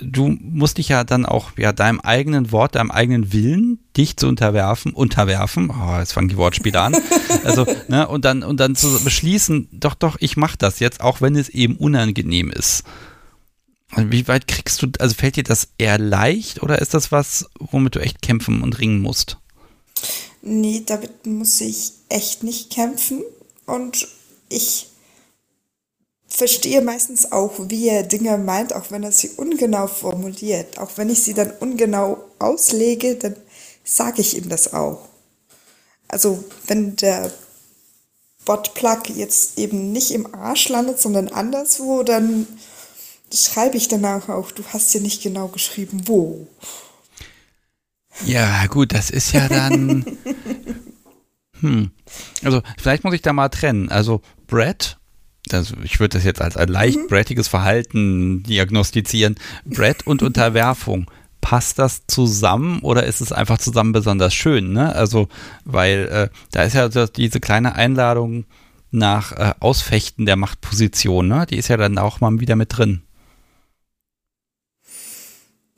[0.00, 4.28] du musst dich ja dann auch ja deinem eigenen Wort, deinem eigenen Willen, dich zu
[4.28, 5.70] unterwerfen, unterwerfen.
[5.70, 6.96] Oh, jetzt fangen die Wortspiele an.
[7.44, 11.20] Also, ne, und dann und dann zu beschließen, doch, doch, ich mache das jetzt, auch
[11.20, 12.82] wenn es eben unangenehm ist.
[13.96, 17.94] Wie weit kriegst du, also fällt dir das eher leicht oder ist das was, womit
[17.94, 19.38] du echt kämpfen und ringen musst?
[20.42, 23.22] Nee, damit muss ich echt nicht kämpfen
[23.66, 24.08] und
[24.48, 24.88] ich
[26.28, 30.78] verstehe meistens auch, wie er Dinge meint, auch wenn er sie ungenau formuliert.
[30.78, 33.36] Auch wenn ich sie dann ungenau auslege, dann
[33.84, 35.08] sage ich ihm das auch.
[36.08, 37.32] Also wenn der
[38.44, 42.46] Botplug jetzt eben nicht im Arsch landet, sondern anderswo, dann
[43.32, 46.46] schreibe ich danach auch, du hast ja nicht genau geschrieben, wo.
[48.24, 50.06] Ja, gut, das ist ja dann.
[51.60, 51.90] hm.
[52.42, 53.90] Also, vielleicht muss ich da mal trennen.
[53.90, 54.96] Also, Brett
[55.52, 57.06] also ich würde das jetzt als ein leicht mhm.
[57.08, 59.36] brettiges Verhalten diagnostizieren.
[59.64, 61.10] Brett und Unterwerfung.
[61.40, 64.72] Passt das zusammen oder ist es einfach zusammen besonders schön?
[64.72, 64.92] Ne?
[64.92, 65.28] Also,
[65.64, 68.46] weil äh, da ist ja diese kleine Einladung
[68.90, 71.46] nach äh, Ausfechten der Machtposition, ne?
[71.48, 73.02] die ist ja dann auch mal wieder mit drin.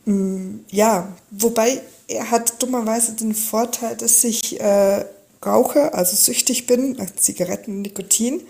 [0.07, 5.05] Mm, ja, wobei er hat dummerweise den Vorteil, dass ich äh,
[5.45, 8.40] rauche, also süchtig bin nach Zigaretten, Nikotin.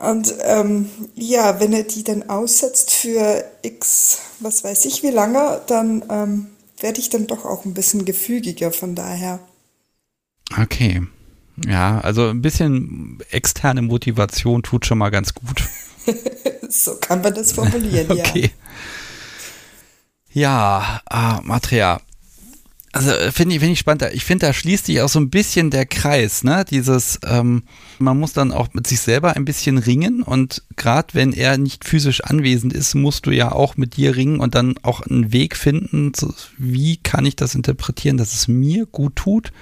[0.00, 5.60] Und ähm, ja, wenn er die dann aussetzt für x, was weiß ich wie lange,
[5.66, 6.46] dann ähm,
[6.80, 9.40] werde ich dann doch auch ein bisschen gefügiger von daher.
[10.58, 11.02] Okay.
[11.66, 15.68] Ja, also ein bisschen externe Motivation tut schon mal ganz gut.
[16.70, 18.50] so kann man das formulieren, okay.
[20.32, 21.00] ja.
[21.02, 22.00] Ja, äh, Matria,
[22.92, 24.04] also äh, finde ich, finde ich spannend.
[24.12, 26.64] Ich finde, da schließt sich auch so ein bisschen der Kreis, ne?
[26.68, 27.62] Dieses, ähm,
[27.98, 31.84] man muss dann auch mit sich selber ein bisschen ringen und gerade wenn er nicht
[31.84, 35.56] physisch anwesend ist, musst du ja auch mit dir ringen und dann auch einen Weg
[35.56, 39.52] finden, so, wie kann ich das interpretieren, dass es mir gut tut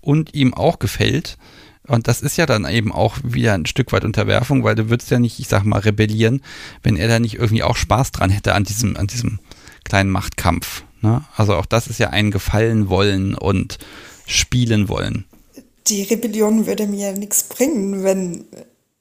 [0.00, 1.38] und ihm auch gefällt.
[1.86, 5.10] Und das ist ja dann eben auch wieder ein Stück weit Unterwerfung, weil du würdest
[5.10, 6.42] ja nicht, ich sag mal, rebellieren,
[6.82, 9.40] wenn er da nicht irgendwie auch Spaß dran hätte an diesem, an diesem
[9.84, 10.84] kleinen Machtkampf.
[11.00, 11.24] Ne?
[11.36, 13.78] Also auch das ist ja ein Gefallen wollen und
[14.26, 15.24] spielen wollen.
[15.86, 18.44] Die Rebellion würde mir ja nichts bringen, wenn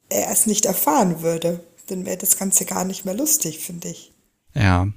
[0.10, 1.60] er es nicht erfahren würde.
[1.88, 4.12] Dann wäre das Ganze gar nicht mehr lustig, finde ich.
[4.54, 4.88] Ja,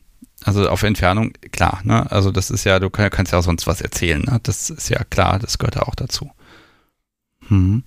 [0.45, 2.11] also auf Entfernung, klar, ne?
[2.11, 4.41] Also das ist ja, du kannst ja auch sonst was erzählen, ne?
[4.43, 6.31] Das ist ja klar, das gehört ja auch dazu.
[7.49, 7.83] Hm.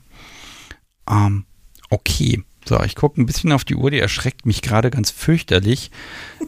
[1.10, 1.46] Ähm,
[1.90, 2.44] okay.
[2.68, 5.92] So, ich gucke ein bisschen auf die Uhr, die erschreckt mich gerade ganz fürchterlich.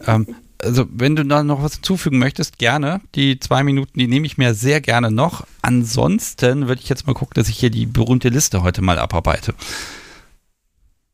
[0.06, 3.00] ähm, also wenn du da noch was hinzufügen möchtest, gerne.
[3.14, 5.46] Die zwei Minuten, die nehme ich mir sehr gerne noch.
[5.62, 9.54] Ansonsten würde ich jetzt mal gucken, dass ich hier die berühmte Liste heute mal abarbeite.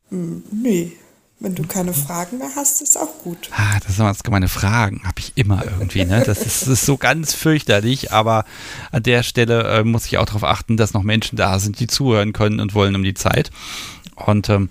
[0.09, 0.93] Hm, nee.
[1.37, 3.49] Wenn du keine Fragen mehr hast, ist auch gut.
[3.51, 6.05] Ah, das sind jetzt meine Fragen, habe ich immer irgendwie.
[6.05, 6.23] Ne?
[6.25, 8.45] Das, ist, das ist so ganz fürchterlich, aber
[8.91, 11.87] an der Stelle äh, muss ich auch darauf achten, dass noch Menschen da sind, die
[11.87, 13.51] zuhören können und wollen um die Zeit.
[14.15, 14.69] Und ähm,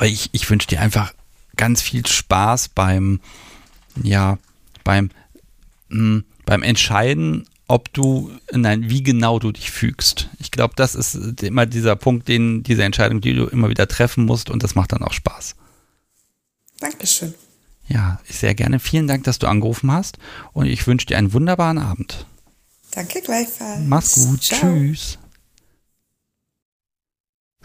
[0.00, 1.14] ich, ich wünsche dir einfach
[1.56, 3.20] ganz viel Spaß beim
[4.02, 4.38] ja,
[4.84, 5.10] beim,
[5.88, 10.28] mh, hm, beim Entscheiden, ob du, nein, wie genau du dich fügst.
[10.38, 14.24] Ich glaube, das ist immer dieser Punkt, den, diese Entscheidung, die du immer wieder treffen
[14.24, 15.56] musst und das macht dann auch Spaß.
[16.78, 17.34] Dankeschön.
[17.88, 18.78] Ja, sehr gerne.
[18.78, 20.18] Vielen Dank, dass du angerufen hast
[20.52, 22.26] und ich wünsche dir einen wunderbaren Abend.
[22.92, 23.80] Danke gleichfalls.
[23.86, 24.42] Mach's gut.
[24.42, 24.60] Ciao.
[24.60, 25.18] Tschüss.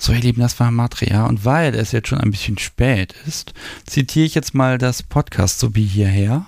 [0.04, 1.28] So, ihr Lieben, das war Matria.
[1.28, 3.54] Und weil es jetzt schon ein bisschen spät ist,
[3.86, 6.48] zitiere ich jetzt mal das Podcast so wie hierher.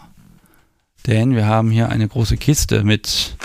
[1.05, 3.37] Denn wir haben hier eine große Kiste mit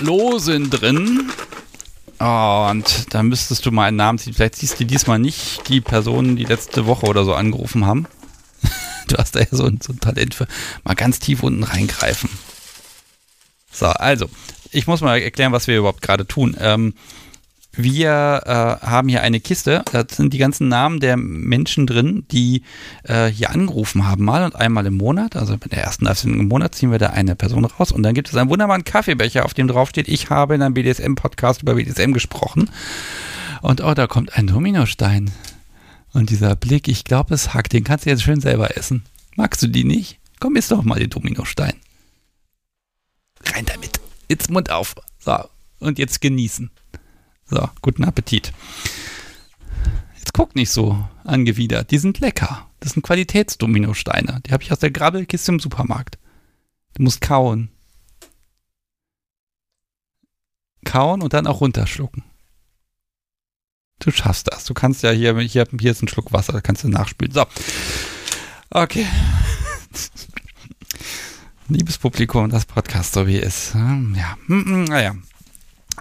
[0.00, 1.30] Losen drin.
[2.18, 4.32] Oh, und da müsstest du mal einen Namen ziehen.
[4.32, 8.06] Vielleicht siehst du diesmal nicht die Personen, die letzte Woche oder so angerufen haben.
[9.08, 10.46] Du hast da ja so ein, so ein Talent für
[10.82, 12.30] mal ganz tief unten reingreifen.
[13.70, 14.30] So, also,
[14.70, 16.56] ich muss mal erklären, was wir überhaupt gerade tun.
[16.58, 16.94] Ähm,
[17.72, 22.62] wir äh, haben hier eine Kiste, da sind die ganzen Namen der Menschen drin, die
[23.04, 25.36] äh, hier angerufen haben, mal und einmal im Monat.
[25.36, 28.14] Also in der ersten Live-Sendung im Monat ziehen wir da eine Person raus und dann
[28.14, 32.12] gibt es einen wunderbaren Kaffeebecher, auf dem draufsteht, ich habe in einem BDSM-Podcast über BDSM
[32.12, 32.70] gesprochen.
[33.62, 35.30] Und oh, da kommt ein Dominostein.
[36.12, 39.04] Und dieser Blick, ich glaube, es hackt, den kannst du jetzt schön selber essen.
[39.36, 40.18] Magst du die nicht?
[40.40, 41.74] Komm, isst doch mal den Dominostein.
[43.44, 44.00] Rein damit.
[44.28, 44.94] Jetzt Mund auf.
[45.18, 45.36] So,
[45.80, 46.70] und jetzt genießen.
[47.50, 48.52] So, guten Appetit.
[50.16, 51.90] Jetzt guck nicht so angewidert.
[51.90, 52.68] Die sind lecker.
[52.80, 54.40] Das sind Qualitätsdominosteine.
[54.46, 56.18] Die habe ich aus der Grabbelkiste im Supermarkt.
[56.94, 57.70] Du musst kauen.
[60.84, 62.22] Kauen und dann auch runterschlucken.
[63.98, 64.64] Du schaffst das.
[64.64, 67.32] Du kannst ja hier, hier, hier ist ein Schluck Wasser, da kannst du nachspülen.
[67.32, 67.46] So.
[68.70, 69.06] Okay.
[71.68, 73.74] Liebes Publikum, das Podcast so wie es ist.
[73.74, 74.36] Ja.
[74.46, 75.16] Naja.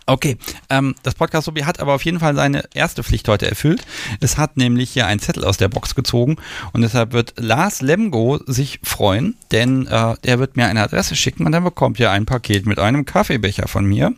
[0.06, 0.38] Okay,
[0.70, 3.86] ähm, das Podcast Hobby hat aber auf jeden Fall seine erste Pflicht heute erfüllt.
[4.20, 6.38] Es hat nämlich hier einen Zettel aus der Box gezogen
[6.74, 11.46] und deshalb wird Lars Lemgo sich freuen, denn äh, er wird mir eine Adresse schicken
[11.46, 14.14] und dann bekommt ihr ein Paket mit einem Kaffeebecher von mir.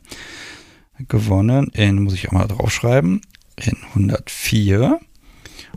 [1.07, 3.22] Gewonnen in, muss ich auch mal draufschreiben,
[3.57, 4.99] in 104.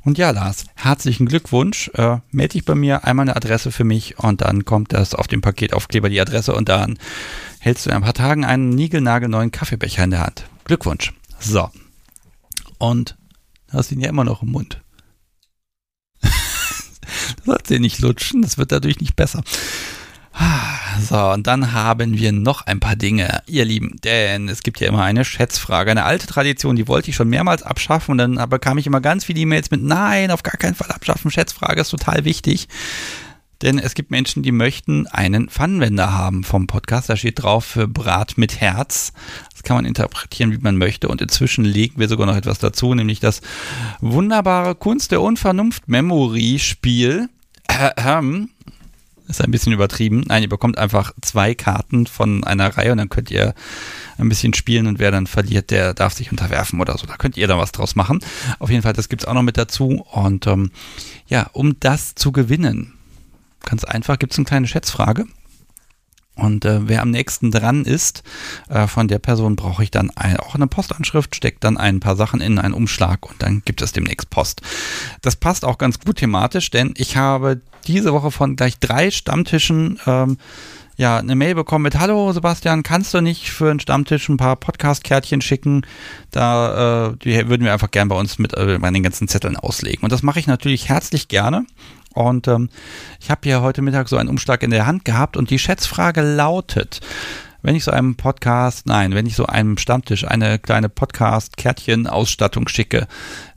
[0.05, 1.89] Und ja, Lars, herzlichen Glückwunsch.
[1.95, 5.29] Äh, melde dich bei mir, einmal eine Adresse für mich und dann kommt das auf
[5.29, 6.99] dem Paketaufkleber die Adresse und dann
[7.61, 10.45] hältst du in ein paar Tagen einen niegelnagelneuen Kaffeebecher in der Hand.
[10.65, 11.13] Glückwunsch.
[11.39, 11.71] So.
[12.79, 13.17] Und
[13.71, 14.83] hast ihn ja immer noch im Mund.
[16.23, 16.29] du
[17.45, 19.45] sollst ihn nicht lutschen, das wird dadurch nicht besser.
[21.01, 24.89] So, und dann haben wir noch ein paar Dinge, ihr Lieben, denn es gibt ja
[24.89, 28.79] immer eine Schätzfrage, eine alte Tradition, die wollte ich schon mehrmals abschaffen und dann bekam
[28.79, 32.25] ich immer ganz viele E-Mails mit, nein, auf gar keinen Fall abschaffen, Schätzfrage ist total
[32.25, 32.69] wichtig.
[33.63, 37.09] Denn es gibt Menschen, die möchten einen Pfannenwender haben vom Podcast.
[37.09, 39.13] Da steht drauf für Brat mit Herz.
[39.53, 41.07] Das kann man interpretieren, wie man möchte.
[41.07, 43.41] Und inzwischen legen wir sogar noch etwas dazu, nämlich das
[44.01, 47.29] wunderbare Kunst der Unvernunft Memory Spiel.
[47.97, 48.49] Ähm,
[49.39, 50.25] ist ein bisschen übertrieben.
[50.27, 53.55] Nein, ihr bekommt einfach zwei Karten von einer Reihe und dann könnt ihr
[54.19, 57.07] ein bisschen spielen und wer dann verliert, der darf sich unterwerfen oder so.
[57.07, 58.21] Da könnt ihr dann was draus machen.
[58.59, 60.05] Auf jeden Fall, das gibt es auch noch mit dazu.
[60.13, 60.71] Und ähm,
[61.27, 62.95] ja, um das zu gewinnen,
[63.65, 65.27] ganz einfach, gibt es eine kleine Schätzfrage.
[66.43, 68.25] Und äh, wer am nächsten dran ist,
[68.69, 72.17] äh, von der Person brauche ich dann ein, auch eine Postanschrift, steckt dann ein paar
[72.17, 74.61] Sachen in einen Umschlag und dann gibt es demnächst Post.
[75.21, 80.01] Das passt auch ganz gut thematisch, denn ich habe diese Woche von gleich drei Stammtischen
[80.05, 80.37] ähm,
[80.97, 84.57] ja, eine Mail bekommen mit Hallo Sebastian, kannst du nicht für einen Stammtisch ein paar
[84.57, 85.87] Podcast-Kärtchen schicken?
[86.31, 90.03] Da äh, die würden wir einfach gern bei uns mit äh, meinen ganzen Zetteln auslegen.
[90.03, 91.65] Und das mache ich natürlich herzlich gerne.
[92.15, 92.69] Und ähm,
[93.21, 96.23] ich habe hier heute Mittag so einen Umschlag in der Hand gehabt und die Schätzfrage
[96.23, 97.01] lautet,
[97.63, 103.07] wenn ich so einem Podcast, nein, wenn ich so einem Stammtisch eine kleine Podcast-Kärtchen-Ausstattung schicke,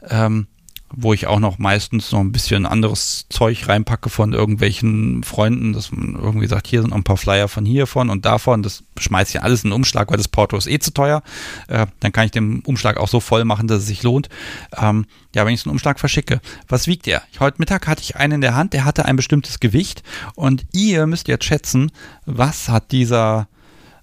[0.09, 0.47] ähm,
[0.97, 5.91] wo ich auch noch meistens noch ein bisschen anderes Zeug reinpacke von irgendwelchen Freunden, dass
[5.91, 9.37] man irgendwie sagt, hier sind noch ein paar Flyer von hiervon und davon, das schmeiße
[9.37, 11.21] ich alles in den Umschlag, weil das Porto ist eh zu teuer.
[11.67, 14.29] Äh, dann kann ich den Umschlag auch so voll machen, dass es sich lohnt.
[14.77, 15.05] Ähm,
[15.35, 17.23] ja, wenn ich so einen Umschlag verschicke, was wiegt der?
[17.39, 20.03] Heute Mittag hatte ich einen in der Hand, der hatte ein bestimmtes Gewicht
[20.35, 21.91] und ihr müsst jetzt schätzen,
[22.25, 23.47] was hat dieser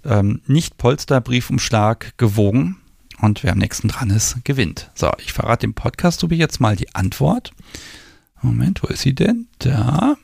[0.05, 2.82] ähm, Nicht-Polster-Briefumschlag gewogen?
[3.23, 4.91] Und wer am nächsten dran ist, gewinnt.
[4.97, 7.53] So, ich verrate dem Podcast Subi jetzt mal die Antwort.
[8.43, 9.47] Moment, wo ist sie denn?
[9.61, 10.17] Da.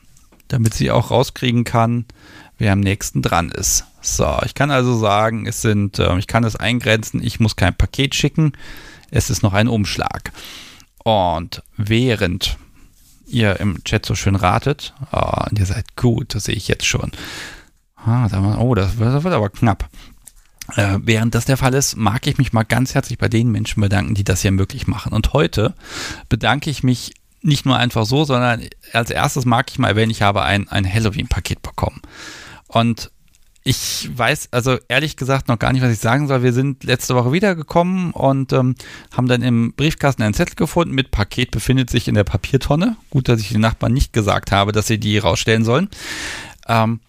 [0.49, 2.05] Damit sie auch rauskriegen kann,
[2.57, 3.85] wer am nächsten dran ist.
[4.01, 7.73] So, ich kann also sagen, es sind, äh, ich kann es eingrenzen, ich muss kein
[7.73, 8.51] Paket schicken,
[9.11, 10.33] es ist noch ein Umschlag.
[11.05, 12.57] Und während
[13.27, 16.85] ihr im Chat so schön ratet, oh, und ihr seid gut, das sehe ich jetzt
[16.85, 17.11] schon.
[17.95, 19.87] Ah, oh, das wird aber knapp.
[20.75, 23.81] Äh, während das der Fall ist, mag ich mich mal ganz herzlich bei den Menschen
[23.81, 25.13] bedanken, die das hier möglich machen.
[25.13, 25.73] Und heute
[26.27, 28.63] bedanke ich mich nicht nur einfach so, sondern
[28.93, 32.01] als erstes mag ich mal erwähnen, ich habe ein, ein Halloween-Paket bekommen.
[32.67, 33.11] Und
[33.63, 36.43] ich weiß also ehrlich gesagt noch gar nicht, was ich sagen soll.
[36.43, 38.75] Wir sind letzte Woche wiedergekommen und ähm,
[39.15, 42.95] haben dann im Briefkasten einen Zettel gefunden mit Paket befindet sich in der Papiertonne.
[43.09, 45.89] Gut, dass ich den Nachbarn nicht gesagt habe, dass sie die rausstellen sollen.
[46.67, 46.99] Ähm,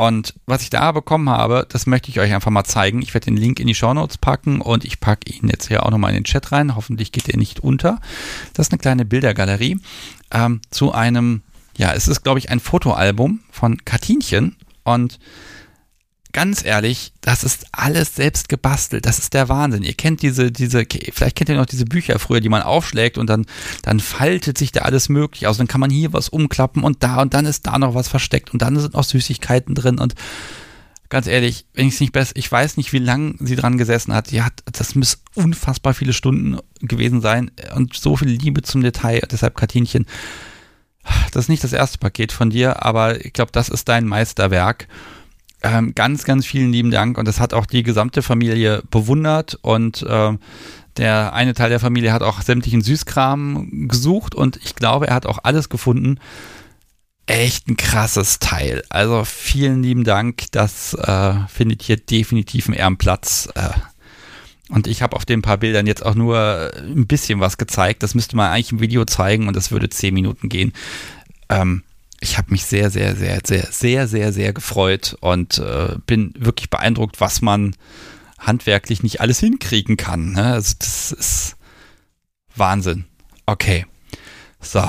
[0.00, 3.02] Und was ich da bekommen habe, das möchte ich euch einfach mal zeigen.
[3.02, 5.84] Ich werde den Link in die Show Notes packen und ich packe ihn jetzt hier
[5.84, 6.74] auch nochmal in den Chat rein.
[6.74, 8.00] Hoffentlich geht er nicht unter.
[8.54, 9.78] Das ist eine kleine Bildergalerie
[10.30, 11.42] ähm, zu einem,
[11.76, 14.56] ja, es ist, glaube ich, ein Fotoalbum von Katinchen.
[14.84, 15.18] Und
[16.32, 19.06] ganz ehrlich, das ist alles selbst gebastelt.
[19.06, 19.82] Das ist der Wahnsinn.
[19.82, 23.28] Ihr kennt diese, diese, vielleicht kennt ihr noch diese Bücher früher, die man aufschlägt und
[23.28, 23.46] dann,
[23.82, 25.58] dann faltet sich da alles möglich aus.
[25.58, 28.52] Dann kann man hier was umklappen und da und dann ist da noch was versteckt
[28.52, 30.14] und dann sind noch Süßigkeiten drin und
[31.10, 34.14] ganz ehrlich, wenn ich es nicht besser, ich weiß nicht, wie lange sie dran gesessen
[34.14, 34.28] hat.
[34.28, 39.20] Sie hat, das müssen unfassbar viele Stunden gewesen sein und so viel Liebe zum Detail.
[39.30, 40.06] Deshalb Katinchen.
[41.32, 44.86] Das ist nicht das erste Paket von dir, aber ich glaube, das ist dein Meisterwerk.
[45.62, 50.02] Ähm, ganz, ganz vielen lieben Dank und das hat auch die gesamte Familie bewundert und
[50.02, 50.32] äh,
[50.96, 55.26] der eine Teil der Familie hat auch sämtlichen Süßkram gesucht und ich glaube, er hat
[55.26, 56.18] auch alles gefunden.
[57.26, 58.82] Echt ein krasses Teil.
[58.88, 60.46] Also vielen lieben Dank.
[60.50, 63.48] Das äh, findet hier definitiv einen Ehrenplatz.
[63.54, 63.70] Äh,
[64.68, 68.02] und ich habe auf den paar Bildern jetzt auch nur ein bisschen was gezeigt.
[68.02, 70.72] Das müsste man eigentlich im Video zeigen und das würde zehn Minuten gehen.
[71.48, 71.82] Ähm,
[72.20, 76.68] ich habe mich sehr, sehr, sehr, sehr, sehr, sehr, sehr gefreut und äh, bin wirklich
[76.70, 77.74] beeindruckt, was man
[78.38, 80.32] handwerklich nicht alles hinkriegen kann.
[80.32, 80.52] Ne?
[80.52, 81.56] Also das ist
[82.54, 83.06] Wahnsinn.
[83.46, 83.86] Okay.
[84.60, 84.86] So.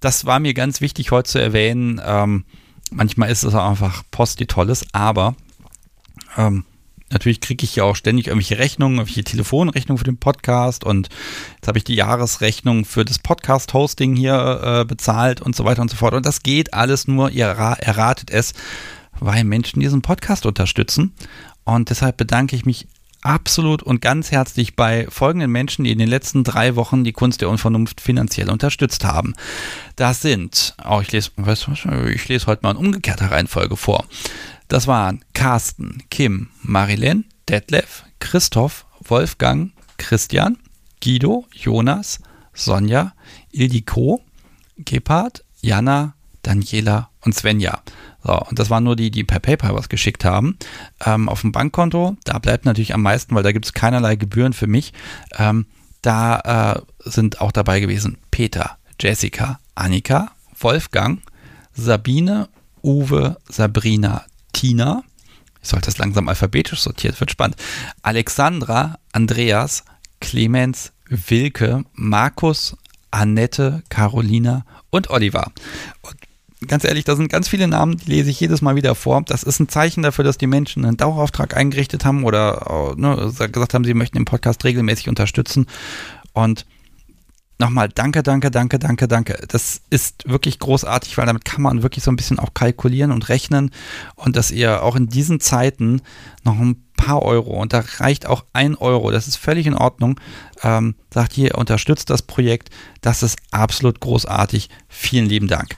[0.00, 2.00] Das war mir ganz wichtig heute zu erwähnen.
[2.04, 2.44] Ähm,
[2.92, 5.34] manchmal ist es auch einfach Post, die tolles, aber
[6.36, 6.64] ähm,
[7.10, 11.08] Natürlich kriege ich ja auch ständig irgendwelche Rechnungen, irgendwelche Telefonrechnungen für den Podcast und
[11.56, 15.90] jetzt habe ich die Jahresrechnung für das Podcast-Hosting hier äh, bezahlt und so weiter und
[15.90, 16.14] so fort.
[16.14, 18.52] Und das geht alles nur, ihr erratet es,
[19.20, 21.14] weil Menschen diesen Podcast unterstützen.
[21.64, 22.88] Und deshalb bedanke ich mich
[23.22, 27.40] absolut und ganz herzlich bei folgenden Menschen, die in den letzten drei Wochen die Kunst
[27.40, 29.34] der Unvernunft finanziell unterstützt haben.
[29.96, 31.30] Das sind, oh, ich lese,
[32.12, 34.04] ich lese heute mal in umgekehrter Reihenfolge vor.
[34.68, 40.58] Das waren Carsten, Kim, Marilyn, Detlef, Christoph, Wolfgang, Christian,
[41.02, 42.20] Guido, Jonas,
[42.52, 43.14] Sonja,
[43.50, 44.20] Ildiko,
[44.76, 47.82] Gebhard, Jana, Daniela und Svenja.
[48.22, 50.58] So, und das waren nur die, die per PayPal was geschickt haben.
[51.04, 54.52] Ähm, auf dem Bankkonto, da bleibt natürlich am meisten, weil da gibt es keinerlei Gebühren
[54.52, 54.92] für mich.
[55.38, 55.66] Ähm,
[56.02, 61.22] da äh, sind auch dabei gewesen Peter, Jessica, Annika, Wolfgang,
[61.72, 62.48] Sabine,
[62.82, 64.24] Uwe, Sabrina,
[64.58, 65.04] Tina,
[65.62, 67.56] ich sollte das langsam alphabetisch sortiert, wird spannend.
[68.02, 69.84] Alexandra, Andreas,
[70.18, 72.76] Clemens, Wilke, Markus,
[73.12, 75.52] Annette, Carolina und Oliver.
[76.02, 76.16] Und
[76.66, 79.22] ganz ehrlich, da sind ganz viele Namen, die lese ich jedes Mal wieder vor.
[79.22, 83.74] Das ist ein Zeichen dafür, dass die Menschen einen Dauerauftrag eingerichtet haben oder ne, gesagt
[83.74, 85.66] haben, sie möchten den Podcast regelmäßig unterstützen.
[86.32, 86.66] Und
[87.58, 89.38] nochmal danke, danke, danke, danke, danke.
[89.48, 93.28] Das ist wirklich großartig, weil damit kann man wirklich so ein bisschen auch kalkulieren und
[93.28, 93.70] rechnen
[94.14, 96.00] und dass ihr auch in diesen Zeiten
[96.44, 100.20] noch ein paar Euro und da reicht auch ein Euro, das ist völlig in Ordnung,
[100.62, 102.70] ähm, sagt hier, unterstützt das Projekt,
[103.00, 104.68] das ist absolut großartig.
[104.88, 105.76] Vielen lieben Dank.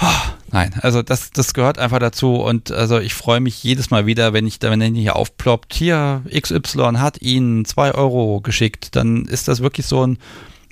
[0.00, 4.06] Oh, nein, also das, das gehört einfach dazu und also ich freue mich jedes Mal
[4.06, 9.48] wieder, wenn ich wenn hier aufploppt, hier XY hat Ihnen zwei Euro geschickt, dann ist
[9.48, 10.18] das wirklich so ein,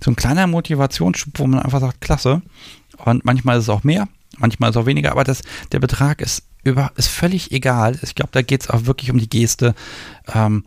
[0.03, 2.43] so ein kleiner Motivationsschub, wo man einfach sagt, klasse.
[3.05, 4.09] Und manchmal ist es auch mehr,
[4.39, 5.43] manchmal ist es auch weniger, aber das,
[5.73, 7.99] der Betrag ist, über, ist völlig egal.
[8.03, 9.75] Ich glaube, da geht es auch wirklich um die Geste.
[10.33, 10.65] Ähm,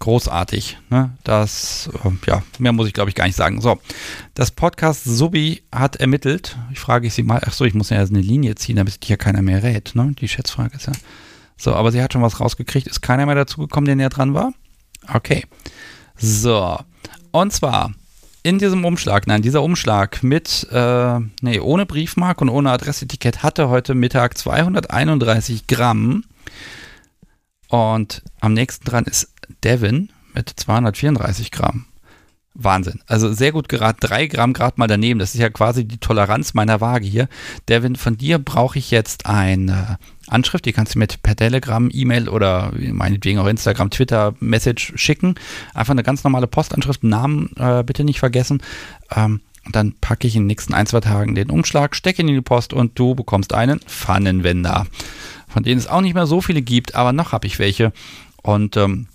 [0.00, 0.78] großartig.
[0.88, 1.10] Ne?
[1.24, 3.60] Das, äh, ja, mehr muss ich glaube ich gar nicht sagen.
[3.60, 3.78] So,
[4.34, 6.56] das Podcast Subi hat ermittelt.
[6.72, 9.42] Ich frage sie mal, ach so, ich muss ja eine Linie ziehen, damit hier keiner
[9.42, 9.92] mehr rät.
[9.94, 10.14] Ne?
[10.18, 10.92] Die Schätzfrage ist ja.
[11.56, 12.86] So, aber sie hat schon was rausgekriegt.
[12.86, 14.52] Ist keiner mehr dazu gekommen, der näher dran war?
[15.12, 15.44] Okay.
[16.16, 16.78] So.
[17.32, 17.92] Und zwar
[18.42, 23.68] in diesem Umschlag, nein, dieser Umschlag mit, äh, nee, ohne Briefmark und ohne Adressetikett hatte
[23.68, 26.24] heute Mittag 231 Gramm.
[27.68, 31.86] Und am nächsten dran ist Devin mit 234 Gramm.
[32.54, 33.00] Wahnsinn.
[33.06, 34.00] Also sehr gut geraten.
[34.00, 35.20] Drei Gramm gerade mal daneben.
[35.20, 37.28] Das ist ja quasi die Toleranz meiner Waage hier.
[37.68, 40.64] Devin, von dir brauche ich jetzt eine Anschrift.
[40.64, 45.36] Die kannst du mir per Telegram, E-Mail oder meinetwegen auch Instagram, Twitter, Message schicken.
[45.74, 47.04] Einfach eine ganz normale Postanschrift.
[47.04, 48.62] Namen äh, bitte nicht vergessen.
[49.14, 52.28] Ähm, und dann packe ich in den nächsten ein, zwei Tagen den Umschlag, stecke ihn
[52.28, 54.86] in die Post und du bekommst einen Pfannenwender.
[55.48, 57.92] Von denen es auch nicht mehr so viele gibt, aber noch habe ich welche.
[58.42, 59.06] Und ähm,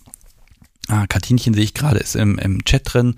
[0.87, 3.15] Ah, Katinchen sehe ich gerade, ist im, im Chat drin.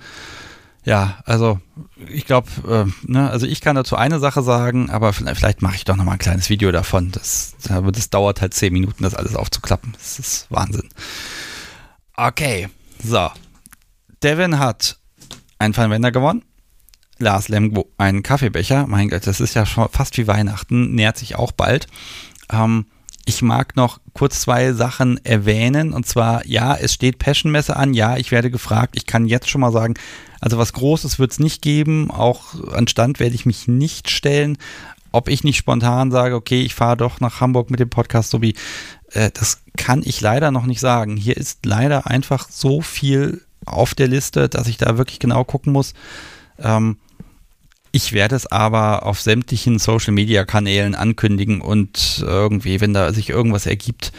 [0.86, 1.60] Ja, also
[2.08, 5.76] ich glaube, äh, ne, also ich kann dazu eine Sache sagen, aber vielleicht, vielleicht mache
[5.76, 7.12] ich doch nochmal ein kleines Video davon.
[7.12, 9.92] Das, das dauert halt zehn Minuten, das alles aufzuklappen.
[9.94, 10.88] Das ist Wahnsinn.
[12.16, 12.70] Okay,
[13.04, 13.30] so.
[14.24, 14.98] Devin hat
[15.60, 16.44] einen Fallwender gewonnen.
[17.20, 18.88] Lars Lemgo einen Kaffeebecher.
[18.88, 21.88] Mein Gott, das ist ja schon fast wie Weihnachten, nähert sich auch bald.
[22.50, 22.86] Ähm,
[23.28, 25.92] ich mag noch kurz zwei Sachen erwähnen.
[25.92, 27.94] Und zwar, ja, es steht Passion-Messe an.
[27.94, 28.96] Ja, ich werde gefragt.
[28.96, 29.96] Ich kann jetzt schon mal sagen,
[30.40, 32.10] also was Großes wird es nicht geben.
[32.10, 34.58] Auch an Stand werde ich mich nicht stellen.
[35.12, 38.42] Ob ich nicht spontan sage, okay, ich fahre doch nach Hamburg mit dem Podcast, so
[38.42, 38.56] wie,
[39.12, 41.18] äh, das kann ich leider noch nicht sagen.
[41.18, 45.74] Hier ist leider einfach so viel auf der Liste, dass ich da wirklich genau gucken
[45.74, 45.94] muss.
[46.60, 46.98] Ähm,
[47.92, 53.30] ich werde es aber auf sämtlichen Social Media Kanälen ankündigen und irgendwie, wenn da sich
[53.30, 54.12] irgendwas ergibt,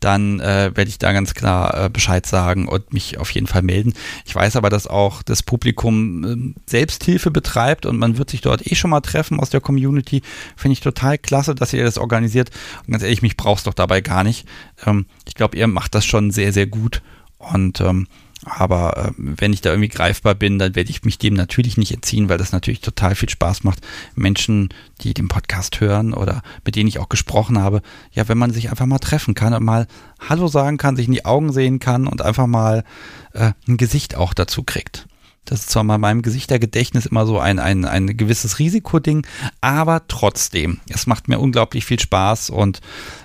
[0.00, 3.62] dann äh, werde ich da ganz klar äh, Bescheid sagen und mich auf jeden Fall
[3.62, 3.94] melden.
[4.24, 8.70] Ich weiß aber, dass auch das Publikum äh, Selbsthilfe betreibt und man wird sich dort
[8.70, 10.22] eh schon mal treffen aus der Community.
[10.56, 12.50] Finde ich total klasse, dass ihr das organisiert.
[12.86, 14.46] Und ganz ehrlich, mich brauchst doch dabei gar nicht.
[14.84, 17.02] Ähm, ich glaube, ihr macht das schon sehr, sehr gut.
[17.38, 18.06] Und ähm,
[18.46, 21.92] aber äh, wenn ich da irgendwie greifbar bin, dann werde ich mich dem natürlich nicht
[21.92, 23.80] entziehen, weil das natürlich total viel Spaß macht.
[24.14, 24.68] Menschen,
[25.00, 27.82] die den Podcast hören oder mit denen ich auch gesprochen habe,
[28.12, 29.86] ja, wenn man sich einfach mal treffen kann und mal
[30.28, 32.84] Hallo sagen kann, sich in die Augen sehen kann und einfach mal
[33.32, 35.06] äh, ein Gesicht auch dazu kriegt.
[35.46, 39.24] Das ist zwar bei meinem Gesichtergedächtnis immer so ein, ein, ein gewisses Risikoding,
[39.60, 42.80] aber trotzdem, es macht mir unglaublich viel Spaß und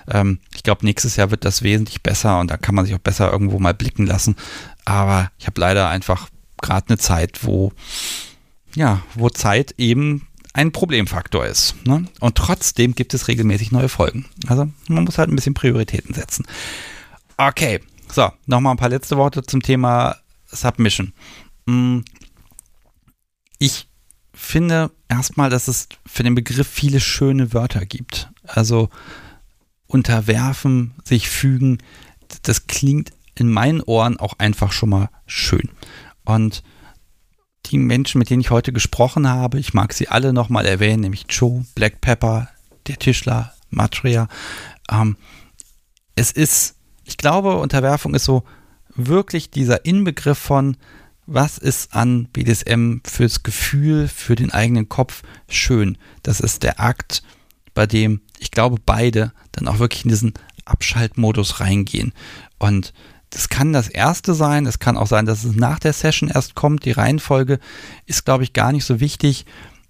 [0.08, 3.00] ähm, ich glaube, nächstes Jahr wird das wesentlich besser und da kann man sich auch
[3.00, 4.36] besser irgendwo mal blicken lassen.
[4.84, 6.28] Aber ich habe leider einfach
[6.60, 7.72] gerade eine Zeit, wo,
[8.74, 11.74] ja, wo Zeit eben ein Problemfaktor ist.
[11.86, 12.06] Ne?
[12.20, 14.26] Und trotzdem gibt es regelmäßig neue Folgen.
[14.46, 16.46] Also man muss halt ein bisschen Prioritäten setzen.
[17.36, 17.80] Okay,
[18.10, 21.12] so, nochmal ein paar letzte Worte zum Thema Submission.
[21.66, 22.04] Hm,
[23.58, 23.88] ich
[24.34, 28.30] finde erstmal, dass es für den Begriff viele schöne Wörter gibt.
[28.46, 28.90] Also
[29.86, 31.78] unterwerfen, sich fügen,
[32.42, 35.70] das klingt in meinen Ohren auch einfach schon mal schön.
[36.24, 36.62] Und
[37.66, 41.26] die Menschen, mit denen ich heute gesprochen habe, ich mag sie alle nochmal erwähnen, nämlich
[41.28, 42.48] Joe, Black Pepper,
[42.86, 44.28] der Tischler, Matria.
[44.90, 45.16] Ähm,
[46.14, 48.44] es ist, ich glaube, Unterwerfung ist so
[48.94, 50.76] wirklich dieser Inbegriff von,
[51.24, 55.96] was ist an BDSM fürs Gefühl, für den eigenen Kopf schön.
[56.22, 57.22] Das ist der Akt,
[57.74, 60.34] bei dem ich glaube, beide dann auch wirklich in diesen
[60.64, 62.12] Abschaltmodus reingehen.
[62.58, 62.92] Und
[63.32, 66.54] das kann das erste sein, es kann auch sein, dass es nach der Session erst
[66.54, 66.84] kommt.
[66.84, 67.60] Die Reihenfolge
[68.04, 69.46] ist, glaube ich, gar nicht so wichtig.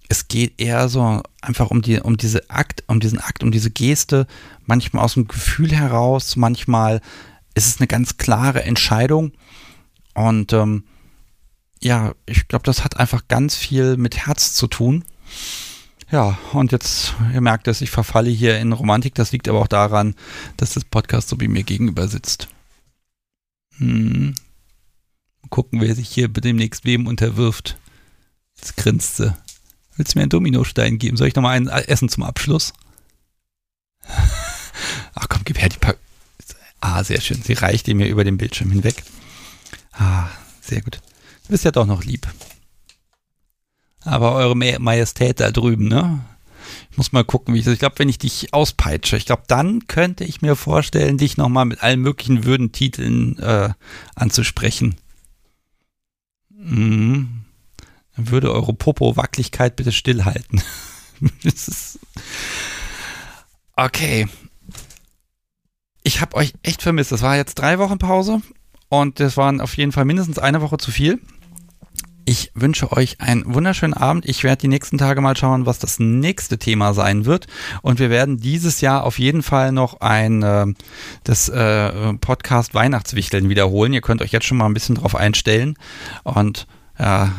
[0.07, 3.69] Es geht eher so einfach um, die, um diese Akt, um diesen Akt, um diese
[3.69, 4.27] Geste,
[4.65, 7.01] manchmal aus dem Gefühl heraus, manchmal
[7.53, 9.33] ist es eine ganz klare Entscheidung.
[10.13, 10.85] Und ähm,
[11.81, 15.03] ja, ich glaube, das hat einfach ganz viel mit Herz zu tun.
[16.11, 19.15] Ja, und jetzt, ihr merkt es, ich verfalle hier in Romantik.
[19.15, 20.15] Das liegt aber auch daran,
[20.55, 22.47] dass das Podcast so wie mir gegenüber sitzt.
[23.83, 24.35] Hm.
[25.49, 27.77] Gucken, wer sich hier demnächst wem unterwirft.
[28.55, 29.35] Jetzt grinst sie.
[29.95, 31.17] Willst du mir einen Dominostein geben?
[31.17, 32.73] Soll ich nochmal ein Essen zum Abschluss?
[35.13, 35.99] Ach komm, gib her die Pack.
[36.79, 37.41] Ah, sehr schön.
[37.41, 39.03] Sie reicht ihm mir über den Bildschirm hinweg.
[39.91, 40.29] Ah,
[40.61, 41.01] sehr gut.
[41.43, 42.27] Du bist ja doch noch lieb.
[44.01, 46.23] Aber eure Majestät da drüben, ne?
[46.91, 47.73] Ich muss mal gucken, wie ich das.
[47.73, 51.65] Ich glaube, wenn ich dich auspeitsche, ich glaube, dann könnte ich mir vorstellen, dich nochmal
[51.65, 53.69] mit allen möglichen Würdentiteln äh,
[54.15, 54.95] anzusprechen.
[56.49, 57.45] Mhm.
[58.15, 60.61] Dann würde eure Popo-Wackeligkeit bitte stillhalten.
[63.75, 64.27] okay.
[66.03, 67.11] Ich habe euch echt vermisst.
[67.11, 68.41] Das war jetzt drei Wochen Pause
[68.89, 71.19] und das waren auf jeden Fall mindestens eine Woche zu viel.
[72.25, 74.27] Ich wünsche euch einen wunderschönen Abend.
[74.27, 77.47] Ich werde die nächsten Tage mal schauen, was das nächste Thema sein wird.
[77.81, 80.67] Und wir werden dieses Jahr auf jeden Fall noch ein äh,
[81.25, 83.91] das äh, Podcast Weihnachtswichteln wiederholen.
[83.91, 85.75] Ihr könnt euch jetzt schon mal ein bisschen drauf einstellen.
[86.23, 86.65] Und
[86.97, 87.33] ja,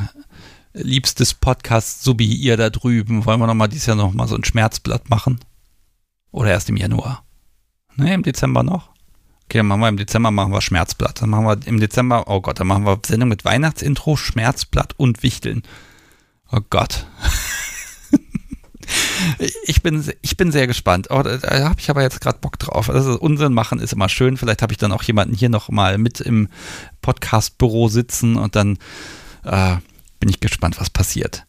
[0.75, 4.29] liebstes Podcast, so wie ihr da drüben, wollen wir noch mal dieses Jahr noch mal
[4.29, 5.41] so ein Schmerzblatt machen?
[6.31, 7.25] Oder erst im Januar?
[7.97, 8.94] Ne, im Dezember noch?
[9.47, 11.21] Okay, dann machen wir im Dezember machen wir Schmerzblatt.
[11.21, 15.23] Dann machen wir im Dezember, oh Gott, dann machen wir Sendung mit Weihnachtsintro, Schmerzblatt und
[15.23, 15.63] Wichteln.
[16.51, 17.07] Oh Gott.
[19.67, 21.09] ich, bin, ich bin sehr gespannt.
[21.11, 21.39] Oh, da,
[21.69, 22.89] habe ich aber jetzt gerade Bock drauf.
[22.89, 24.37] Also Unsinn machen ist immer schön.
[24.37, 26.49] Vielleicht habe ich dann auch jemanden hier nochmal mit im
[27.03, 28.79] Podcast-Büro sitzen und dann
[29.45, 29.77] äh,
[30.21, 31.45] bin ich gespannt, was passiert.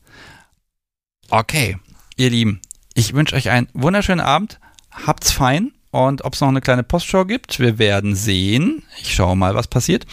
[1.30, 1.78] Okay,
[2.18, 2.62] ihr Lieben,
[2.94, 4.60] ich wünsche euch einen wunderschönen Abend.
[4.92, 8.84] Habt's fein und ob es noch eine kleine Postshow gibt, wir werden sehen.
[9.02, 10.06] Ich schaue mal, was passiert.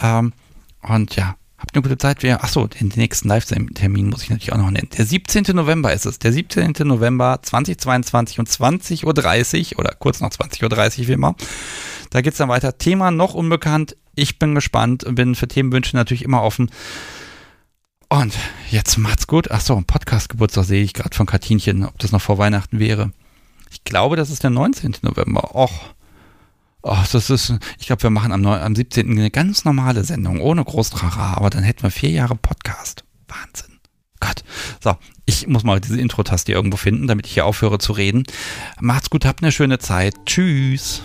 [0.00, 0.32] Ähm,
[0.80, 2.22] und ja, habt eine gute Zeit.
[2.22, 4.88] Wir, achso, den, nächsten Live-Termin muss ich natürlich auch noch nennen.
[4.96, 5.44] Der 17.
[5.54, 6.18] November ist es.
[6.18, 6.72] Der 17.
[6.78, 11.34] November 2022 um 20.30 Uhr oder kurz nach 20.30 Uhr wie immer.
[12.08, 12.78] Da geht es dann weiter.
[12.78, 13.98] Thema noch unbekannt.
[14.14, 16.70] Ich bin gespannt und bin für Themenwünsche natürlich immer offen.
[18.08, 18.32] Und
[18.70, 19.50] jetzt macht's gut.
[19.50, 23.12] Achso, ein Podcast-Geburtstag sehe ich gerade von Katinchen, ob das noch vor Weihnachten wäre.
[23.70, 24.96] Ich glaube, das ist der 19.
[25.02, 25.54] November.
[25.54, 25.94] Och.
[26.82, 29.10] Oh, das ist, ich glaube, wir machen am, am 17.
[29.10, 33.04] eine ganz normale Sendung, ohne Großtrara, aber dann hätten wir vier Jahre Podcast.
[33.26, 33.78] Wahnsinn.
[34.20, 34.42] Gott.
[34.82, 34.96] So,
[35.26, 38.24] ich muss mal diese Intro-Taste irgendwo finden, damit ich hier aufhöre zu reden.
[38.80, 40.14] Macht's gut, habt eine schöne Zeit.
[40.24, 41.02] Tschüss.